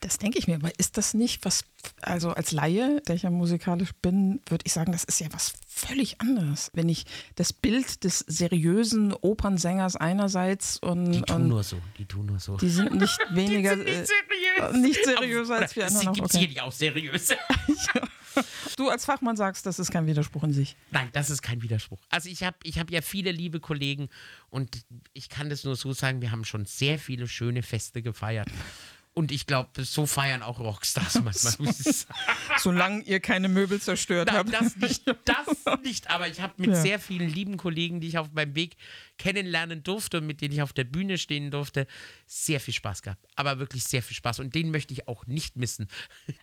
Das 0.00 0.16
denke 0.16 0.38
ich 0.38 0.46
mir, 0.48 0.54
aber 0.54 0.70
ist 0.78 0.96
das 0.96 1.12
nicht 1.12 1.44
was, 1.44 1.62
also 2.00 2.30
als 2.30 2.52
Laie, 2.52 3.02
der 3.06 3.16
ich 3.16 3.22
ja 3.24 3.30
musikalisch 3.30 3.90
bin, 4.00 4.40
würde 4.48 4.62
ich 4.66 4.72
sagen, 4.72 4.92
das 4.92 5.04
ist 5.04 5.20
ja 5.20 5.26
was 5.32 5.52
völlig 5.68 6.22
anderes. 6.22 6.70
Wenn 6.72 6.88
ich 6.88 7.04
das 7.34 7.52
Bild 7.52 8.02
des 8.04 8.20
seriösen 8.20 9.12
Opernsängers 9.12 9.96
einerseits 9.96 10.78
und, 10.78 11.12
Die 11.12 11.20
tun 11.20 11.36
und 11.42 11.48
nur 11.48 11.62
so, 11.62 11.76
die 11.98 12.06
tun 12.06 12.24
nur 12.26 12.38
so. 12.38 12.56
die 12.56 12.70
sind 12.70 12.94
nicht 12.94 13.18
weniger, 13.32 13.76
die 13.84 13.92
sind 13.92 14.00
nicht 14.00 14.10
äh, 14.58 14.64
seriös. 14.64 14.76
nicht 14.80 15.04
seriöser 15.04 15.54
als 15.56 15.76
wir 15.76 15.84
Es 15.84 15.96
anderen. 15.96 16.14
gibt 16.14 16.24
Okay. 16.28 16.38
sicherlich 16.38 16.60
auch 16.62 16.72
seriöse. 16.72 17.36
Du 18.76 18.88
als 18.88 19.04
Fachmann 19.04 19.36
sagst, 19.36 19.66
das 19.66 19.78
ist 19.78 19.90
kein 19.90 20.06
Widerspruch 20.06 20.44
in 20.44 20.52
sich. 20.52 20.76
Nein, 20.90 21.08
das 21.12 21.30
ist 21.30 21.42
kein 21.42 21.62
Widerspruch. 21.62 21.98
Also 22.10 22.28
ich 22.28 22.42
habe 22.42 22.56
ich 22.62 22.78
hab 22.78 22.90
ja 22.90 23.02
viele 23.02 23.32
liebe 23.32 23.60
Kollegen 23.60 24.08
und 24.48 24.84
ich 25.12 25.28
kann 25.28 25.50
das 25.50 25.64
nur 25.64 25.76
so 25.76 25.92
sagen, 25.92 26.20
wir 26.22 26.30
haben 26.30 26.44
schon 26.44 26.64
sehr 26.66 26.98
viele 26.98 27.26
schöne 27.28 27.62
Feste 27.62 28.02
gefeiert. 28.02 28.48
Und 29.12 29.32
ich 29.32 29.44
glaube, 29.46 29.84
so 29.84 30.06
feiern 30.06 30.40
auch 30.42 30.60
Rockstars 30.60 31.14
manchmal. 31.24 31.72
sagen. 31.72 32.14
Solange 32.58 33.02
ihr 33.02 33.18
keine 33.18 33.48
Möbel 33.48 33.80
zerstört 33.80 34.28
Nein, 34.28 34.36
habt. 34.36 34.52
das 34.52 34.76
nicht, 34.76 35.02
das 35.24 35.82
nicht. 35.82 36.08
Aber 36.10 36.28
ich 36.28 36.40
habe 36.40 36.54
mit 36.58 36.70
Ja. 36.70 36.76
sehr 36.80 37.00
vielen 37.00 37.28
lieben 37.28 37.56
Kollegen, 37.56 38.00
die 38.00 38.06
ich 38.06 38.18
auf 38.18 38.32
meinem 38.32 38.54
Weg 38.54 38.76
kennenlernen 39.20 39.82
durfte 39.82 40.18
und 40.18 40.26
mit 40.26 40.40
denen 40.40 40.54
ich 40.54 40.62
auf 40.62 40.72
der 40.72 40.84
Bühne 40.84 41.18
stehen 41.18 41.50
durfte, 41.50 41.86
sehr 42.26 42.58
viel 42.58 42.72
Spaß 42.72 43.02
gehabt. 43.02 43.26
Aber 43.36 43.58
wirklich 43.58 43.84
sehr 43.84 44.02
viel 44.02 44.16
Spaß. 44.16 44.40
Und 44.40 44.54
den 44.54 44.70
möchte 44.70 44.94
ich 44.94 45.08
auch 45.08 45.26
nicht 45.26 45.56
missen. 45.56 45.88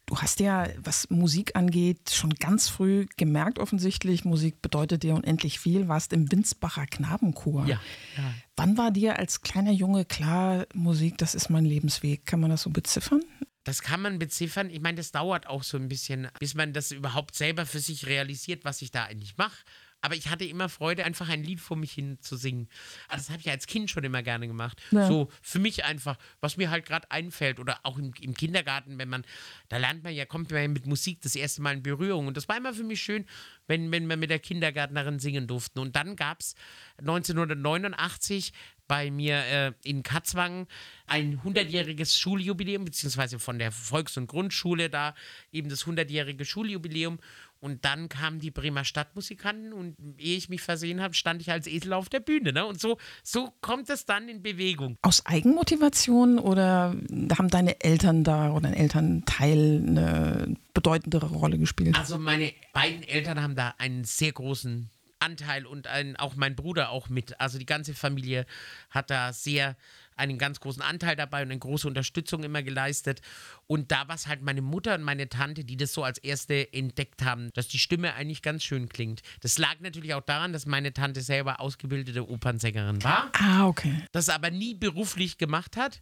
Du 0.05 0.17
hast 0.17 0.39
ja, 0.39 0.67
was 0.77 1.09
Musik 1.09 1.55
angeht, 1.55 2.11
schon 2.11 2.33
ganz 2.35 2.69
früh 2.69 3.07
gemerkt 3.17 3.59
offensichtlich, 3.59 4.23
Musik 4.23 4.61
bedeutet 4.61 5.03
dir 5.03 5.15
unendlich 5.15 5.59
viel, 5.59 5.89
warst 5.89 6.13
im 6.13 6.31
Winsbacher 6.31 6.85
Knabenchor. 6.85 7.65
Ja, 7.65 7.81
ja. 8.15 8.33
Wann 8.55 8.77
war 8.77 8.91
dir 8.91 9.19
als 9.19 9.41
kleiner 9.41 9.71
Junge 9.71 10.05
klar, 10.05 10.65
Musik, 10.73 11.17
das 11.17 11.35
ist 11.35 11.49
mein 11.49 11.65
Lebensweg? 11.65 12.25
Kann 12.25 12.39
man 12.39 12.51
das 12.51 12.61
so 12.61 12.69
beziffern? 12.69 13.21
Das 13.67 13.81
kann 13.81 14.01
man 14.01 14.17
beziffern. 14.17 14.69
Ich 14.69 14.79
meine, 14.79 14.95
das 14.95 15.11
dauert 15.11 15.47
auch 15.47 15.61
so 15.61 15.75
ein 15.75 15.89
bisschen, 15.89 16.29
bis 16.39 16.55
man 16.55 16.71
das 16.71 16.93
überhaupt 16.93 17.35
selber 17.35 17.65
für 17.65 17.79
sich 17.79 18.07
realisiert, 18.07 18.63
was 18.63 18.81
ich 18.81 18.91
da 18.91 19.03
eigentlich 19.03 19.35
mache. 19.35 19.57
Aber 19.99 20.15
ich 20.15 20.29
hatte 20.29 20.45
immer 20.45 20.69
Freude, 20.69 21.03
einfach 21.03 21.27
ein 21.27 21.43
Lied 21.43 21.59
vor 21.59 21.75
mich 21.75 21.91
hin 21.91 22.17
zu 22.21 22.37
singen. 22.37 22.69
Also 23.09 23.25
das 23.25 23.29
habe 23.31 23.41
ich 23.41 23.49
als 23.49 23.67
Kind 23.67 23.91
schon 23.91 24.05
immer 24.05 24.23
gerne 24.23 24.47
gemacht. 24.47 24.81
Ja. 24.91 25.05
So 25.05 25.29
für 25.41 25.59
mich 25.59 25.83
einfach, 25.83 26.17
was 26.39 26.55
mir 26.55 26.69
halt 26.69 26.85
gerade 26.85 27.11
einfällt. 27.11 27.59
Oder 27.59 27.79
auch 27.83 27.97
im, 27.97 28.13
im 28.21 28.35
Kindergarten, 28.35 28.99
wenn 28.99 29.09
man, 29.09 29.25
da 29.67 29.75
lernt 29.75 30.01
man 30.01 30.13
ja, 30.13 30.25
kommt 30.25 30.49
man 30.49 30.61
ja 30.61 30.67
mit 30.69 30.85
Musik 30.85 31.19
das 31.21 31.35
erste 31.35 31.61
Mal 31.61 31.73
in 31.73 31.83
Berührung. 31.83 32.27
Und 32.27 32.37
das 32.37 32.47
war 32.47 32.55
immer 32.55 32.73
für 32.73 32.85
mich 32.85 33.01
schön, 33.01 33.25
wenn, 33.67 33.91
wenn 33.91 34.07
wir 34.07 34.15
mit 34.15 34.29
der 34.29 34.39
Kindergärtnerin 34.39 35.19
singen 35.19 35.45
durften. 35.45 35.79
Und 35.79 35.97
dann 35.97 36.15
gab 36.15 36.39
es 36.39 36.55
1989 36.99 38.53
bei 38.87 39.11
mir 39.11 39.37
äh, 39.45 39.71
in 39.83 40.03
Katzwang 40.03 40.67
ein 41.05 41.39
100-jähriges 41.43 42.19
Schuljubiläum, 42.19 42.85
beziehungsweise 42.85 43.39
von 43.39 43.59
der 43.59 43.71
Volks- 43.71 44.17
und 44.17 44.27
Grundschule 44.27 44.89
da 44.89 45.15
eben 45.51 45.69
das 45.69 45.85
100-jährige 45.85 46.45
Schuljubiläum. 46.45 47.19
Und 47.59 47.85
dann 47.85 48.07
kamen 48.07 48.39
die 48.39 48.51
Bremer 48.51 48.83
Stadtmusikanten 48.83 49.73
und 49.73 49.95
ehe 50.19 50.37
ich 50.37 50.47
mich 50.47 50.61
versehen 50.61 51.01
habe, 51.01 51.15
stand 51.15 51.41
ich 51.41 51.51
als 51.51 51.65
Esel 51.65 51.93
auf 51.93 52.07
der 52.07 52.19
Bühne. 52.19 52.53
Ne? 52.53 52.65
Und 52.65 52.79
so, 52.79 52.97
so 53.23 53.51
kommt 53.61 53.89
es 53.89 54.05
dann 54.05 54.29
in 54.29 54.43
Bewegung. 54.43 54.97
Aus 55.01 55.25
Eigenmotivation 55.25 56.37
oder 56.37 56.95
haben 57.35 57.49
deine 57.49 57.81
Eltern 57.81 58.23
da 58.23 58.51
oder 58.51 58.67
ein 58.67 58.75
Elternteil 58.75 59.83
eine 59.87 60.55
bedeutendere 60.73 61.27
Rolle 61.27 61.57
gespielt? 61.57 61.97
Also 61.97 62.19
meine 62.19 62.53
beiden 62.73 63.01
Eltern 63.01 63.41
haben 63.41 63.55
da 63.55 63.73
einen 63.79 64.03
sehr 64.03 64.33
großen 64.33 64.91
Anteil 65.19 65.65
und 65.65 65.87
ein, 65.87 66.15
auch 66.15 66.35
mein 66.35 66.55
Bruder 66.55 66.89
auch 66.89 67.09
mit. 67.09 67.39
Also 67.39 67.57
die 67.59 67.65
ganze 67.65 67.93
Familie 67.93 68.45
hat 68.89 69.09
da 69.09 69.33
sehr 69.33 69.75
einen 70.15 70.39
ganz 70.39 70.59
großen 70.59 70.81
Anteil 70.81 71.15
dabei 71.15 71.43
und 71.43 71.51
eine 71.51 71.59
große 71.59 71.87
Unterstützung 71.87 72.43
immer 72.43 72.63
geleistet. 72.63 73.21
Und 73.67 73.91
da 73.91 74.07
war 74.07 74.15
es 74.15 74.25
halt 74.25 74.41
meine 74.41 74.63
Mutter 74.63 74.95
und 74.95 75.03
meine 75.03 75.29
Tante, 75.29 75.63
die 75.63 75.77
das 75.77 75.93
so 75.93 76.03
als 76.03 76.17
erste 76.17 76.73
entdeckt 76.73 77.23
haben, 77.23 77.51
dass 77.53 77.67
die 77.67 77.77
Stimme 77.77 78.15
eigentlich 78.15 78.41
ganz 78.41 78.63
schön 78.63 78.89
klingt. 78.89 79.21
Das 79.41 79.59
lag 79.59 79.75
natürlich 79.79 80.15
auch 80.15 80.21
daran, 80.23 80.53
dass 80.53 80.65
meine 80.65 80.91
Tante 80.91 81.21
selber 81.21 81.59
ausgebildete 81.59 82.27
Opernsängerin 82.27 83.03
war, 83.03 83.29
Ah, 83.39 83.67
okay. 83.67 84.05
das 84.11 84.29
aber 84.29 84.49
nie 84.49 84.73
beruflich 84.73 85.37
gemacht 85.37 85.77
hat. 85.77 86.01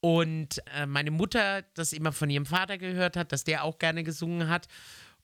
Und 0.00 0.62
äh, 0.74 0.86
meine 0.86 1.10
Mutter 1.10 1.62
das 1.74 1.92
immer 1.92 2.12
von 2.12 2.28
ihrem 2.30 2.46
Vater 2.46 2.78
gehört 2.78 3.16
hat, 3.16 3.32
dass 3.32 3.44
der 3.44 3.64
auch 3.64 3.78
gerne 3.78 4.04
gesungen 4.04 4.48
hat. 4.48 4.68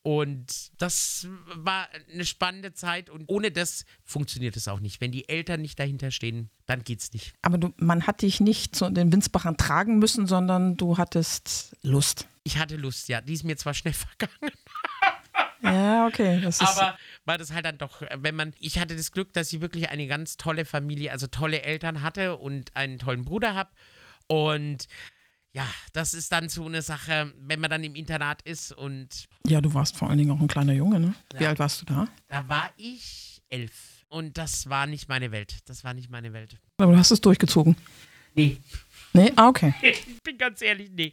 Und 0.02 0.70
das 0.78 1.26
war 1.54 1.88
eine 2.10 2.24
spannende 2.24 2.72
Zeit 2.72 3.10
und 3.10 3.26
ohne 3.28 3.50
das 3.50 3.84
funktioniert 4.02 4.56
es 4.56 4.66
auch 4.66 4.80
nicht. 4.80 5.02
Wenn 5.02 5.12
die 5.12 5.28
Eltern 5.28 5.60
nicht 5.60 5.78
dahinter 5.78 6.10
stehen, 6.10 6.48
dann 6.64 6.84
geht's 6.84 7.12
nicht. 7.12 7.34
Aber 7.42 7.58
du, 7.58 7.74
man 7.76 8.06
hat 8.06 8.22
dich 8.22 8.40
nicht 8.40 8.74
zu 8.74 8.88
den 8.88 9.12
Winzbachern 9.12 9.58
tragen 9.58 9.98
müssen, 9.98 10.26
sondern 10.26 10.78
du 10.78 10.96
hattest 10.96 11.76
Lust. 11.82 12.26
Ich 12.44 12.56
hatte 12.56 12.76
Lust, 12.76 13.08
ja. 13.10 13.20
Die 13.20 13.34
ist 13.34 13.44
mir 13.44 13.58
zwar 13.58 13.74
schnell 13.74 13.92
vergangen, 14.18 14.52
Ja, 15.62 16.06
okay. 16.06 16.42
Aber 16.60 16.96
war 17.26 17.36
das 17.36 17.52
halt 17.52 17.66
dann 17.66 17.76
doch, 17.76 18.02
wenn 18.16 18.34
man, 18.34 18.54
ich 18.58 18.78
hatte 18.78 18.96
das 18.96 19.12
Glück, 19.12 19.34
dass 19.34 19.52
ich 19.52 19.60
wirklich 19.60 19.90
eine 19.90 20.06
ganz 20.06 20.38
tolle 20.38 20.64
Familie, 20.64 21.12
also 21.12 21.26
tolle 21.26 21.62
Eltern 21.62 22.00
hatte 22.00 22.38
und 22.38 22.74
einen 22.74 22.98
tollen 22.98 23.26
Bruder 23.26 23.54
habe. 23.54 23.70
Und 24.26 24.86
ja, 25.52 25.66
das 25.92 26.14
ist 26.14 26.30
dann 26.32 26.48
so 26.48 26.66
eine 26.66 26.82
Sache, 26.82 27.32
wenn 27.40 27.60
man 27.60 27.70
dann 27.70 27.82
im 27.84 27.94
Internat 27.94 28.42
ist 28.42 28.72
und 28.72 29.26
ja, 29.46 29.60
du 29.60 29.72
warst 29.74 29.96
vor 29.96 30.08
allen 30.08 30.18
Dingen 30.18 30.30
auch 30.30 30.40
ein 30.40 30.48
kleiner 30.48 30.72
Junge, 30.74 31.00
ne? 31.00 31.14
Wie 31.36 31.42
Ja. 31.44 31.50
alt 31.50 31.58
warst 31.58 31.80
du 31.80 31.86
da? 31.86 32.06
da 32.28 32.48
war 32.48 32.70
ich 32.76 33.42
elf. 33.48 34.04
Und 34.08 34.38
das 34.38 34.68
war 34.68 34.86
nicht 34.86 35.08
meine 35.08 35.30
Welt. 35.30 35.58
Das 35.66 35.84
war 35.84 35.94
nicht 35.94 36.10
meine 36.10 36.32
Welt. 36.32 36.56
Aber 36.78 36.92
du 36.92 36.98
hast 36.98 37.10
es 37.12 37.20
durchgezogen. 37.20 37.76
Nee. 38.34 38.58
Nee? 39.12 39.32
Ah, 39.36 39.48
okay. 39.48 39.74
Ich 39.82 40.22
bin 40.22 40.36
ganz 40.38 40.62
ehrlich, 40.62 40.90
nee. 40.92 41.12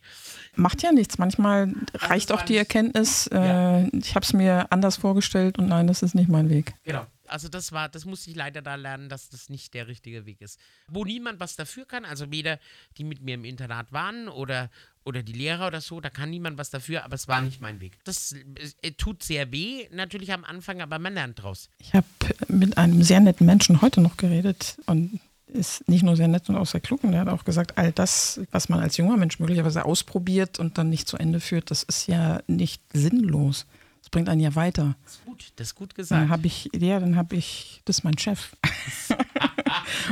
Macht 0.55 0.81
ja 0.83 0.91
nichts. 0.91 1.17
Manchmal 1.17 1.73
reicht 1.95 2.29
es 2.29 2.35
auch 2.35 2.41
die 2.43 2.57
Erkenntnis, 2.57 3.29
Ja. 3.31 3.79
äh, 3.79 3.89
ich 3.97 4.13
habe 4.15 4.23
es 4.23 4.33
mir 4.33 4.71
anders 4.71 4.97
vorgestellt 4.97 5.57
und 5.57 5.67
nein, 5.67 5.87
das 5.87 6.03
ist 6.03 6.13
nicht 6.15 6.29
mein 6.29 6.49
Weg. 6.49 6.73
Genau. 6.83 7.05
Also 7.29 7.49
das 7.49 7.71
war, 7.71 7.89
das 7.89 8.05
musste 8.05 8.29
ich 8.29 8.35
leider 8.35 8.61
da 8.61 8.75
lernen, 8.75 9.09
dass 9.09 9.29
das 9.29 9.49
nicht 9.49 9.73
der 9.73 9.87
richtige 9.87 10.25
Weg 10.25 10.41
ist. 10.41 10.59
Wo 10.87 11.05
niemand 11.05 11.39
was 11.39 11.55
dafür 11.55 11.85
kann, 11.85 12.05
also 12.05 12.31
weder 12.31 12.59
die 12.97 13.03
mit 13.03 13.21
mir 13.21 13.35
im 13.35 13.45
Internat 13.45 13.91
waren 13.91 14.27
oder, 14.27 14.69
oder 15.05 15.23
die 15.23 15.33
Lehrer 15.33 15.67
oder 15.67 15.81
so, 15.81 15.99
da 15.99 16.09
kann 16.09 16.29
niemand 16.29 16.57
was 16.57 16.69
dafür, 16.69 17.03
aber 17.03 17.15
es 17.15 17.27
war 17.27 17.41
nicht 17.41 17.61
mein 17.61 17.79
Weg. 17.79 17.97
Das 18.03 18.33
äh, 18.81 18.91
tut 18.91 19.23
sehr 19.23 19.51
weh, 19.51 19.87
natürlich 19.91 20.31
am 20.33 20.43
Anfang, 20.43 20.81
aber 20.81 20.99
man 20.99 21.13
lernt 21.13 21.41
draus. 21.41 21.69
Ich 21.79 21.93
habe 21.93 22.07
mit 22.47 22.77
einem 22.77 23.03
sehr 23.03 23.19
netten 23.19 23.45
Menschen 23.45 23.81
heute 23.81 24.01
noch 24.01 24.17
geredet 24.17 24.77
und 24.85 25.19
ist 25.47 25.87
nicht 25.87 26.03
nur 26.03 26.15
sehr 26.15 26.27
nett 26.27 26.49
und 26.49 26.55
auch 26.55 26.65
sehr 26.65 26.81
klug. 26.81 27.03
Und 27.03 27.13
er 27.13 27.21
hat 27.21 27.29
auch 27.29 27.45
gesagt, 27.45 27.77
all 27.77 27.91
das, 27.91 28.41
was 28.51 28.69
man 28.69 28.79
als 28.79 28.97
junger 28.97 29.17
Mensch 29.17 29.39
möglicherweise 29.39 29.85
ausprobiert 29.85 30.59
und 30.59 30.77
dann 30.77 30.89
nicht 30.89 31.07
zu 31.07 31.17
Ende 31.17 31.39
führt, 31.39 31.71
das 31.71 31.83
ist 31.83 32.07
ja 32.07 32.41
nicht 32.47 32.81
sinnlos. 32.93 33.65
Das 34.07 34.11
bringt 34.11 34.29
einen 34.29 34.39
ja 34.39 34.55
weiter. 34.55 34.95
Das 35.03 35.15
ist 35.15 35.25
gut, 35.25 35.51
das 35.57 35.67
ist 35.67 35.75
gut 35.75 35.89
Dann 35.91 35.95
gesagt. 35.97 36.29
habe 36.29 36.47
ich, 36.47 36.69
ja, 36.73 36.97
dann 37.01 37.17
habe 37.17 37.35
ich, 37.35 37.81
das 37.83 37.97
ist 37.97 38.03
mein 38.05 38.17
Chef. 38.17 38.55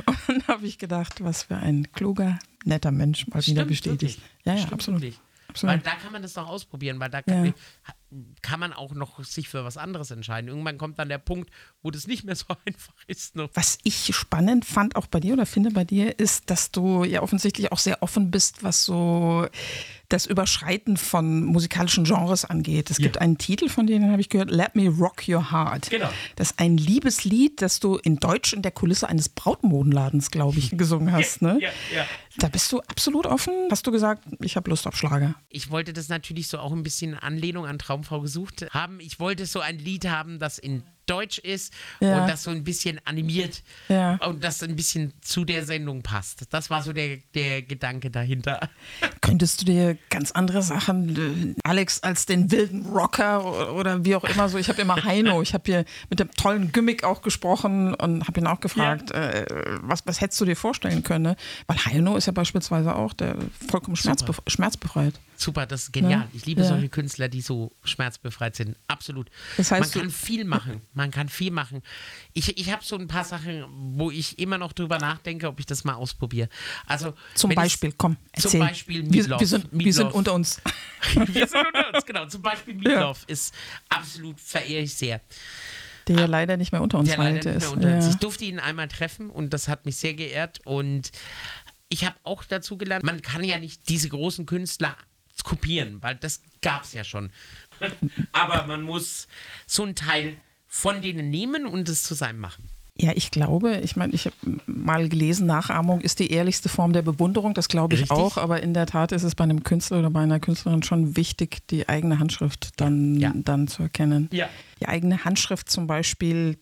und 0.06 0.18
dann 0.28 0.48
habe 0.50 0.68
ich 0.68 0.78
gedacht, 0.78 1.24
was 1.24 1.44
für 1.44 1.56
ein 1.56 1.90
kluger, 1.94 2.38
netter 2.66 2.92
Mensch 2.92 3.26
mal 3.28 3.36
wieder 3.46 3.62
Stimmt 3.64 3.68
bestätigt. 3.70 4.18
wirklich. 4.20 4.46
Ja, 4.46 4.52
ja, 4.54 4.58
Stimmt 4.60 4.74
absolut. 4.74 5.02
wirklich. 5.02 5.20
absolut. 5.48 5.74
Weil 5.76 5.80
da 5.80 5.92
kann 5.96 6.12
man 6.12 6.22
das 6.24 6.34
doch 6.34 6.46
ausprobieren, 6.48 7.00
weil 7.00 7.10
da 7.10 7.22
kann, 7.22 7.46
Ja. 7.46 7.54
kann 8.42 8.60
man 8.60 8.74
auch 8.74 8.94
noch 8.94 9.24
sich 9.24 9.48
für 9.48 9.64
was 9.64 9.78
anderes 9.78 10.12
entscheiden. 10.12 10.50
Irgendwann 10.50 10.78
kommt 10.78 11.00
dann 11.00 11.08
der 11.08 11.18
Punkt, 11.18 11.50
wo 11.82 11.90
das 11.90 12.06
nicht 12.06 12.26
mehr 12.26 12.36
so 12.36 12.46
einfach 12.66 12.94
ist. 13.08 13.38
Ne? 13.38 13.50
Was 13.54 13.78
ich 13.84 14.14
spannend 14.14 14.66
fand 14.66 14.98
auch 14.98 15.08
bei 15.08 15.22
dir 15.22 15.34
oder 15.36 15.46
finde 15.46 15.72
bei 15.72 15.86
dir, 15.86 16.20
ist, 16.20 16.50
dass 16.50 16.72
du 16.72 17.06
ja 17.06 17.22
offensichtlich 17.22 17.72
auch 17.72 17.80
sehr 17.80 18.04
offen 18.04 18.30
bist, 18.30 18.62
was 18.62 18.84
so 18.84 19.48
das 20.10 20.26
Überschreiten 20.26 20.98
von 20.98 21.44
musikalischen 21.44 22.04
Genres 22.04 22.46
angeht. 22.46 22.90
Es 22.92 22.98
Ja. 22.98 23.04
gibt 23.04 23.20
einen 23.20 23.38
Titel, 23.38 23.70
von 23.70 23.88
dem 23.88 24.12
habe 24.12 24.22
ich 24.22 24.30
gehört, 24.30 24.52
Let 24.52 24.76
Me 24.76 24.88
Rock 24.90 25.28
Your 25.28 25.52
Heart. 25.52 25.90
Genau. 25.90 26.10
Das 26.36 26.52
ist 26.52 26.60
ein 26.60 26.78
Liebeslied, 26.78 27.62
das 27.62 27.80
du 27.80 27.96
in 27.98 28.18
Deutsch 28.18 28.54
in 28.54 28.62
der 28.62 28.72
Kulisse 28.72 29.10
eines 29.10 29.30
Brautmodenladens, 29.30 30.32
glaube 30.32 30.60
ich, 30.60 30.72
gesungen 30.78 31.12
hast. 31.12 31.42
Ne? 31.42 31.58
Ja, 31.62 31.70
ja. 31.96 32.06
Da 32.38 32.48
bist 32.50 32.72
du 32.72 32.82
absolut 32.82 33.26
offen. 33.26 33.54
Hast 33.72 33.88
du 33.88 33.92
gesagt, 33.92 34.24
ich 34.42 34.56
habe 34.56 34.70
Lust 34.70 34.86
auf 34.88 34.96
Schlager? 34.98 35.36
Ich 35.50 35.72
wollte 35.72 35.94
das 35.94 36.10
natürlich 36.10 36.48
so 36.50 36.60
auch 36.60 36.72
ein 36.74 36.84
bisschen 36.84 37.14
in 37.14 37.18
Anlehnung 37.18 37.66
an 37.66 37.80
Traumfrau 37.80 38.22
gesucht 38.22 38.66
haben. 38.72 39.00
Ich 39.00 39.20
wollte 39.20 39.46
so 39.46 39.60
ein 39.62 39.80
Lied 39.80 40.06
haben, 40.08 40.38
das 40.40 40.58
in 40.58 40.84
Deutsch 41.06 41.38
ist 41.40 41.74
Ja. 42.00 42.22
und 42.22 42.30
das 42.30 42.44
so 42.44 42.52
ein 42.52 42.64
bisschen 42.64 43.00
animiert 43.06 43.64
Ja. 43.90 44.16
und 44.26 44.44
das 44.44 44.62
ein 44.64 44.76
bisschen 44.76 45.14
zu 45.22 45.46
der 45.46 45.66
Sendung 45.66 46.02
passt. 46.02 46.46
Das 46.52 46.70
war 46.70 46.82
so 46.84 46.94
der, 46.94 47.18
der 47.34 47.62
Gedanke 47.62 48.10
dahinter. 48.12 48.70
Könntest 49.22 49.62
du 49.62 49.66
dir 49.66 49.98
ganz 50.10 50.32
andere 50.32 50.62
Sachen, 50.64 51.56
Alex 51.64 52.02
als 52.04 52.26
den 52.26 52.52
wilden 52.52 52.86
Rocker 52.88 53.74
oder 53.74 54.04
wie 54.06 54.16
auch 54.16 54.24
immer 54.24 54.50
so, 54.50 54.58
ich 54.58 54.70
habe 54.70 54.82
immer 54.82 55.04
Heino, 55.04 55.42
ich 55.42 55.54
habe 55.54 55.64
hier 55.66 55.86
mit 56.10 56.20
dem 56.20 56.32
tollen 56.32 56.72
Gimmick 56.72 57.04
auch 57.04 57.22
gesprochen 57.22 57.94
und 57.94 58.28
habe 58.28 58.40
ihn 58.40 58.48
auch 58.48 58.60
gefragt, 58.60 59.12
äh, 59.12 59.46
was, 59.82 60.06
was 60.06 60.22
hättest 60.22 60.40
du 60.42 60.46
dir 60.46 60.56
vorstellen 60.56 61.04
können? 61.04 61.24
Ne? 61.24 61.36
Weil 61.68 61.78
Heino 61.86 62.16
ist 62.18 62.26
ja 62.26 62.32
beispielsweise 62.32 62.96
auch 62.96 63.14
der 63.14 63.36
vollkommen 63.70 63.96
schmerzbef 63.96 64.42
schmerzbefreit. 64.48 65.14
Super, 65.38 65.66
das 65.66 65.84
ist 65.84 65.94
genial. 65.94 66.22
Ja. 66.22 66.28
Ich 66.34 66.46
liebe 66.46 66.62
Ja. 66.62 66.68
solche 66.68 66.90
Künstler, 66.90 67.28
die 67.28 67.42
so 67.42 67.72
schmerzbefreit 67.84 68.56
sind. 68.56 68.76
Absolut. 68.88 69.30
Das 69.58 69.72
heißt, 69.72 69.96
man 69.96 70.04
kann 70.04 70.12
viel 70.12 70.46
machen. 70.46 70.82
Man 70.94 71.12
kann 71.12 71.30
viel 71.30 71.52
machen. 71.52 71.82
Ich, 72.34 72.58
ich 72.58 72.72
habe 72.72 72.84
so 72.84 72.98
ein 72.98 73.08
paar 73.08 73.24
Sachen, 73.24 73.66
wo 73.98 74.12
ich 74.12 74.40
immer 74.40 74.58
noch 74.58 74.74
drüber 74.74 74.98
nachdenke, 75.00 75.48
ob 75.48 75.60
ich 75.60 75.66
das 75.66 75.84
mal 75.84 75.94
ausprobiere. 75.96 76.50
Also 76.88 77.14
Zum 77.34 77.54
Beispiel, 77.54 77.94
komm, 77.98 78.16
Zum 78.16 78.44
erzähl. 78.46 78.60
Beispiel 78.62 79.04
wir, 79.04 79.12
Meatloaf. 79.12 79.40
wir, 79.40 79.48
sind, 79.48 79.68
wir 79.72 79.94
sind 79.94 80.04
Meatloaf. 80.06 80.14
unter 80.14 80.34
uns. 80.34 80.62
Wir 81.16 81.48
sind 81.48 81.66
unter 81.68 81.94
uns, 81.94 82.06
genau. 82.06 82.26
Zum 82.28 82.42
Beispiel 82.42 82.74
Meatloaf 82.74 83.24
ist 83.28 83.54
absolut 83.90 84.40
verehre 84.40 84.82
ich 84.84 84.96
sehr. 84.96 85.22
Der 86.08 86.16
ja 86.20 86.26
leider 86.26 86.58
nicht 86.58 86.72
mehr 86.72 86.82
unter 86.82 86.98
uns 87.00 87.10
Der 87.10 87.18
leider 87.18 87.54
ist. 87.56 87.68
unter 87.68 87.96
uns. 87.96 88.06
Ja. 88.06 88.12
Ich 88.12 88.18
durfte 88.18 88.46
ihn 88.46 88.60
einmal 88.60 88.88
treffen 88.88 89.30
und 89.30 89.54
das 89.54 89.68
hat 89.68 89.86
mich 89.86 89.98
sehr 89.98 90.14
geehrt. 90.14 90.62
Und 90.66 91.12
ich 91.90 92.06
habe 92.06 92.16
auch 92.24 92.44
dazu 92.44 92.78
gelernt, 92.78 93.04
man 93.06 93.22
kann 93.22 93.44
ja 93.44 93.60
nicht 93.60 93.88
diese 93.90 94.10
großen 94.10 94.46
Künstler 94.46 94.96
kopieren, 95.46 96.00
weil 96.02 96.16
das 96.16 96.42
gab 96.62 96.84
es 96.84 96.92
ja 96.94 97.04
schon. 97.06 97.30
Aber 98.34 98.68
man 98.68 98.82
muss 98.82 99.28
so 99.66 99.84
einen 99.84 99.96
Teil 99.96 100.36
von 100.68 101.02
denen 101.02 101.30
nehmen 101.30 101.66
und 101.66 101.88
es 101.88 102.04
zu 102.04 102.14
seinem 102.16 102.40
machen. 102.40 102.68
Ja, 102.98 103.12
ich 103.14 103.30
glaube, 103.30 103.82
ich 103.84 103.98
meine, 103.98 104.14
ich 104.14 104.26
habe 104.26 104.36
mal 104.68 105.10
gelesen, 105.10 105.48
Nachahmung 105.48 106.00
ist 106.00 106.20
die 106.20 106.32
ehrlichste 106.32 106.70
Form 106.70 106.94
der 106.94 107.02
Bewunderung, 107.02 107.54
das 107.54 107.68
glaube 107.68 107.94
ich 107.96 108.02
Richtig. 108.02 108.18
auch, 108.18 108.38
aber 108.38 108.64
in 108.64 108.74
der 108.74 108.86
Tat 108.86 109.12
ist 109.12 109.24
es 109.24 109.36
bei 109.36 109.44
einem 109.44 109.64
Künstler 109.64 110.00
oder 110.00 110.10
bei 110.10 110.22
einer 110.22 110.40
Künstlerin 110.40 110.82
schon 110.82 111.18
wichtig, 111.18 111.68
die 111.68 111.90
eigene 111.90 112.20
Handschrift 112.20 112.70
dann, 112.80 113.20
Ja. 113.20 113.34
dann 113.36 113.68
zu 113.68 113.84
erkennen. 113.84 114.30
Ja. 114.32 114.48
Die 114.80 114.88
eigene 114.88 115.26
Handschrift 115.26 115.70
zum 115.70 115.88
Beispiel 115.88 116.58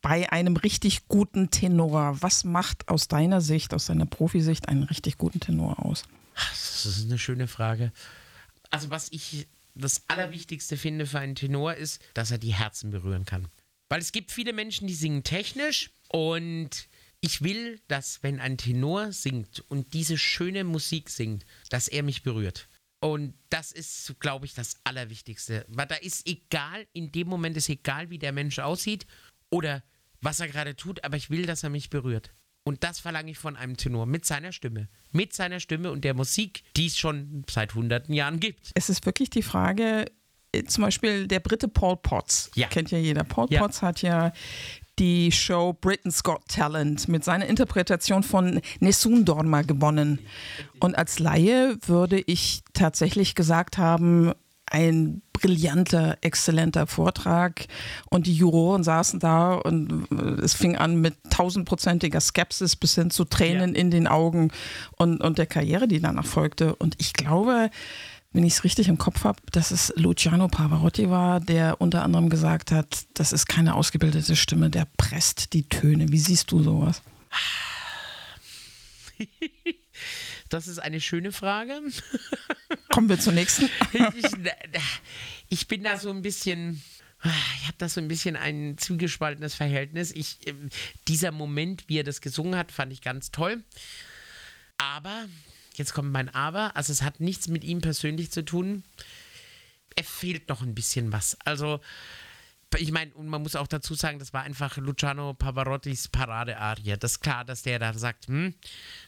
bei 0.00 0.32
einem 0.32 0.56
richtig 0.56 1.08
guten 1.08 1.50
Tenor. 1.50 2.16
Was 2.20 2.44
macht 2.44 2.88
aus 2.88 3.08
deiner 3.08 3.42
Sicht, 3.42 3.74
aus 3.74 3.84
deiner 3.84 4.06
Profisicht 4.06 4.66
einen 4.66 4.84
richtig 4.84 5.18
guten 5.18 5.40
Tenor 5.40 5.84
aus? 5.84 6.04
Das 6.34 6.86
ist 6.86 7.04
eine 7.04 7.18
schöne 7.18 7.48
Frage. 7.48 7.92
Also 8.70 8.90
was 8.90 9.08
ich 9.10 9.46
das 9.74 10.02
Allerwichtigste 10.08 10.76
finde 10.76 11.06
für 11.06 11.18
einen 11.18 11.34
Tenor 11.34 11.74
ist, 11.74 12.02
dass 12.14 12.30
er 12.30 12.38
die 12.38 12.54
Herzen 12.54 12.90
berühren 12.90 13.24
kann. 13.24 13.48
Weil 13.88 14.00
es 14.00 14.12
gibt 14.12 14.30
viele 14.30 14.52
Menschen, 14.52 14.86
die 14.86 14.94
singen 14.94 15.24
technisch 15.24 15.90
und 16.08 16.88
ich 17.20 17.42
will, 17.42 17.80
dass 17.88 18.22
wenn 18.22 18.40
ein 18.40 18.56
Tenor 18.56 19.12
singt 19.12 19.60
und 19.68 19.92
diese 19.92 20.16
schöne 20.16 20.64
Musik 20.64 21.10
singt, 21.10 21.44
dass 21.68 21.88
er 21.88 22.02
mich 22.02 22.22
berührt. 22.22 22.68
Und 23.00 23.34
das 23.48 23.72
ist, 23.72 24.14
glaube 24.20 24.46
ich, 24.46 24.54
das 24.54 24.76
Allerwichtigste. 24.84 25.64
Weil 25.68 25.86
da 25.86 25.96
ist 25.96 26.26
egal, 26.26 26.86
in 26.92 27.12
dem 27.12 27.28
Moment 27.28 27.56
ist 27.56 27.68
egal, 27.68 28.10
wie 28.10 28.18
der 28.18 28.32
Mensch 28.32 28.58
aussieht 28.58 29.06
oder 29.50 29.82
was 30.20 30.40
er 30.40 30.48
gerade 30.48 30.76
tut, 30.76 31.02
aber 31.02 31.16
ich 31.16 31.30
will, 31.30 31.46
dass 31.46 31.62
er 31.62 31.70
mich 31.70 31.90
berührt. 31.90 32.30
Und 32.64 32.84
das 32.84 33.00
verlange 33.00 33.30
ich 33.30 33.38
von 33.38 33.56
einem 33.56 33.76
Tenor 33.76 34.06
mit 34.06 34.24
seiner 34.24 34.52
Stimme. 34.52 34.88
Mit 35.12 35.32
seiner 35.32 35.60
Stimme 35.60 35.90
und 35.90 36.04
der 36.04 36.14
Musik, 36.14 36.62
die 36.76 36.86
es 36.86 36.98
schon 36.98 37.44
seit 37.50 37.74
hunderten 37.74 38.14
Jahren 38.14 38.38
gibt. 38.38 38.70
Es 38.74 38.88
ist 38.90 39.06
wirklich 39.06 39.30
die 39.30 39.42
Frage, 39.42 40.04
äh, 40.52 40.64
zum 40.64 40.84
Beispiel 40.84 41.26
der 41.26 41.40
Brite 41.40 41.68
Paul 41.68 41.96
Potts, 41.96 42.50
Ja. 42.54 42.68
kennt 42.68 42.90
ja 42.90 42.98
jeder. 42.98 43.24
Paul 43.24 43.46
Ja. 43.50 43.60
Potts 43.60 43.82
hat 43.82 44.02
ja 44.02 44.32
die 44.98 45.32
Show 45.32 45.72
Britain's 45.72 46.22
Got 46.22 46.46
Talent 46.48 47.08
mit 47.08 47.24
seiner 47.24 47.46
Interpretation 47.46 48.22
von 48.22 48.60
Nessun 48.80 49.24
Dorma 49.24 49.62
gewonnen. 49.62 50.18
Und 50.78 50.96
als 50.98 51.18
Laie 51.18 51.78
würde 51.86 52.20
ich 52.26 52.60
tatsächlich 52.74 53.34
gesagt 53.34 53.78
haben, 53.78 54.32
ein 54.70 55.22
brillanter, 55.32 56.18
exzellenter 56.20 56.86
Vortrag. 56.86 57.66
Und 58.10 58.26
die 58.26 58.34
Juroren 58.34 58.84
saßen 58.84 59.20
da 59.20 59.54
und 59.54 60.06
äh, 60.10 60.42
es 60.42 60.54
fing 60.54 60.76
an 60.76 61.00
mit 61.00 61.14
tausendprozentiger 61.30 62.20
Skepsis 62.20 62.76
bis 62.76 62.94
hin 62.94 63.10
zu 63.10 63.24
Tränen 63.24 63.74
in 63.74 63.90
den 63.90 64.06
Augen 64.06 64.50
und, 64.96 65.20
und 65.20 65.38
der 65.38 65.46
Karriere, 65.46 65.88
die 65.88 66.00
danach 66.00 66.26
folgte. 66.26 66.74
Und 66.76 66.94
ich 66.98 67.12
glaube, 67.12 67.70
wenn 68.32 68.44
ich 68.44 68.54
es 68.54 68.64
richtig 68.64 68.88
im 68.88 68.98
Kopf 68.98 69.24
habe, 69.24 69.40
dass 69.50 69.70
es 69.72 69.92
Luciano 69.96 70.46
Pavarotti 70.48 71.10
war, 71.10 71.40
der 71.40 71.80
unter 71.80 72.04
anderem 72.04 72.28
gesagt 72.28 72.70
hat, 72.70 73.06
das 73.14 73.32
ist 73.32 73.46
keine 73.46 73.74
ausgebildete 73.74 74.36
Stimme, 74.36 74.70
der 74.70 74.86
presst 74.96 75.52
die 75.52 75.68
Töne. 75.68 76.10
Wie 76.10 76.18
siehst 76.18 76.52
du 76.52 76.62
sowas? 76.62 77.02
Das 80.50 80.66
ist 80.66 80.80
eine 80.80 81.00
schöne 81.00 81.32
Frage. 81.32 81.80
Kommen 82.92 83.08
wir 83.08 83.18
zur 83.18 83.32
nächsten. 83.32 83.70
ich, 84.16 84.26
ich 85.48 85.68
bin 85.68 85.84
da 85.84 85.96
so 85.96 86.10
ein 86.10 86.22
bisschen. 86.22 86.82
Ich 87.22 87.66
habe 87.66 87.76
da 87.78 87.88
so 87.88 88.00
ein 88.00 88.08
bisschen 88.08 88.34
ein 88.34 88.76
zwiegespaltenes 88.76 89.54
Verhältnis. 89.54 90.10
Ich, 90.10 90.38
ähm, 90.46 90.70
dieser 91.06 91.32
Moment, 91.32 91.84
wie 91.86 91.98
er 91.98 92.04
das 92.04 92.20
gesungen 92.20 92.56
hat, 92.56 92.72
fand 92.72 92.92
ich 92.92 93.00
ganz 93.00 93.30
toll. 93.30 93.62
Aber, 94.78 95.26
jetzt 95.74 95.92
kommt 95.92 96.10
mein 96.10 96.30
Aber, 96.34 96.74
also 96.76 96.92
es 96.92 97.02
hat 97.02 97.20
nichts 97.20 97.46
mit 97.48 97.62
ihm 97.62 97.80
persönlich 97.80 98.30
zu 98.30 98.42
tun. 98.42 98.84
Er 99.96 100.04
fehlt 100.04 100.48
noch 100.48 100.62
ein 100.62 100.74
bisschen 100.74 101.12
was. 101.12 101.36
Also, 101.44 101.80
ich 102.78 102.92
meine, 102.92 103.12
und 103.14 103.26
man 103.26 103.42
muss 103.42 103.56
auch 103.56 103.66
dazu 103.66 103.94
sagen, 103.94 104.18
das 104.18 104.32
war 104.32 104.42
einfach 104.42 104.76
Luciano 104.76 105.34
Pavarottis 105.34 106.08
Paradearie. 106.08 106.96
Das 106.98 107.12
ist 107.12 107.20
klar, 107.20 107.44
dass 107.44 107.62
der 107.62 107.78
da 107.78 107.92
sagt, 107.94 108.28
hm, 108.28 108.54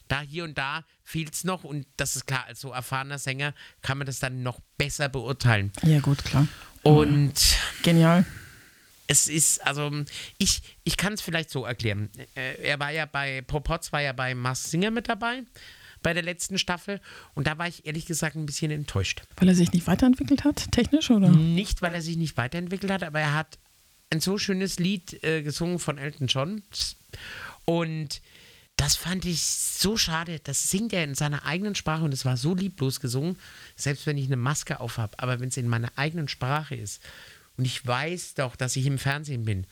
da 0.08 0.20
hier 0.20 0.44
und 0.44 0.58
da 0.58 0.84
fehlt 1.04 1.32
es 1.32 1.44
noch 1.44 1.62
und 1.64 1.86
das 1.96 2.16
ist 2.16 2.26
klar, 2.26 2.44
als 2.46 2.60
so 2.60 2.72
erfahrener 2.72 3.18
Sänger 3.18 3.54
kann 3.80 3.98
man 3.98 4.06
das 4.06 4.18
dann 4.18 4.42
noch 4.42 4.60
besser 4.78 5.08
beurteilen. 5.08 5.72
Ja, 5.82 6.00
gut, 6.00 6.24
klar. 6.24 6.46
Und 6.82 7.34
Genial. 7.84 8.24
es 9.06 9.28
ist, 9.28 9.64
also 9.64 9.90
ich, 10.38 10.62
ich 10.82 10.96
kann 10.96 11.12
es 11.12 11.20
vielleicht 11.20 11.50
so 11.50 11.64
erklären. 11.64 12.10
Äh, 12.34 12.54
Er 12.66 12.80
war 12.80 12.90
ja 12.90 13.06
bei, 13.06 13.42
Popotz 13.42 13.92
war 13.92 14.00
ja 14.00 14.12
bei 14.12 14.34
Mars 14.34 14.70
Singer 14.72 14.90
mit 14.90 15.08
dabei, 15.08 15.42
bei 16.02 16.14
der 16.14 16.22
letzten 16.22 16.58
Staffel 16.58 17.00
und 17.34 17.46
da 17.46 17.58
war 17.58 17.68
ich 17.68 17.86
ehrlich 17.86 18.06
gesagt 18.06 18.36
ein 18.36 18.46
bisschen 18.46 18.70
enttäuscht. 18.70 19.22
Weil 19.36 19.48
er 19.48 19.54
sich 19.54 19.72
nicht 19.72 19.86
weiterentwickelt 19.86 20.44
hat, 20.44 20.70
technisch, 20.72 21.10
oder? 21.10 21.30
Nicht, 21.30 21.82
weil 21.82 21.94
er 21.94 22.02
sich 22.02 22.16
nicht 22.16 22.36
weiterentwickelt 22.36 22.92
hat, 22.92 23.02
aber 23.02 23.20
er 23.20 23.34
hat 23.34 23.58
ein 24.10 24.20
so 24.20 24.38
schönes 24.38 24.78
Lied 24.78 25.22
äh, 25.24 25.42
gesungen 25.42 25.78
von 25.78 25.98
Elton 25.98 26.26
John. 26.26 26.62
Und 27.64 28.20
das 28.76 28.96
fand 28.96 29.24
ich 29.24 29.42
so 29.42 29.96
schade. 29.96 30.40
Das 30.40 30.70
singt 30.70 30.92
er 30.92 31.04
in 31.04 31.14
seiner 31.14 31.44
eigenen 31.44 31.74
Sprache 31.74 32.04
und 32.04 32.12
es 32.12 32.24
war 32.24 32.36
so 32.36 32.54
lieblos 32.54 33.00
gesungen, 33.00 33.38
selbst 33.76 34.06
wenn 34.06 34.18
ich 34.18 34.26
eine 34.26 34.36
Maske 34.36 34.80
aufhab. 34.80 35.14
Aber 35.18 35.40
wenn 35.40 35.48
es 35.48 35.56
in 35.56 35.68
meiner 35.68 35.92
eigenen 35.96 36.28
Sprache 36.28 36.74
ist 36.74 37.02
und 37.56 37.64
ich 37.64 37.86
weiß 37.86 38.34
doch, 38.34 38.56
dass 38.56 38.76
ich 38.76 38.86
im 38.86 38.98
Fernsehen 38.98 39.44
bin, 39.44 39.66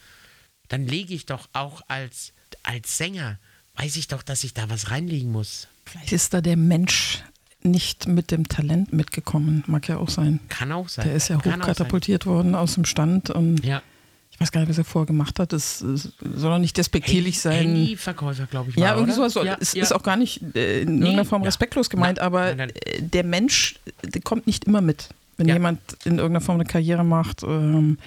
dann 0.69 0.87
lege 0.87 1.15
ich 1.15 1.27
doch 1.27 1.49
auch 1.53 1.83
als, 1.89 2.33
als 2.63 2.97
Sänger, 2.97 3.39
weiß 3.75 3.97
ich 3.97 4.09
doch, 4.09 4.23
dass 4.23 4.45
ich 4.45 4.55
da 4.55 4.71
was 4.71 4.91
reinlegen 4.91 5.33
muss. 5.33 5.69
Vielleicht 5.91 6.13
ist 6.13 6.35
da 6.35 6.41
der 6.41 6.57
Mensch 6.57 7.23
nicht 7.63 8.07
mit 8.09 8.31
dem 8.31 8.49
Talent 8.49 8.93
mitgekommen. 8.93 9.65
Mag 9.67 9.87
ja 9.89 9.99
auch 9.99 10.09
sein. 10.09 10.41
Kann 10.49 10.73
auch 10.73 10.89
sein. 10.89 11.05
Der 11.07 11.15
ist 11.15 11.29
ja 11.29 11.37
Kann 11.39 11.61
hochkatapultiert 11.61 12.25
worden 12.27 12.55
aus 12.55 12.75
dem 12.75 12.85
Stand 12.87 13.29
und 13.31 13.65
Ja. 13.65 13.83
ich 14.31 14.41
weiß 14.41 14.51
gar 14.51 14.61
nicht, 14.61 14.71
was 14.71 14.79
er 14.79 14.85
vorher 14.85 15.07
gemacht 15.07 15.39
hat. 15.39 15.53
Das 15.53 15.83
äh, 15.83 15.97
soll 15.97 16.11
doch 16.53 16.59
nicht 16.59 16.77
despektierlich 16.79 17.39
sein. 17.41 17.67
Handyverkäufer, 17.67 18.47
glaube 18.47 18.71
ich. 18.71 18.77
Ja, 18.77 18.83
war, 18.91 18.97
irgendwie 18.97 19.13
oder? 19.13 19.31
sowas. 19.31 19.33
So. 19.35 19.45
Ja, 19.45 19.59
es 19.61 19.75
ja. 19.75 19.83
ist 19.83 19.93
auch 19.93 20.03
gar 20.03 20.17
nicht 20.17 20.41
äh, 20.57 20.83
in 20.83 20.89
irgendeiner 21.03 21.27
Form 21.27 21.43
ja. 21.43 21.47
respektlos 21.47 21.91
gemeint, 21.91 22.17
Nein, 22.19 22.27
aber 22.27 22.45
nein, 22.55 22.57
nein. 22.57 22.71
äh, 22.71 23.03
der 23.03 23.25
Mensch 23.25 23.79
der 24.03 24.23
kommt 24.23 24.47
nicht 24.47 24.65
immer 24.65 24.81
mit. 24.81 25.11
Wenn 25.37 25.49
Ja. 25.49 25.55
jemand 25.55 25.81
in 26.05 26.13
irgendeiner 26.19 26.41
Form 26.41 26.57
eine 26.61 26.65
Karriere 26.69 27.05
macht, 27.05 27.43
ähm, 27.43 27.99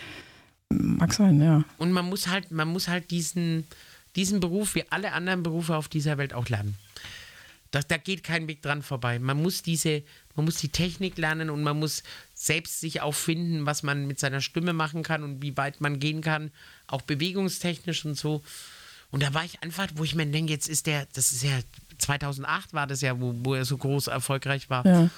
mag 0.70 1.14
sein, 1.14 1.40
ja. 1.42 1.64
Und 1.78 1.92
man 1.92 2.06
muss 2.10 2.28
halt, 2.28 2.50
man 2.52 2.68
muss 2.70 2.88
halt 2.88 3.12
diesen, 3.12 3.66
diesen 4.16 4.40
Beruf 4.40 4.74
wie 4.74 4.84
alle 4.90 5.14
anderen 5.14 5.44
Berufe 5.44 5.76
auf 5.76 5.88
dieser 5.88 6.18
Welt 6.18 6.34
auch 6.34 6.50
lernen. 6.50 6.76
Das, 7.74 7.88
da 7.88 7.98
geht 7.98 8.24
kein 8.24 8.48
Weg 8.48 8.62
dran 8.62 8.84
vorbei. 8.84 9.18
Man 9.18 9.42
muss 9.42 9.64
diese, 9.64 10.04
man 10.36 10.46
muss 10.46 10.58
die 10.58 10.70
Technik 10.70 11.18
lernen 11.18 11.50
und 11.50 11.64
man 11.64 11.80
muss 11.80 12.04
selbst 12.36 12.80
sich 12.80 13.02
auch 13.02 13.16
finden, 13.16 13.66
was 13.66 13.82
man 13.82 14.06
mit 14.06 14.20
seiner 14.20 14.42
Stimme 14.42 14.74
machen 14.74 15.02
kann 15.02 15.24
und 15.24 15.42
wie 15.42 15.58
weit 15.58 15.82
man 15.82 16.00
gehen 16.00 16.22
kann, 16.22 16.52
auch 16.86 17.02
bewegungstechnisch 17.02 18.06
und 18.06 18.14
so. 18.14 18.44
Und 19.10 19.24
da 19.24 19.34
war 19.34 19.44
ich 19.44 19.64
einfach, 19.64 19.88
wo 19.96 20.04
ich 20.04 20.14
mir 20.14 20.28
denke, 20.28 20.54
jetzt 20.54 20.70
ist 20.70 20.86
der, 20.86 21.08
das 21.14 21.32
ist 21.32 21.44
ja 21.44 21.60
2008 21.98 22.74
war 22.74 22.86
das 22.86 23.02
ja, 23.02 23.20
wo, 23.20 23.34
wo 23.38 23.56
er 23.56 23.66
so 23.66 23.78
groß 23.78 24.06
erfolgreich 24.06 24.70
war. 24.70 24.86
Ja. 24.86 25.10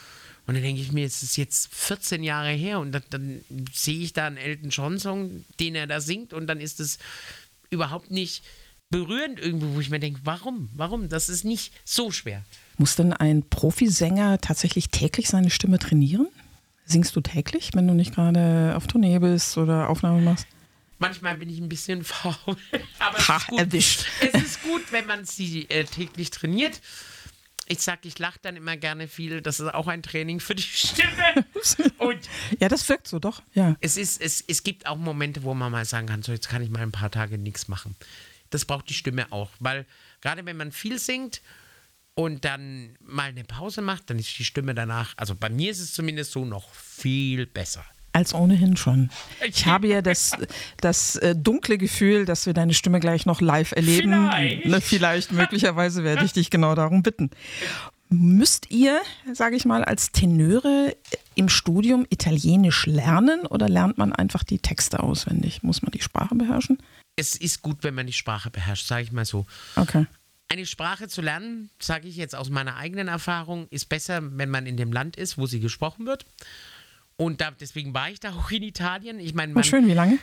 Und 0.48 0.54
dann 0.54 0.64
denke 0.64 0.82
ich 0.82 0.94
mir, 0.94 1.06
es 1.06 1.24
ist 1.24 1.36
jetzt 1.36 1.76
14 1.76 2.24
Jahre 2.24 2.52
her 2.52 2.80
und 2.80 2.94
dann, 2.94 3.04
dann 3.10 3.46
sehe 3.74 4.00
ich 4.00 4.14
da 4.14 4.28
einen 4.28 4.38
Elton 4.38 4.70
John-Song, 4.70 5.44
den 5.60 5.76
er 5.76 5.88
da 5.88 6.00
singt 6.00 6.32
und 6.32 6.48
dann 6.48 6.62
ist 6.62 6.80
es 6.80 7.00
überhaupt 7.70 8.12
nicht 8.12 8.44
berührend 9.00 9.40
irgendwo, 9.40 9.76
wo 9.76 9.80
ich 9.80 9.90
mir 9.90 10.00
denke, 10.00 10.20
warum? 10.24 10.70
Warum? 10.76 11.10
Das 11.10 11.28
ist 11.30 11.44
nicht 11.44 11.74
so 11.84 12.12
schwer. 12.12 12.44
Muss 12.78 12.96
denn 12.96 13.14
ein 13.14 13.44
Profisänger 13.50 14.40
tatsächlich 14.40 14.90
täglich 14.90 15.28
seine 15.30 15.50
Stimme 15.50 15.80
trainieren? 15.80 16.28
Singst 16.86 17.16
du 17.16 17.22
täglich, 17.22 17.72
wenn 17.74 17.88
du 17.88 17.94
nicht 17.94 18.14
gerade 18.14 18.74
auf 18.78 18.88
Tournee 18.88 19.18
bist 19.20 19.58
oder 19.58 19.90
Aufnahmen 19.90 20.24
machst? 20.24 20.48
Manchmal 21.00 21.38
bin 21.38 21.50
ich 21.50 21.60
ein 21.60 21.68
bisschen 21.68 22.04
faul. 22.06 22.36
Aber 23.00 23.18
es 23.18 23.28
Ha, 23.28 23.38
ist 23.38 23.48
gut. 23.48 23.60
erwischt. 23.60 24.06
Es 24.22 24.42
ist 24.42 24.64
gut, 24.64 24.84
wenn 24.92 25.06
man 25.08 25.26
sie 25.26 25.70
äh, 25.70 25.84
täglich 25.84 26.30
trainiert. 26.32 26.80
Ich 27.68 27.80
sag, 27.80 28.06
ich 28.06 28.20
lache 28.20 28.38
dann 28.44 28.56
immer 28.56 28.78
gerne 28.78 29.08
viel. 29.08 29.42
Das 29.42 29.60
ist 29.60 29.74
auch 29.74 29.88
ein 29.88 30.04
Training 30.04 30.40
für 30.40 30.54
die 30.54 30.62
Stimme. 30.84 31.44
Und 31.98 32.20
Ja, 32.60 32.68
das 32.70 32.88
wirkt 32.88 33.08
so, 33.08 33.18
doch. 33.20 33.42
Ja. 33.56 33.76
es, 33.82 33.98
ist, 33.98 34.22
es, 34.22 34.44
es 34.48 34.62
gibt 34.64 34.86
auch 34.86 34.98
Momente, 34.98 35.42
wo 35.44 35.54
man 35.56 35.72
mal 35.72 35.84
sagen 35.86 36.06
kann, 36.08 36.22
so 36.22 36.32
jetzt 36.32 36.48
kann 36.48 36.62
ich 36.62 36.70
mal 36.70 36.82
ein 36.84 36.92
paar 36.92 37.10
Tage 37.10 37.38
nichts 37.40 37.68
machen. 37.68 37.96
Das 38.56 38.64
braucht 38.64 38.90
die 38.90 38.94
Stimme 38.94 39.30
auch, 39.34 39.50
weil 39.60 39.86
gerade 40.22 40.46
wenn 40.46 40.56
man 40.56 40.72
viel 40.72 40.98
singt 40.98 41.42
und 42.14 42.46
dann 42.46 42.96
mal 43.02 43.28
eine 43.28 43.44
Pause 43.44 43.82
macht, 43.82 44.10
dann 44.10 44.18
ist 44.18 44.40
die 44.40 44.46
Stimme 44.46 44.74
danach, 44.74 45.14
also 45.18 45.36
bei 45.36 45.50
mir 45.50 45.72
ist 45.72 45.82
es 45.82 45.92
zumindest 45.92 46.32
so 46.32 46.46
noch 46.46 46.74
viel 46.74 47.48
besser. 47.48 47.84
Als 48.14 48.34
ohnehin 48.34 48.78
schon. 48.78 49.10
Ich 49.46 49.66
habe 49.66 49.90
ja 49.90 50.02
das, 50.02 50.38
das 50.80 51.18
äh, 51.18 51.36
dunkle 51.36 51.78
Gefühl, 51.78 52.24
dass 52.24 52.46
wir 52.46 52.54
deine 52.54 52.74
Stimme 52.74 53.02
gleich 53.02 53.26
noch 53.26 53.42
live 53.42 53.74
erleben. 53.74 54.30
Vielleicht. 54.30 54.66
Ne, 54.66 54.80
vielleicht, 54.80 55.32
möglicherweise 55.34 56.06
werde 56.06 56.24
ich 56.24 56.32
dich 56.32 56.50
genau 56.50 56.76
darum 56.76 57.04
bitten. 57.04 57.32
Müsst 58.08 58.72
ihr, 58.72 59.02
sage 59.34 59.58
ich 59.58 59.66
mal, 59.66 59.84
als 59.84 60.14
Tenöre 60.14 60.96
im 61.36 61.50
Studium 61.50 62.06
Italienisch 62.10 62.86
lernen 62.86 63.46
oder 63.48 63.68
lernt 63.68 63.98
man 63.98 64.14
einfach 64.14 64.46
die 64.46 64.60
Texte 64.60 65.04
auswendig? 65.04 65.62
Muss 65.62 65.82
man 65.82 65.92
die 65.92 66.02
Sprache 66.02 66.36
beherrschen? 66.36 66.78
Es 67.16 67.36
ist 67.36 67.62
gut, 67.62 67.84
wenn 67.84 67.96
man 67.96 68.08
die 68.08 68.14
Sprache 68.14 68.50
beherrscht, 68.50 68.88
sage 68.88 69.04
ich 69.04 69.12
mal 69.12 69.26
so. 69.26 69.46
Okay. 69.76 70.06
Eine 70.48 70.66
Sprache 70.66 71.08
zu 71.08 71.22
lernen, 71.22 71.70
sage 71.80 72.08
ich 72.08 72.18
jetzt 72.18 72.36
aus 72.36 72.50
meiner 72.50 72.76
eigenen 72.76 73.08
Erfahrung, 73.08 73.68
ist 73.70 73.90
besser, 73.90 74.22
wenn 74.38 74.50
man 74.50 74.68
in 74.68 74.78
dem 74.78 74.92
Land 74.92 75.16
ist, 75.16 75.38
wo 75.38 75.48
sie 75.48 75.60
gesprochen 75.60 76.06
wird. 76.06 76.26
Und 77.18 77.42
da, 77.42 77.52
deswegen 77.52 77.94
war 77.94 78.10
ich 78.10 78.20
da 78.20 78.34
auch 78.36 78.52
in 78.52 78.64
Italien. 78.64 79.20
Ich 79.20 79.34
meine, 79.34 79.54
War 79.54 79.62
man, 79.62 79.64
schön, 79.64 79.88
wie 79.88 79.94
lange? 79.94 80.20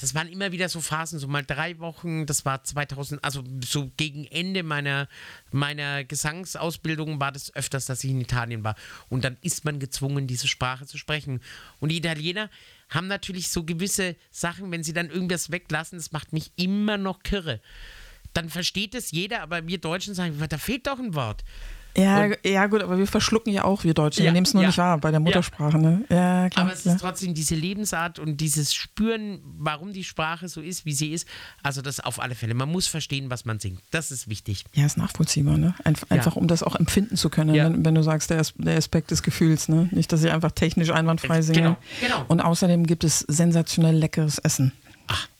das 0.00 0.14
waren 0.14 0.28
immer 0.28 0.50
wieder 0.52 0.68
so 0.68 0.80
Phasen, 0.80 1.18
so 1.18 1.28
mal 1.28 1.44
drei 1.44 1.78
Wochen. 1.78 2.26
Das 2.26 2.44
war 2.44 2.64
2000, 2.64 3.22
also 3.22 3.44
so 3.64 3.90
gegen 3.96 4.24
Ende 4.24 4.62
meiner, 4.62 5.08
meiner 5.52 6.04
Gesangsausbildung 6.04 7.20
war 7.20 7.32
das 7.32 7.54
öfters, 7.54 7.86
dass 7.86 8.02
ich 8.02 8.10
in 8.10 8.20
Italien 8.20 8.64
war. 8.64 8.74
Und 9.08 9.24
dann 9.24 9.36
ist 9.42 9.64
man 9.64 9.78
gezwungen, 9.78 10.26
diese 10.26 10.48
Sprache 10.48 10.86
zu 10.86 10.98
sprechen. 10.98 11.40
Und 11.78 11.90
die 11.90 11.98
Italiener 11.98 12.50
haben 12.90 13.06
natürlich 13.06 13.48
so 13.50 13.64
gewisse 13.64 14.16
Sachen, 14.30 14.70
wenn 14.70 14.82
sie 14.82 14.92
dann 14.92 15.10
irgendwas 15.10 15.50
weglassen, 15.50 15.98
das 15.98 16.12
macht 16.12 16.32
mich 16.32 16.52
immer 16.56 16.98
noch 16.98 17.22
kirre. 17.22 17.60
Dann 18.32 18.48
versteht 18.48 18.94
es 18.94 19.10
jeder, 19.10 19.42
aber 19.42 19.66
wir 19.66 19.78
Deutschen 19.78 20.14
sagen, 20.14 20.42
da 20.48 20.58
fehlt 20.58 20.86
doch 20.86 20.98
ein 20.98 21.14
Wort. 21.14 21.44
Ja, 21.96 22.24
Und- 22.24 22.36
ja, 22.44 22.66
gut, 22.66 22.82
aber 22.82 22.98
wir 22.98 23.06
verschlucken 23.06 23.52
ja 23.52 23.64
auch, 23.64 23.84
wir 23.84 23.94
Deutschen. 23.94 24.20
Ja, 24.24 24.26
wir 24.30 24.32
nehmen 24.32 24.46
es 24.46 24.54
nur 24.54 24.62
ja. 24.62 24.68
nicht 24.68 24.78
wahr 24.78 24.98
bei 24.98 25.10
der 25.10 25.20
Muttersprache. 25.20 25.78
Ne? 25.78 26.04
Ja, 26.08 26.48
klar. 26.48 26.66
Aber 26.66 26.72
es 26.72 26.86
ist 26.86 27.00
trotzdem 27.00 27.34
diese 27.34 27.54
Lebensart 27.54 28.18
und 28.18 28.40
dieses 28.40 28.72
Spüren, 28.74 29.40
warum 29.58 29.92
die 29.92 30.04
Sprache 30.04 30.48
so 30.48 30.60
ist, 30.60 30.84
wie 30.84 30.92
sie 30.92 31.12
ist. 31.12 31.26
Also 31.62 31.82
das 31.82 32.00
auf 32.00 32.20
alle 32.20 32.34
Fälle. 32.34 32.54
Man 32.54 32.70
muss 32.70 32.86
verstehen, 32.86 33.30
was 33.30 33.44
man 33.44 33.58
singt. 33.58 33.80
Das 33.90 34.10
ist 34.10 34.28
wichtig. 34.28 34.64
Ja, 34.74 34.86
ist 34.86 34.98
nachvollziehbar, 34.98 35.58
ne? 35.58 35.74
Einf 35.84 36.06
einfach 36.10 36.36
um 36.36 36.46
das 36.46 36.62
auch 36.62 36.76
empfinden 36.76 37.16
zu 37.16 37.28
können, 37.30 37.54
wenn, 37.54 37.84
wenn 37.84 37.94
du 37.94 38.02
sagst, 38.02 38.30
der, 38.30 38.44
der 38.56 38.76
Aspekt 38.76 39.10
des 39.10 39.22
Gefühls, 39.22 39.68
ne? 39.68 39.88
Nicht, 39.90 40.12
dass 40.12 40.22
ich 40.22 40.30
einfach 40.30 40.52
technisch 40.52 40.90
einwandfrei 40.90 41.42
singe. 41.42 41.58
Genau, 41.58 41.76
genau. 42.00 42.24
Und 42.28 42.40
außerdem 42.40 42.86
gibt 42.86 43.04
es 43.04 43.20
sensationell 43.20 43.96
leckeres 43.96 44.38
Essen 44.38 44.72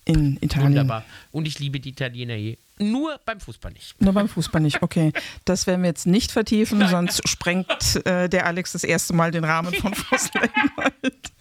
in 0.05 0.39
Italien. 0.41 0.71
Wunderbar. 0.71 1.05
Und 1.31 1.47
ich 1.47 1.59
liebe 1.59 1.81
die 1.81 1.91
Italiener 1.91 2.35
je. 2.35 2.57
Nur 2.81 3.21
beim 3.25 3.41
Fußball 3.41 3.73
nicht. 3.73 4.01
Nur 4.01 4.13
beim 4.13 4.29
Fußball 4.29 4.61
nicht, 4.61 4.83
okay. 4.83 5.13
Das 5.45 5.67
werden 5.67 5.83
wir 5.83 5.89
jetzt 5.89 6.07
nicht 6.07 6.33
vertiefen, 6.33 6.87
sonst 6.89 7.29
sprengt 7.29 8.05
äh, 8.07 8.29
der 8.29 8.47
Alex 8.47 8.73
das 8.73 8.85
erste 8.85 9.15
Mal 9.15 9.31
den 9.31 9.45
Rahmen 9.45 9.73
von 9.75 9.93
Night. 10.35 11.33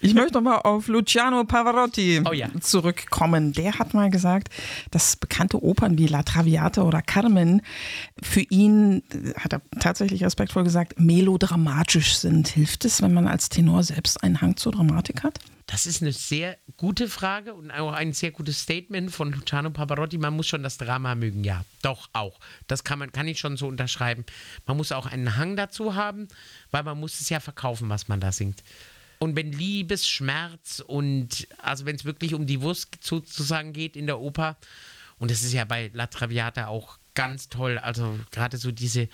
Ich 0.00 0.14
möchte 0.14 0.34
nochmal 0.34 0.60
auf 0.62 0.86
Luciano 0.88 1.42
Pavarotti 1.44 2.22
Oh 2.28 2.32
ja. 2.32 2.48
zurückkommen. 2.60 3.52
Der 3.52 3.78
hat 3.78 3.92
mal 3.94 4.08
gesagt, 4.10 4.48
dass 4.90 5.16
bekannte 5.16 5.62
Opern 5.64 5.98
wie 5.98 6.06
La 6.06 6.22
Traviata 6.22 6.82
oder 6.82 7.02
Carmen 7.02 7.62
für 8.22 8.40
ihn, 8.42 9.02
äh, 9.12 9.34
hat 9.38 9.52
er 9.52 9.62
tatsächlich 9.80 10.22
respektvoll 10.24 10.64
gesagt, 10.64 11.00
melodramatisch 11.00 12.16
sind. 12.16 12.48
Hilft 12.48 12.84
es, 12.84 13.02
wenn 13.02 13.12
man 13.14 13.26
als 13.26 13.48
Tenor 13.48 13.82
selbst 13.82 14.22
einen 14.22 14.40
Hang 14.40 14.56
zur 14.56 14.72
Dramatik 14.72 15.22
hat? 15.24 15.38
Das 15.66 15.86
ist 15.86 16.02
eine 16.02 16.12
sehr 16.12 16.58
gute 16.76 17.08
Frage 17.08 17.54
und 17.54 17.70
auch 17.70 17.92
ein 17.92 18.12
sehr 18.12 18.32
gutes 18.32 18.60
Statement 18.60 19.10
von 19.10 19.32
Luciano 19.32 19.70
Pavarotti. 19.70 20.18
Man 20.18 20.34
muss 20.34 20.46
schon 20.46 20.62
das 20.62 20.76
Drama 20.76 21.14
mögen, 21.14 21.42
ja, 21.42 21.64
doch 21.80 22.10
auch. 22.12 22.38
Das 22.66 22.84
kann 22.84 22.98
man, 22.98 23.12
kann 23.12 23.28
ich 23.28 23.38
schon 23.38 23.56
so 23.56 23.66
unterschreiben. 23.66 24.24
Man 24.66 24.76
muss 24.76 24.92
auch 24.92 25.06
einen 25.06 25.36
Hang 25.36 25.56
dazu 25.56 25.94
haben, 25.94 26.28
weil 26.70 26.82
man 26.82 27.00
muss 27.00 27.20
es 27.20 27.30
ja 27.30 27.40
verkaufen, 27.40 27.88
was 27.88 28.08
man 28.08 28.20
da 28.20 28.30
singt. 28.30 28.62
Und 29.18 29.36
wenn 29.36 29.52
Liebesschmerz 29.52 30.82
und 30.86 31.48
also 31.58 31.86
wenn 31.86 31.96
es 31.96 32.04
wirklich 32.04 32.34
um 32.34 32.46
die 32.46 32.60
Wurst 32.60 32.98
sozusagen 33.00 33.72
geht 33.72 33.96
in 33.96 34.06
der 34.06 34.20
Oper, 34.20 34.56
und 35.18 35.30
das 35.30 35.42
ist 35.42 35.52
ja 35.54 35.64
bei 35.64 35.90
La 35.94 36.08
Traviata 36.08 36.66
auch 36.66 36.98
ganz 37.14 37.48
toll, 37.48 37.78
also 37.78 38.18
gerade 38.32 38.58
so 38.58 38.70
diese 38.70 39.08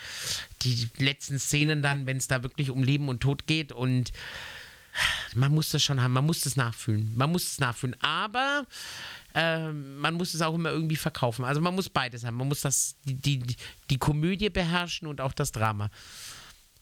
die 0.62 0.88
letzten 0.96 1.38
Szenen 1.38 1.82
dann, 1.82 2.06
wenn 2.06 2.16
es 2.16 2.26
da 2.26 2.42
wirklich 2.42 2.70
um 2.70 2.82
Leben 2.82 3.08
und 3.08 3.20
Tod 3.20 3.46
geht 3.46 3.70
und 3.70 4.10
man 5.34 5.52
muss 5.52 5.70
das 5.70 5.82
schon 5.82 6.00
haben, 6.02 6.12
man 6.12 6.26
muss 6.26 6.40
das 6.40 6.56
nachfühlen. 6.56 7.12
Man 7.16 7.30
muss 7.30 7.44
es 7.44 7.60
nachfühlen. 7.60 7.96
Aber 8.02 8.66
ähm, 9.34 9.98
man 9.98 10.14
muss 10.14 10.34
es 10.34 10.42
auch 10.42 10.54
immer 10.54 10.70
irgendwie 10.70 10.96
verkaufen. 10.96 11.44
Also 11.44 11.60
man 11.60 11.74
muss 11.74 11.88
beides 11.88 12.24
haben. 12.24 12.36
Man 12.36 12.48
muss 12.48 12.62
das, 12.62 12.96
die, 13.04 13.38
die, 13.38 13.56
die 13.90 13.98
Komödie 13.98 14.50
beherrschen 14.50 15.06
und 15.08 15.20
auch 15.20 15.32
das 15.32 15.52
Drama. 15.52 15.90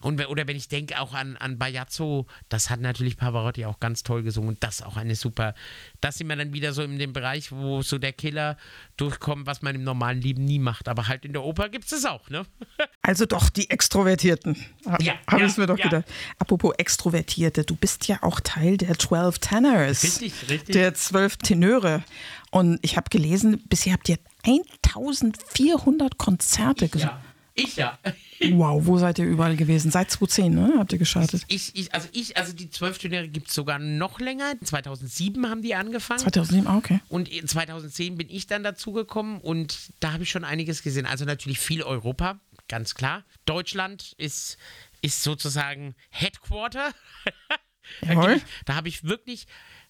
Und, 0.00 0.24
oder 0.28 0.46
wenn 0.46 0.56
ich 0.56 0.68
denke 0.68 1.00
auch 1.00 1.12
an, 1.12 1.36
an 1.36 1.58
Bajazzo, 1.58 2.26
das 2.48 2.70
hat 2.70 2.80
natürlich 2.80 3.16
Pavarotti 3.16 3.64
auch 3.64 3.80
ganz 3.80 4.02
toll 4.02 4.22
gesungen 4.22 4.50
und 4.50 4.62
das 4.62 4.82
auch 4.82 4.96
eine 4.96 5.14
super. 5.16 5.54
Das 6.00 6.16
sind 6.16 6.28
wir 6.28 6.36
dann 6.36 6.52
wieder 6.52 6.72
so 6.72 6.82
in 6.82 6.98
dem 6.98 7.12
Bereich, 7.12 7.50
wo 7.50 7.82
so 7.82 7.98
der 7.98 8.12
Killer 8.12 8.56
durchkommt, 8.96 9.46
was 9.46 9.62
man 9.62 9.74
im 9.74 9.82
normalen 9.82 10.20
Leben 10.20 10.44
nie 10.44 10.58
macht. 10.58 10.88
Aber 10.88 11.08
halt 11.08 11.24
in 11.24 11.32
der 11.32 11.42
Oper 11.42 11.68
gibt 11.68 11.86
es 11.86 11.92
es 11.92 12.04
auch, 12.04 12.28
ne? 12.30 12.46
Also 13.02 13.24
doch 13.24 13.48
die 13.48 13.70
Extrovertierten. 13.70 14.54
Ja, 15.00 15.14
Habe 15.26 15.40
ja, 15.40 15.46
ich 15.46 15.56
mir 15.56 15.66
doch 15.66 15.78
ja. 15.78 15.84
gedacht. 15.84 16.04
Apropos 16.38 16.74
Extrovertierte, 16.76 17.64
du 17.64 17.74
bist 17.74 18.06
ja 18.06 18.22
auch 18.22 18.40
Teil 18.40 18.76
der 18.76 18.98
12 18.98 19.38
Tenors. 19.38 20.02
Richtig, 20.02 20.34
richtig. 20.50 20.74
Der 20.74 20.92
12 20.92 21.38
Tenöre. 21.38 22.04
Und 22.50 22.78
ich 22.82 22.96
habe 22.98 23.08
gelesen, 23.08 23.62
bisher 23.68 23.94
habt 23.94 24.08
ihr 24.10 24.18
1400 24.44 26.18
Konzerte 26.18 26.88
gesungen. 26.88 27.16
Ja. 27.16 27.27
Ich 27.58 27.76
ja. 27.76 27.98
Wow, 28.52 28.86
wo 28.86 28.98
seid 28.98 29.18
ihr 29.18 29.24
überall 29.26 29.56
gewesen? 29.56 29.90
Seit 29.90 30.10
2010, 30.12 30.54
ne? 30.54 30.74
Habt 30.78 30.92
ihr 30.92 30.98
gestartet? 30.98 31.42
Ich, 31.48 31.74
ich, 31.74 31.92
also 31.92 32.08
ich, 32.12 32.36
also 32.36 32.52
die 32.52 32.70
Zwölftonäre 32.70 33.28
gibt 33.28 33.48
es 33.48 33.54
sogar 33.54 33.78
noch 33.80 34.20
länger. 34.20 34.54
2007 34.62 35.48
haben 35.50 35.60
die 35.62 35.74
angefangen. 35.74 36.20
2007, 36.20 36.66
ah, 36.68 36.76
okay. 36.76 37.00
Und 37.08 37.28
in 37.28 37.48
2010 37.48 38.16
bin 38.16 38.30
ich 38.30 38.46
dann 38.46 38.62
dazugekommen 38.62 39.40
und 39.40 39.76
da 40.00 40.12
habe 40.12 40.22
ich 40.22 40.30
schon 40.30 40.44
einiges 40.44 40.82
gesehen. 40.82 41.04
Also 41.04 41.24
natürlich 41.24 41.58
viel 41.58 41.82
Europa, 41.82 42.38
ganz 42.68 42.94
klar. 42.94 43.24
Deutschland 43.44 44.14
ist, 44.18 44.56
ist 45.02 45.24
sozusagen 45.24 45.96
Headquarter. 46.10 46.92
da 48.02 48.34
ich- 48.34 48.42
da 48.66 48.74
habe 48.76 48.88
ich 48.88 49.02
wirklich, 49.04 49.46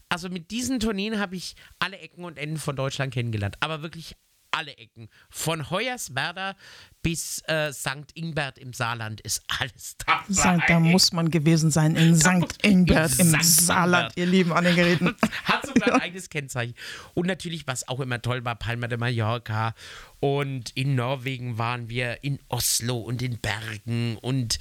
also 0.09 0.31
mit 0.31 0.51
diesen 0.51 0.81
Tourneen 0.81 1.19
habe 1.19 1.37
ich 1.37 1.55
alle 1.81 1.99
Ecken 1.99 2.25
und 2.25 2.39
Enden 2.39 2.57
von 2.57 2.77
Deutschland 2.77 3.13
kennengelernt. 3.13 3.57
Aber 3.61 3.83
wirklich 3.83 4.17
alle 4.59 4.77
Ecken. 4.77 5.09
Von 5.31 5.71
Hoyerswerda 5.71 6.55
bis 7.03 7.41
äh, 7.47 7.73
St. 7.73 8.11
Ingbert 8.15 8.59
im 8.59 8.73
Saarland 8.73 9.21
ist 9.21 9.43
alles. 9.61 9.97
Sa- 10.29 10.59
Da 10.67 10.81
muss 10.81 11.13
man 11.13 11.31
gewesen 11.31 11.71
sein 11.71 11.95
in 11.97 12.17
St. 12.17 12.63
Ingbert 12.65 13.19
im 13.21 13.31
St. 13.41 13.67
Saarland, 13.67 14.13
ihr 14.17 14.27
Lieben 14.27 14.53
an 14.53 14.65
den 14.65 14.75
Geräten. 14.75 15.15
Hat 15.45 15.65
sogar 15.67 15.95
ein 15.95 16.01
eigenes 16.01 16.29
Kennzeichen. 16.29 16.75
Und 17.15 17.27
natürlich, 17.29 17.67
was 17.67 17.87
auch 17.89 18.01
immer 18.01 18.21
toll 18.21 18.45
war, 18.45 18.57
Palma 18.57 18.89
de 18.89 18.99
Mallorca. 18.99 19.75
Und 20.21 20.71
in 20.77 20.97
Norwegen 20.97 21.57
waren 21.59 21.89
wir 21.89 22.25
in 22.25 22.41
Oslo 22.49 22.99
und 22.99 23.23
in 23.23 23.39
Bergen. 23.39 24.19
Und 24.19 24.59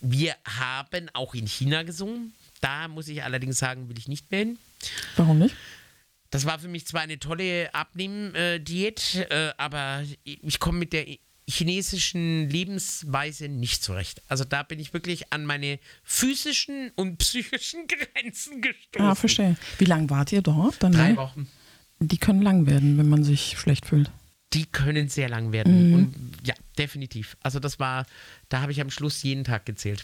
wir 0.00 0.34
haben 0.44 1.08
auch 1.12 1.34
in 1.34 1.46
China 1.46 1.84
gesungen. 1.84 2.34
Da 2.60 2.88
muss 2.88 3.08
ich 3.08 3.22
allerdings 3.22 3.58
sagen, 3.58 3.88
will 3.88 3.98
ich 3.98 4.08
nicht 4.08 4.30
mehr 4.30 4.40
hin. 4.40 4.58
Warum 5.16 5.38
nicht? 5.38 5.54
Das 6.34 6.46
war 6.46 6.58
für 6.58 6.66
mich 6.66 6.84
zwar 6.84 7.02
eine 7.02 7.20
tolle 7.20 7.72
Abnehmen-Diät, 7.72 9.28
äh, 9.30 9.52
aber 9.56 10.02
ich 10.24 10.58
komme 10.58 10.80
mit 10.80 10.92
der 10.92 11.06
chinesischen 11.48 12.50
Lebensweise 12.50 13.48
nicht 13.48 13.84
zurecht. 13.84 14.20
Also 14.26 14.42
da 14.42 14.64
bin 14.64 14.80
ich 14.80 14.92
wirklich 14.92 15.32
an 15.32 15.46
meine 15.46 15.78
physischen 16.02 16.90
und 16.96 17.18
psychischen 17.18 17.86
Grenzen 17.86 18.60
gestoßen. 18.60 19.06
Ah, 19.06 19.14
verstehe. 19.14 19.56
Wie 19.78 19.84
lange 19.84 20.10
wart 20.10 20.32
ihr 20.32 20.42
dort? 20.42 20.82
Dann 20.82 20.90
Drei? 20.90 21.14
Wochen. 21.14 21.46
Die 22.00 22.18
können 22.18 22.42
lang 22.42 22.66
werden, 22.66 22.98
wenn 22.98 23.08
man 23.08 23.22
sich 23.22 23.56
schlecht 23.56 23.86
fühlt. 23.86 24.10
Die 24.54 24.66
können 24.66 25.08
sehr 25.08 25.28
lang 25.28 25.52
werden. 25.52 25.94
Und 25.94 26.14
ja, 26.44 26.54
definitiv. 26.76 27.36
Also 27.44 27.60
das 27.60 27.78
war, 27.78 28.06
da 28.48 28.60
habe 28.60 28.72
ich 28.72 28.80
am 28.80 28.90
Schluss 28.90 29.22
jeden 29.22 29.44
Tag 29.44 29.66
gezählt. 29.66 30.02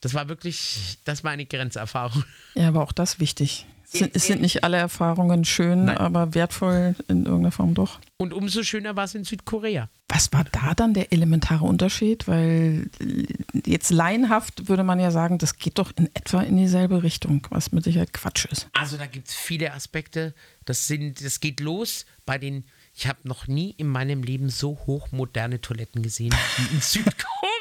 Das 0.00 0.14
war 0.14 0.26
wirklich, 0.30 0.96
das 1.04 1.22
war 1.22 1.32
eine 1.32 1.44
Grenzerfahrung. 1.44 2.24
Ja, 2.54 2.68
aber 2.68 2.82
auch 2.82 2.92
das 2.92 3.20
wichtig. 3.20 3.66
Es 3.94 4.00
sind, 4.00 4.16
es 4.16 4.26
sind 4.26 4.42
nicht 4.42 4.64
alle 4.64 4.76
Erfahrungen 4.76 5.44
schön, 5.44 5.84
Nein. 5.84 5.98
aber 5.98 6.34
wertvoll 6.34 6.96
in 7.06 7.26
irgendeiner 7.26 7.52
Form 7.52 7.74
doch. 7.74 8.00
Und 8.16 8.32
umso 8.32 8.64
schöner 8.64 8.96
war 8.96 9.04
es 9.04 9.14
in 9.14 9.22
Südkorea. 9.22 9.88
Was 10.08 10.32
war 10.32 10.44
da 10.44 10.74
dann 10.74 10.94
der 10.94 11.12
elementare 11.12 11.64
Unterschied? 11.64 12.26
Weil 12.26 12.90
äh, 13.00 13.24
jetzt 13.64 13.90
laienhaft 13.90 14.68
würde 14.68 14.82
man 14.82 14.98
ja 14.98 15.12
sagen, 15.12 15.38
das 15.38 15.56
geht 15.58 15.78
doch 15.78 15.92
in 15.96 16.06
etwa 16.14 16.42
in 16.42 16.56
dieselbe 16.56 17.04
Richtung, 17.04 17.46
was 17.50 17.70
mit 17.70 17.84
Sicherheit 17.84 18.12
Quatsch 18.12 18.46
ist. 18.46 18.68
Also 18.72 18.96
da 18.96 19.06
gibt 19.06 19.28
es 19.28 19.34
viele 19.34 19.72
Aspekte. 19.72 20.34
Das 20.64 20.88
sind, 20.88 21.24
das 21.24 21.38
geht 21.38 21.60
los 21.60 22.04
bei 22.26 22.36
den. 22.36 22.64
Ich 22.96 23.06
habe 23.06 23.18
noch 23.24 23.46
nie 23.46 23.70
in 23.76 23.88
meinem 23.88 24.22
Leben 24.22 24.50
so 24.50 24.78
hochmoderne 24.86 25.60
Toiletten 25.60 26.02
gesehen 26.02 26.34
wie 26.56 26.74
in 26.74 26.80
Südkorea. 26.80 27.53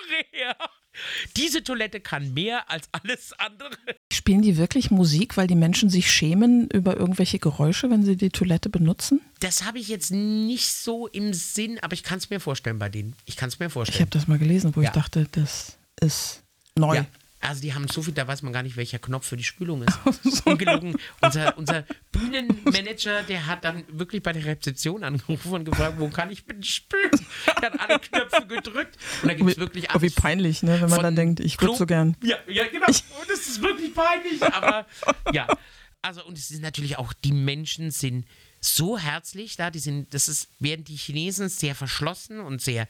Diese 1.38 1.64
Toilette 1.64 2.00
kann 2.00 2.34
mehr 2.36 2.70
als 2.70 2.88
alles 2.92 3.34
andere. 3.40 3.72
Spielen 4.12 4.44
die 4.44 4.58
wirklich 4.58 4.92
Musik, 4.92 5.38
weil 5.38 5.48
die 5.48 5.56
Menschen 5.56 5.90
sich 5.90 6.12
schämen 6.12 6.70
über 6.70 6.96
irgendwelche 6.98 7.40
Geräusche, 7.40 7.90
wenn 7.90 8.04
sie 8.04 8.16
die 8.16 8.30
Toilette 8.30 8.70
benutzen? 8.70 9.20
Das 9.40 9.64
habe 9.66 9.80
ich 9.80 9.88
jetzt 9.88 10.12
nicht 10.12 10.72
so 10.72 11.08
im 11.08 11.34
Sinn, 11.34 11.80
aber 11.82 11.94
ich 11.94 12.04
kann 12.04 12.20
es 12.20 12.30
mir 12.30 12.40
vorstellen 12.40 12.78
bei 12.78 12.90
denen. 12.90 13.16
Ich 13.26 13.38
kann 13.38 13.50
es 13.50 13.58
mir 13.58 13.66
Ich 13.68 13.74
vorstellen. 13.74 14.02
habe 14.02 14.12
das 14.12 14.28
mal 14.28 14.38
gelesen, 14.38 14.76
wo 14.76 14.82
Ja. 14.82 14.90
ich 14.90 14.94
dachte, 14.94 15.28
das 15.32 15.78
ist 16.00 16.44
neu. 16.78 16.98
Ja. 16.98 17.06
Also 17.44 17.62
die 17.62 17.74
haben 17.74 17.88
so 17.90 18.02
viel, 18.02 18.14
da 18.14 18.26
weiß 18.28 18.42
man 18.42 18.54
gar 18.54 18.64
nicht, 18.64 18.78
welcher 18.78 19.00
Knopf 19.00 19.28
für 19.28 19.36
die 19.36 19.44
Spülung 19.44 19.84
ist. 19.84 20.46
Ungelogen. 20.46 20.96
Unser, 21.22 21.58
unser 21.58 21.86
Bühnenmanager, 22.12 23.24
der 23.24 23.46
hat 23.48 23.64
dann 23.66 23.84
wirklich 23.90 24.24
bei 24.24 24.32
der 24.32 24.46
Rezeption 24.46 25.04
angerufen 25.04 25.52
und 25.52 25.66
gefragt, 25.66 25.96
wo 26.00 26.08
kann 26.10 26.32
ich 26.32 26.46
bitte 26.46 26.64
spülen? 26.64 27.12
Der 27.62 27.72
hat 27.72 27.80
alle 27.80 28.00
Knöpfe 28.00 28.48
gedrückt 28.48 28.98
und 29.22 29.30
da 29.30 29.34
gibt 29.34 29.50
es 29.50 29.58
wirklich 29.58 29.90
Aber 29.90 30.02
wie 30.02 30.06
alles. 30.08 30.16
peinlich, 30.16 30.64
ne, 30.64 30.82
wenn 30.82 30.90
man 30.90 31.02
dann 31.02 31.16
denkt, 31.16 31.42
ich 31.42 31.60
würde 31.60 31.76
so 31.76 31.86
gern. 31.86 32.16
Ja, 32.24 32.38
ja, 32.48 32.66
genau. 32.68 32.88
Und 32.88 33.30
das 33.30 33.40
ist 33.48 33.62
wirklich 33.62 33.94
peinlich. 33.94 34.42
Aber 34.42 34.86
ja. 35.34 35.48
Also, 36.02 36.24
und 36.26 36.38
es 36.38 36.52
ist 36.52 36.62
natürlich 36.62 36.98
auch, 36.98 37.14
die 37.14 37.32
Menschen 37.32 37.92
sind 37.92 38.26
so 38.60 38.98
herzlich 38.98 39.56
da, 39.58 39.70
die 39.72 39.80
sind, 39.80 40.14
das 40.14 40.28
ist, 40.28 40.50
während 40.60 40.88
die 40.88 40.96
Chinesen 40.96 41.50
sehr 41.50 41.76
verschlossen 41.76 42.40
und 42.40 42.62
sehr 42.62 42.88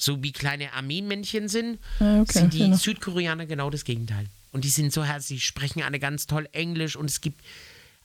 so 0.00 0.22
wie 0.22 0.32
kleine 0.32 0.72
Armeemännchen 0.72 1.48
sind, 1.48 1.78
Ja, 2.00 2.22
okay, 2.22 2.32
sind 2.32 2.54
die 2.54 2.58
genau. 2.58 2.76
Südkoreaner 2.76 3.46
genau 3.46 3.70
das 3.70 3.84
Gegenteil. 3.84 4.26
Und 4.50 4.64
die 4.64 4.70
sind 4.70 4.92
so 4.92 5.04
herzlich, 5.04 5.44
sprechen 5.44 5.82
alle 5.82 5.98
ganz 5.98 6.26
toll 6.26 6.48
Englisch 6.52 6.96
und 6.96 7.08
es 7.08 7.20
gibt, 7.20 7.44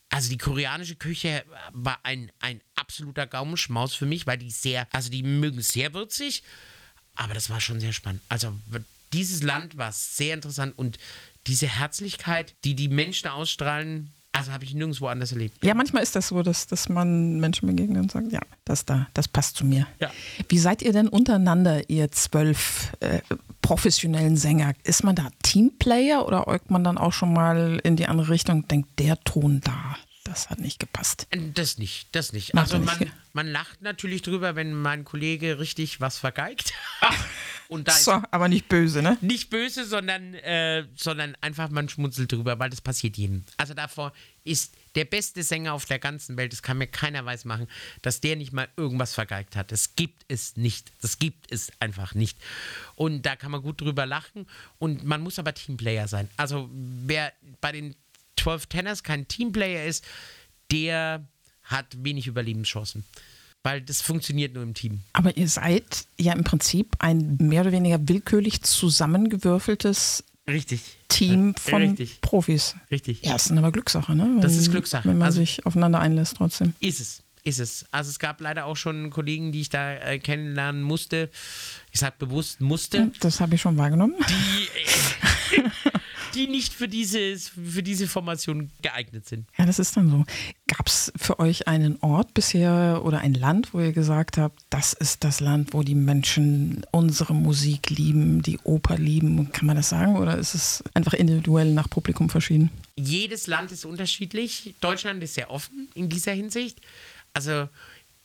also 0.09 0.29
die 0.29 0.37
koreanische 0.37 0.95
Küche 0.95 1.43
war 1.71 1.99
ein, 2.03 2.31
ein 2.39 2.61
absoluter 2.75 3.25
Gaumenschmaus 3.25 3.95
für 3.95 4.05
mich, 4.05 4.27
weil 4.27 4.37
die 4.37 4.51
sehr, 4.51 4.87
also 4.91 5.09
die 5.09 5.23
mögen 5.23 5.59
es 5.59 5.69
sehr 5.71 5.93
würzig, 5.93 6.43
aber 7.15 7.33
das 7.33 7.49
war 7.49 7.61
schon 7.61 7.79
sehr 7.79 7.93
spannend. 7.93 8.21
Also 8.29 8.53
dieses 9.13 9.41
Land 9.41 9.77
war 9.77 9.91
sehr 9.91 10.33
interessant 10.33 10.77
und 10.77 10.99
diese 11.47 11.67
Herzlichkeit, 11.67 12.55
die 12.63 12.75
die 12.75 12.89
Menschen 12.89 13.29
ausstrahlen, 13.29 14.11
Also 14.35 14.51
habe 14.51 14.65
ich 14.65 14.73
nirgendwo 14.73 15.07
anders 15.07 15.31
erlebt. 15.31 15.63
Ja, 15.63 15.73
manchmal 15.73 16.03
ist 16.03 16.15
das 16.15 16.27
so, 16.27 16.43
dass, 16.43 16.67
dass 16.67 16.89
man 16.89 17.39
Menschen 17.39 17.67
begegnet 17.67 18.01
und 18.03 18.11
sagt, 18.11 18.31
ja, 18.33 18.41
das 18.65 18.85
da, 18.85 19.07
das 19.13 19.29
passt 19.29 19.55
zu 19.55 19.65
mir. 19.65 19.87
Ja. 19.99 20.11
Wie 20.49 20.57
seid 20.57 20.81
ihr 20.81 20.91
denn 20.91 21.07
untereinander, 21.07 21.89
ihr 21.89 22.11
zwölf 22.11 22.91
äh, 22.99 23.21
professionellen 23.61 24.35
Sänger? 24.35 24.73
Ist 24.83 25.05
man 25.05 25.15
da 25.15 25.29
Teamplayer 25.41 26.27
oder 26.27 26.47
äugt 26.49 26.69
man 26.69 26.83
dann 26.83 26.97
auch 26.97 27.13
schon 27.13 27.31
mal 27.31 27.79
in 27.83 27.95
die 27.95 28.07
andere 28.07 28.29
Richtung 28.29 28.57
und 28.57 28.71
denkt, 28.71 28.99
der 28.99 29.17
Ton 29.23 29.61
da, 29.63 29.95
das 30.35 30.49
hat 30.49 30.59
nicht 30.59 30.79
gepasst? 30.79 31.27
Das 31.53 31.77
nicht, 31.77 32.13
das 32.13 32.33
nicht. 32.33 32.53
Macht 32.53 32.73
also 32.73 32.83
man, 32.83 32.99
nicht. 32.99 33.11
man 33.31 33.47
lacht 33.47 33.81
natürlich 33.81 34.21
drüber, 34.21 34.55
wenn 34.57 34.73
mein 34.73 35.05
Kollege 35.05 35.59
richtig 35.59 36.01
was 36.01 36.17
vergeigt. 36.17 36.73
Und 37.69 37.87
da 37.87 37.93
ist 37.93 38.03
So, 38.03 38.21
aber 38.31 38.49
nicht 38.49 38.67
böse, 38.67 39.01
ne? 39.01 39.17
nicht 39.21 39.49
böse, 39.49 39.85
sondern, 39.85 40.33
äh, 40.35 40.85
sondern 40.95 41.35
einfach 41.41 41.69
man 41.69 41.87
schmunzelt 41.87 42.31
drüber, 42.31 42.59
weil 42.59 42.69
das 42.69 42.81
passiert 42.81 43.17
jedem. 43.17 43.43
Also 43.57 43.73
davor 43.73 44.11
ist 44.43 44.75
der 44.93 45.05
beste 45.05 45.41
Sänger 45.41 45.73
auf 45.73 45.85
der 45.85 45.99
ganzen 45.99 46.37
Welt, 46.37 46.51
das 46.51 46.61
kann 46.61 46.77
mir 46.77 46.87
keiner 46.87 47.25
weiß 47.25 47.45
machen, 47.45 47.67
dass 48.01 48.21
der 48.21 48.35
nicht 48.35 48.51
mal 48.51 48.67
irgendwas 48.77 49.13
vergeigt 49.13 49.55
hat. 49.55 49.71
Das 49.71 49.95
gibt 49.95 50.25
es 50.27 50.57
nicht. 50.57 50.91
Das 51.01 51.17
gibt 51.17 51.51
es 51.51 51.71
einfach 51.79 52.13
nicht. 52.13 52.37
Und 52.95 53.25
da 53.25 53.35
kann 53.35 53.51
man 53.51 53.61
gut 53.61 53.81
drüber 53.81 54.05
lachen. 54.05 54.47
Und 54.79 55.03
man 55.05 55.21
muss 55.21 55.39
aber 55.39 55.53
Teamplayer 55.53 56.07
sein. 56.07 56.29
Also 56.37 56.69
wer 56.71 57.33
bei 57.61 57.71
den 57.71 57.95
12 58.39 58.65
Tenors 58.67 59.03
kein 59.03 59.27
Teamplayer 59.27 59.85
ist, 59.85 60.03
der 60.71 61.25
hat 61.63 61.85
wenig 62.03 62.27
Überlebenschancen. 62.27 63.03
Weil 63.63 63.81
das 63.81 64.01
funktioniert 64.01 64.53
nur 64.53 64.61
im 64.61 64.75
Team. 64.75 65.01
Aber 65.13 65.35
ihr 65.37 65.49
seid 65.49 66.05
ja 66.19 66.33
im 66.33 66.43
Prinzip 66.43 66.95
ein 66.99 67.37
mehr 67.39 67.61
oder 67.61 67.71
weniger 67.71 67.97
willkürlich 68.07 68.61
zusammengewürfeltes 68.61 70.23
Richtig. 70.47 70.81
Team 71.07 71.55
von 71.55 71.81
Richtig. 71.81 72.21
Profis. 72.21 72.75
Richtig. 72.91 73.23
Ja, 73.23 73.35
ist 73.35 73.49
aber 73.51 73.71
Glückssache, 73.71 74.15
ne? 74.15 74.37
Das 74.41 74.55
ist 74.55 74.65
Wenn- 74.65 74.71
Glückssache. 74.73 75.09
Wenn 75.09 75.17
man 75.17 75.25
Also- 75.27 75.39
sich 75.39 75.65
aufeinander 75.65 75.99
einlässt 75.99 76.37
trotzdem. 76.37 76.75
Ist 76.79 76.99
es. 76.99 77.23
Ist 77.43 77.59
es. 77.59 77.85
Also 77.91 78.09
es 78.11 78.17
gab 78.19 78.41
leider 78.41 78.65
auch 78.65 78.75
schon 78.77 79.09
Kollegen, 79.11 79.51
die 79.51 79.61
ich 79.61 79.69
da 79.69 79.93
äh, 79.93 80.17
kennenlernen 80.19 80.81
musste. 80.83 81.29
Ich 81.91 81.99
sag 81.99 82.17
bewusst 82.19 82.59
musste, 82.61 83.11
Das 83.19 83.39
habe 83.39 83.55
ich 83.55 83.61
schon 83.61 83.77
wahrgenommen. 83.77 84.15
die, 84.29 85.57
äh, 85.57 85.69
die 86.35 86.47
nicht 86.47 86.73
für, 86.73 86.87
dieses, 86.87 87.49
für 87.49 87.81
diese 87.81 88.07
Formation 88.07 88.69
geeignet 88.81 89.27
sind. 89.27 89.47
Ja, 89.57 89.65
das 89.65 89.79
ist 89.79 89.95
dann 89.95 90.09
so. 90.09 90.25
Gab 90.67 90.87
es 90.87 91.11
für 91.15 91.39
euch 91.39 91.67
einen 91.67 91.97
Ort 92.01 92.33
bisher 92.33 93.01
oder 93.03 93.19
ein 93.19 93.33
Land, 93.33 93.73
wo 93.73 93.79
ihr 93.79 93.93
gesagt 93.93 94.37
habt, 94.37 94.59
das 94.69 94.93
ist 94.93 95.23
das 95.23 95.39
Land, 95.39 95.73
wo 95.73 95.83
die 95.83 95.95
Menschen 95.95 96.85
unsere 96.91 97.33
Musik 97.33 97.89
lieben, 97.89 98.41
die 98.41 98.59
Oper 98.59 98.97
lieben? 98.97 99.51
Kann 99.51 99.65
man 99.65 99.77
das 99.77 99.89
sagen 99.89 100.17
oder 100.17 100.37
ist 100.37 100.53
es 100.53 100.83
einfach 100.93 101.13
individuell 101.13 101.71
nach 101.73 101.89
Publikum 101.89 102.29
verschieden? 102.29 102.69
Jedes 102.95 103.47
Land 103.47 103.71
ist 103.71 103.85
unterschiedlich. 103.85 104.75
Deutschland 104.81 105.23
ist 105.23 105.35
sehr 105.35 105.49
offen 105.49 105.87
in 105.95 106.09
dieser 106.09 106.33
Hinsicht. 106.33 106.79
Also, 107.33 107.67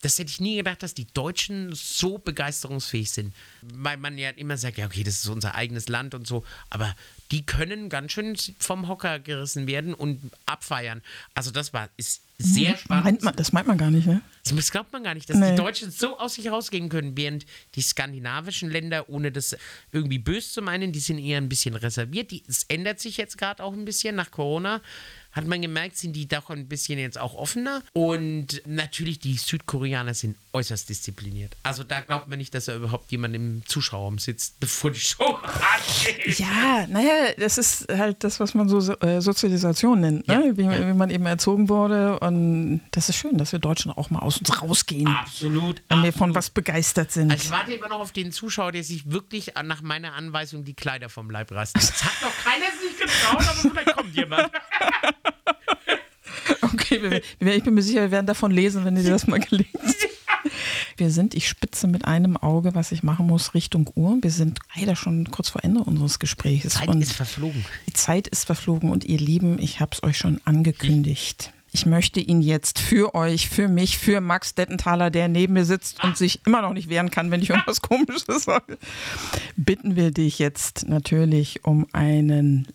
das 0.03 0.19
hätte 0.19 0.31
ich 0.31 0.41
nie 0.41 0.57
gedacht, 0.57 0.83
dass 0.83 0.95
die 0.95 1.07
Deutschen 1.13 1.75
so 1.75 2.19
begeisterungsfähig 2.19 3.11
sind. 3.11 3.35
Weil 3.63 3.99
man 3.99 4.17
ja 4.17 4.31
immer 4.31 4.57
sagt, 4.57 4.79
ja, 4.79 4.87
okay, 4.87 5.03
das 5.03 5.17
ist 5.17 5.29
unser 5.29 5.55
eigenes 5.55 5.89
Land 5.89 6.15
und 6.15 6.27
so. 6.27 6.45
Aber 6.71 6.95
die 7.31 7.47
können 7.47 7.89
ganz 7.89 8.13
schön 8.13 8.37
vom 8.59 8.89
Hocker 8.89 9.19
gerissen 9.19 9.67
werden 9.67 9.95
und 9.95 10.21
abfeiern. 10.47 11.03
Also, 11.35 11.51
das 11.51 11.73
war, 11.73 11.89
ist 11.97 12.23
sehr 12.39 12.77
spannend. 12.77 13.05
Meint 13.05 13.23
man, 13.23 13.37
das 13.37 13.53
meint 13.53 13.67
man 13.67 13.77
gar 13.77 13.91
nicht, 13.91 14.07
ne? 14.07 14.23
Das 14.55 14.71
glaubt 14.71 14.93
man 14.93 15.05
gar 15.05 15.13
nicht, 15.15 15.29
dass 15.29 15.37
Nee. 15.37 15.51
die 15.51 15.57
Deutschen 15.57 15.91
so 15.91 16.19
aus 16.19 16.35
sich 16.35 16.49
rausgehen 16.51 16.89
können, 16.89 17.15
während 17.17 17.45
die 17.75 17.83
skandinavischen 17.83 18.71
Länder, 18.71 19.09
ohne 19.11 19.31
das 19.31 19.55
irgendwie 19.93 20.19
böse 20.19 20.51
zu 20.51 20.63
meinen, 20.63 20.93
die 20.93 21.01
sind 21.01 21.19
eher 21.19 21.37
ein 21.39 21.51
bisschen 21.51 21.75
reserviert. 21.75 22.33
Es 22.49 22.65
ändert 22.65 22.99
sich 22.99 23.19
jetzt 23.19 23.37
gerade 23.37 23.63
auch 23.63 23.75
ein 23.75 23.85
bisschen 23.85 24.17
nach 24.17 24.31
Corona. 24.31 24.81
Hat 25.33 25.47
man 25.47 25.61
gemerkt, 25.63 25.97
sind 25.99 26.15
die 26.15 26.27
doch 26.27 26.49
ein 26.51 26.67
bisschen 26.67 26.99
jetzt 26.99 27.19
auch 27.19 27.35
offener. 27.35 27.83
Und 27.93 28.63
natürlich, 28.67 29.19
die 29.21 29.37
Südkoreaner 29.37 30.15
sind 30.15 30.37
äußerst 30.53 30.89
diszipliniert. 30.89 31.57
Also 31.63 31.85
da 31.85 32.01
glaubt 32.01 32.29
man 32.29 32.39
nicht, 32.39 32.55
dass 32.55 32.65
da 32.65 32.75
überhaupt 32.75 33.11
jemand 33.13 33.35
im 33.35 33.63
Zuschauerraum 33.67 34.19
sitzt, 34.19 34.59
bevor 34.61 34.91
die 34.91 35.01
Show 35.01 35.39
angeht. 35.39 36.39
Ja, 36.39 36.87
naja, 36.89 37.33
das 37.39 37.59
ist 37.59 37.87
halt 37.89 38.25
das, 38.25 38.41
was 38.41 38.55
man 38.55 38.69
so 38.69 38.79
äh, 38.95 39.21
Sozialisation 39.21 40.01
nennt, 40.01 40.29
ne? 40.29 40.53
wie, 40.57 40.69
wie 40.69 40.95
man 40.95 41.11
eben 41.11 41.27
erzogen 41.27 41.69
wurde. 41.69 42.19
Und 42.21 42.81
das 42.91 43.09
ist 43.09 43.17
schön, 43.17 43.39
dass 43.39 43.53
wir 43.53 43.59
Deutschen 43.59 43.93
auch 43.93 44.11
mal 44.11 44.21
aus 44.21 44.39
uns 44.39 44.63
rausgehen, 44.63 45.07
Absolut. 45.07 45.83
wenn 45.89 46.03
wir 46.03 46.13
von 46.13 46.31
absolut. 46.31 46.37
was 46.37 46.51
begeistert 46.51 47.13
sind. 47.13 47.31
Also 47.31 47.45
ich 47.45 47.51
warte 47.51 47.73
immer 47.73 47.89
noch 47.89 48.01
auf 48.01 48.13
den 48.13 48.33
Zuschauer, 48.33 48.73
der 48.73 48.85
sich 48.85 49.11
wirklich 49.11 49.53
nach 49.63 49.83
meiner 49.83 50.15
Anweisung 50.15 50.65
die 50.65 50.75
Kleider 50.75 51.09
vom 51.09 51.31
Leib 51.31 51.53
reißt. 51.53 51.77
Das 51.77 52.05
hat 52.05 52.23
noch 52.23 52.37
keiner 52.45 52.67
sich 52.81 52.99
getraut, 52.99 53.41
aber 53.41 53.71
vielleicht 53.71 53.97
kommt 53.97 54.15
jemand. 54.15 54.51
Okay, 56.63 57.23
ich 57.41 57.65
bin 57.65 57.75
mir 57.75 57.83
sicher, 57.83 58.03
wir 58.03 58.11
werden 58.11 58.27
davon 58.27 58.51
lesen, 58.51 58.85
wenn 58.85 58.95
dir 58.95 59.03
das 59.05 59.27
mal 59.27 59.41
gelingt. 59.41 59.71
Wir 60.97 61.11
sind, 61.11 61.35
ich 61.35 61.49
spitze 61.49 61.87
mit 61.87 62.05
einem 62.05 62.37
Auge, 62.37 62.75
was 62.75 62.93
ich 62.93 63.03
machen 63.03 63.27
muss, 63.27 63.55
Richtung 63.55 63.91
Uhr. 63.95 64.19
Wir 64.21 64.31
sind 64.31 64.59
leider 64.77 64.97
schon 64.97 65.31
kurz 65.31 65.49
vor 65.49 65.65
Ende 65.65 65.83
unseres 65.83 66.19
Gesprächs. 66.19 66.69
Zeit 66.69 66.89
und 66.89 67.01
ist 67.01 67.13
verflogen. 67.13 67.65
die 67.87 67.93
Zeit 67.93 68.29
ist 68.29 68.45
verflogen 68.45 68.91
und 68.91 69.05
ihr 69.05 69.19
Lieben, 69.19 69.59
ich 69.59 69.81
habe 69.81 69.91
es 69.93 70.03
euch 70.03 70.17
schon 70.17 70.41
angekündigt. 70.45 71.53
Ich 71.73 71.87
möchte 71.87 72.19
ihn 72.19 72.41
jetzt 72.41 72.81
für 72.81 73.15
euch, 73.15 73.49
für 73.49 73.69
mich, 73.69 73.97
für 73.97 74.21
Max 74.21 74.57
Dettenthaler, 74.57 75.11
der 75.11 75.29
neben 75.29 75.53
mir 75.53 75.65
sitzt 75.65 76.03
und 76.03 76.17
sich 76.17 76.41
immer 76.45 76.63
noch 76.63 76.73
nicht 76.73 76.89
wehren 76.89 77.11
kann, 77.11 77.31
wenn 77.31 77.43
ich 77.43 77.51
irgendwas 77.51 77.81
Komisches 77.81 78.45
sage, 78.45 78.77
bitten 79.57 79.95
wir 79.95 80.11
dich 80.11 80.41
jetzt 80.41 80.89
natürlich 80.89 81.65
um 81.65 81.87
einen 81.93 82.67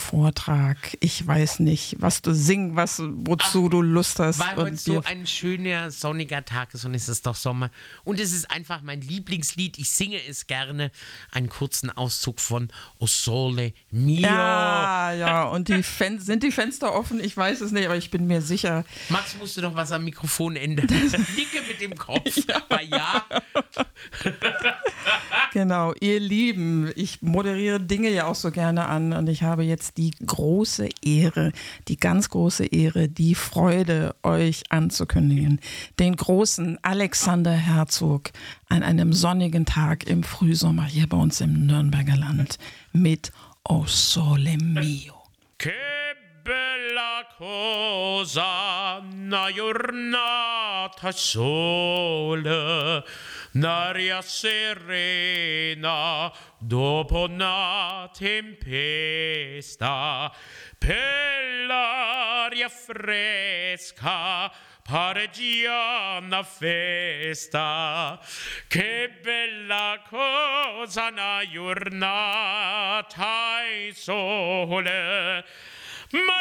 Live-Vortrag. 0.00 0.76
Ich 1.00 1.26
weiß 1.26 1.60
nicht, 1.60 1.96
was 1.98 2.22
du 2.22 2.32
singst, 2.34 2.76
was, 2.76 3.02
wozu 3.02 3.68
du 3.68 3.82
Lust 3.82 4.18
hast. 4.18 4.40
Weil 4.40 4.56
heute 4.56 4.76
so 4.76 5.02
ein 5.02 5.26
schöner 5.26 5.90
sonniger 5.90 6.44
Tag 6.44 6.74
ist 6.74 6.84
und 6.84 6.94
es 6.94 7.08
ist 7.08 7.26
doch 7.26 7.34
Sommer. 7.34 7.70
Und 8.04 8.18
es 8.18 8.32
ist 8.32 8.50
einfach 8.50 8.82
mein 8.82 9.00
Lieblingslied. 9.02 9.78
Ich 9.78 9.90
singe 9.90 10.18
es 10.28 10.46
gerne. 10.46 10.90
Einen 11.32 11.48
kurzen 11.48 11.90
Auszug 11.90 12.40
von 12.40 12.68
O 12.98 13.06
Sole 13.06 13.72
Mio. 13.90 14.22
ja, 14.22 15.12
ja, 15.12 15.44
und 15.44 15.68
die 15.68 15.82
Fen 15.82 16.18
sind 16.18 16.42
die 16.42 16.52
Fenster 16.52 16.94
offen? 16.94 17.22
Ich 17.22 17.36
weiß 17.36 17.60
es 17.60 17.70
nicht, 17.70 17.86
aber 17.86 17.96
ich 17.96 18.10
bin 18.10 18.26
mir 18.26 18.40
sicher, 18.40 18.84
Max 19.08 19.36
musste 19.38 19.60
doch 19.60 19.74
was 19.74 19.92
am 19.92 20.04
Mikrofon 20.04 20.56
ändern. 20.56 20.86
Nicke 21.36 21.62
mit 21.68 21.80
dem 21.80 21.96
Kopf. 21.96 22.36
Ja. 22.48 22.62
ja. 22.82 23.24
Genau, 25.52 25.92
ihr 26.00 26.20
Lieben, 26.20 26.92
ich 26.94 27.22
moderiere 27.22 27.80
Dinge 27.80 28.10
ja 28.10 28.26
auch 28.26 28.34
so 28.34 28.50
gerne 28.50 28.86
an 28.86 29.12
und 29.12 29.28
ich 29.28 29.42
habe 29.42 29.64
jetzt 29.64 29.89
die 29.96 30.12
große 30.24 30.88
Ehre, 31.02 31.52
die 31.88 31.96
ganz 31.96 32.28
große 32.28 32.66
Ehre, 32.66 33.08
die 33.08 33.34
Freude, 33.34 34.14
euch 34.22 34.62
anzukündigen. 34.70 35.60
Den 35.98 36.16
großen 36.16 36.78
Alexander 36.82 37.52
Herzog 37.52 38.30
an 38.68 38.82
einem 38.82 39.12
sonnigen 39.12 39.66
Tag 39.66 40.04
im 40.04 40.22
Frühsommer 40.22 40.84
hier 40.84 41.08
bei 41.08 41.16
uns 41.16 41.40
im 41.40 41.66
Nürnberger 41.66 42.16
Land 42.16 42.58
mit 42.92 43.32
O 43.68 43.84
Sole 43.86 44.56
Mio. 44.58 45.14
Che 45.58 45.72
bella 46.42 47.26
cosa 47.36 48.80
una 49.30 49.48
giornata 49.52 51.12
sole, 51.12 53.04
un'aria 53.54 54.22
serena 54.22 55.22
dopo 56.58 57.28
una 57.28 58.10
tempesta, 58.12 59.50
per 60.78 61.66
l'aria 61.66 62.68
fresca 62.68 64.50
pariggiana 64.90 66.42
festa. 66.42 68.18
Che 68.66 69.18
bella 69.22 70.02
cosa 70.08 71.08
una 71.10 71.42
giornata 71.48 73.04
e 73.66 73.92
sole. 73.94 75.44
Ma 76.10 76.40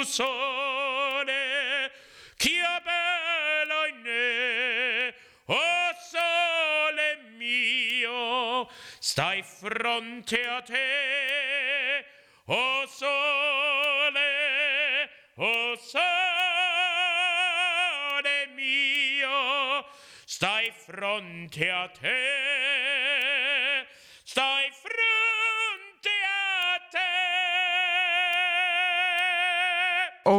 tu 0.00 0.06
sole, 0.06 1.92
è 2.38 2.80
bello 2.82 3.86
in 3.86 4.00
me, 4.00 5.14
oh 5.44 5.94
sole 6.10 7.18
mio, 7.36 8.70
stai 8.98 9.42
fronte 9.42 10.46
a 10.46 10.62
te, 10.62 12.04
oh 12.46 12.86
sole, 12.86 14.20
oh 15.34 15.76
sole 15.76 16.00
mio, 18.54 19.84
stai 20.24 20.72
fronte 20.74 21.70
a 21.70 21.88
te, 21.88 22.39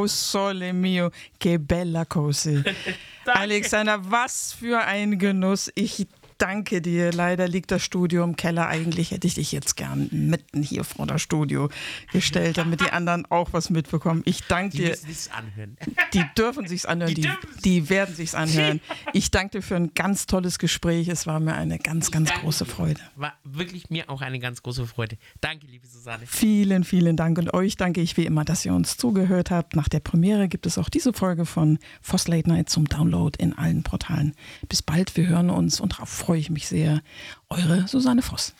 Sole 0.07 0.71
Mio, 0.71 1.11
che 1.37 1.59
bella 1.59 2.05
cosa. 2.05 2.51
Alexander, 3.25 3.99
was 3.99 4.53
für 4.53 4.79
ein 4.83 5.17
Genuss. 5.17 5.71
Ich 5.75 6.07
danke 6.41 6.81
dir. 6.81 7.11
Leider 7.11 7.47
liegt 7.47 7.71
das 7.71 7.83
Studio 7.83 8.23
im 8.23 8.35
Keller. 8.35 8.67
Eigentlich 8.67 9.11
hätte 9.11 9.27
ich 9.27 9.35
dich 9.35 9.51
jetzt 9.51 9.75
gern 9.77 10.09
mitten 10.11 10.63
hier 10.63 10.83
vor 10.83 11.05
das 11.05 11.21
Studio 11.21 11.69
gestellt, 12.11 12.57
damit 12.57 12.81
die 12.81 12.91
anderen 12.91 13.25
auch 13.27 13.49
was 13.53 13.69
mitbekommen. 13.69 14.21
Ich 14.25 14.43
danke 14.47 14.71
Die 14.77 14.83
dir. 14.83 14.89
müssen 14.89 15.07
sich's 15.07 15.29
anhören. 15.31 15.77
Die 16.13 16.23
dürfen 16.37 16.67
sich's 16.67 16.85
anhören, 16.85 17.13
Die 17.13 17.21
die, 17.21 17.29
die 17.63 17.89
werden 17.89 18.15
sich's 18.15 18.33
anhören. 18.35 18.81
Ich 19.13 19.31
danke 19.31 19.59
dir 19.59 19.61
für 19.61 19.75
ein 19.75 19.93
ganz 19.93 20.25
tolles 20.25 20.57
Gespräch. 20.59 21.07
Es 21.07 21.27
war 21.27 21.39
mir 21.39 21.53
eine 21.53 21.77
ganz, 21.77 22.11
ganz 22.11 22.29
Danke 22.29 22.43
große. 22.43 22.65
Freude. 22.65 23.01
War 23.15 23.33
wirklich 23.43 23.89
mir 23.89 24.09
auch 24.09 24.21
eine 24.21 24.39
ganz 24.39 24.63
große 24.63 24.87
Freude. 24.87 25.17
Danke, 25.41 25.67
liebe 25.67 25.85
Susanne. 25.87 26.23
Vielen, 26.25 26.83
vielen 26.83 27.17
Dank 27.17 27.37
und 27.37 27.53
euch 27.53 27.75
danke 27.75 28.01
ich 28.01 28.17
wie 28.17 28.25
immer, 28.25 28.45
dass 28.45 28.65
ihr 28.65 28.73
uns 28.73 28.97
zugehört 28.97 29.51
habt. 29.51 29.75
Nach 29.75 29.87
der 29.89 29.99
Premiere 29.99 30.47
gibt 30.47 30.65
es 30.65 30.77
auch 30.77 30.89
diese 30.89 31.13
Folge 31.13 31.45
von 31.45 31.79
Voss 32.01 32.27
Late 32.27 32.49
Night 32.49 32.69
zum 32.69 32.85
Download 32.87 33.37
in 33.41 33.57
allen 33.57 33.83
Portalen. 33.83 34.33
Bis 34.69 34.81
bald, 34.81 35.15
wir 35.17 35.27
hören 35.27 35.49
uns 35.49 35.79
und 35.79 35.93
darauf 35.93 36.09
freue 36.31 36.39
ich 36.39 36.49
mich 36.49 36.69
sehr. 36.69 37.01
Eure 37.49 37.89
Susanne 37.89 38.21
Voss. 38.21 38.53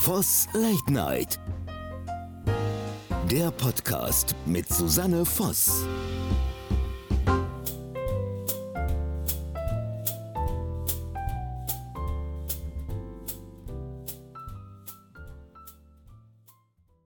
Voss 0.00 0.46
Late 0.52 0.92
Night. 0.92 1.40
Der 3.30 3.50
Podcast 3.50 4.34
mit 4.44 4.68
Susanne 4.68 5.24
Voss. 5.24 5.86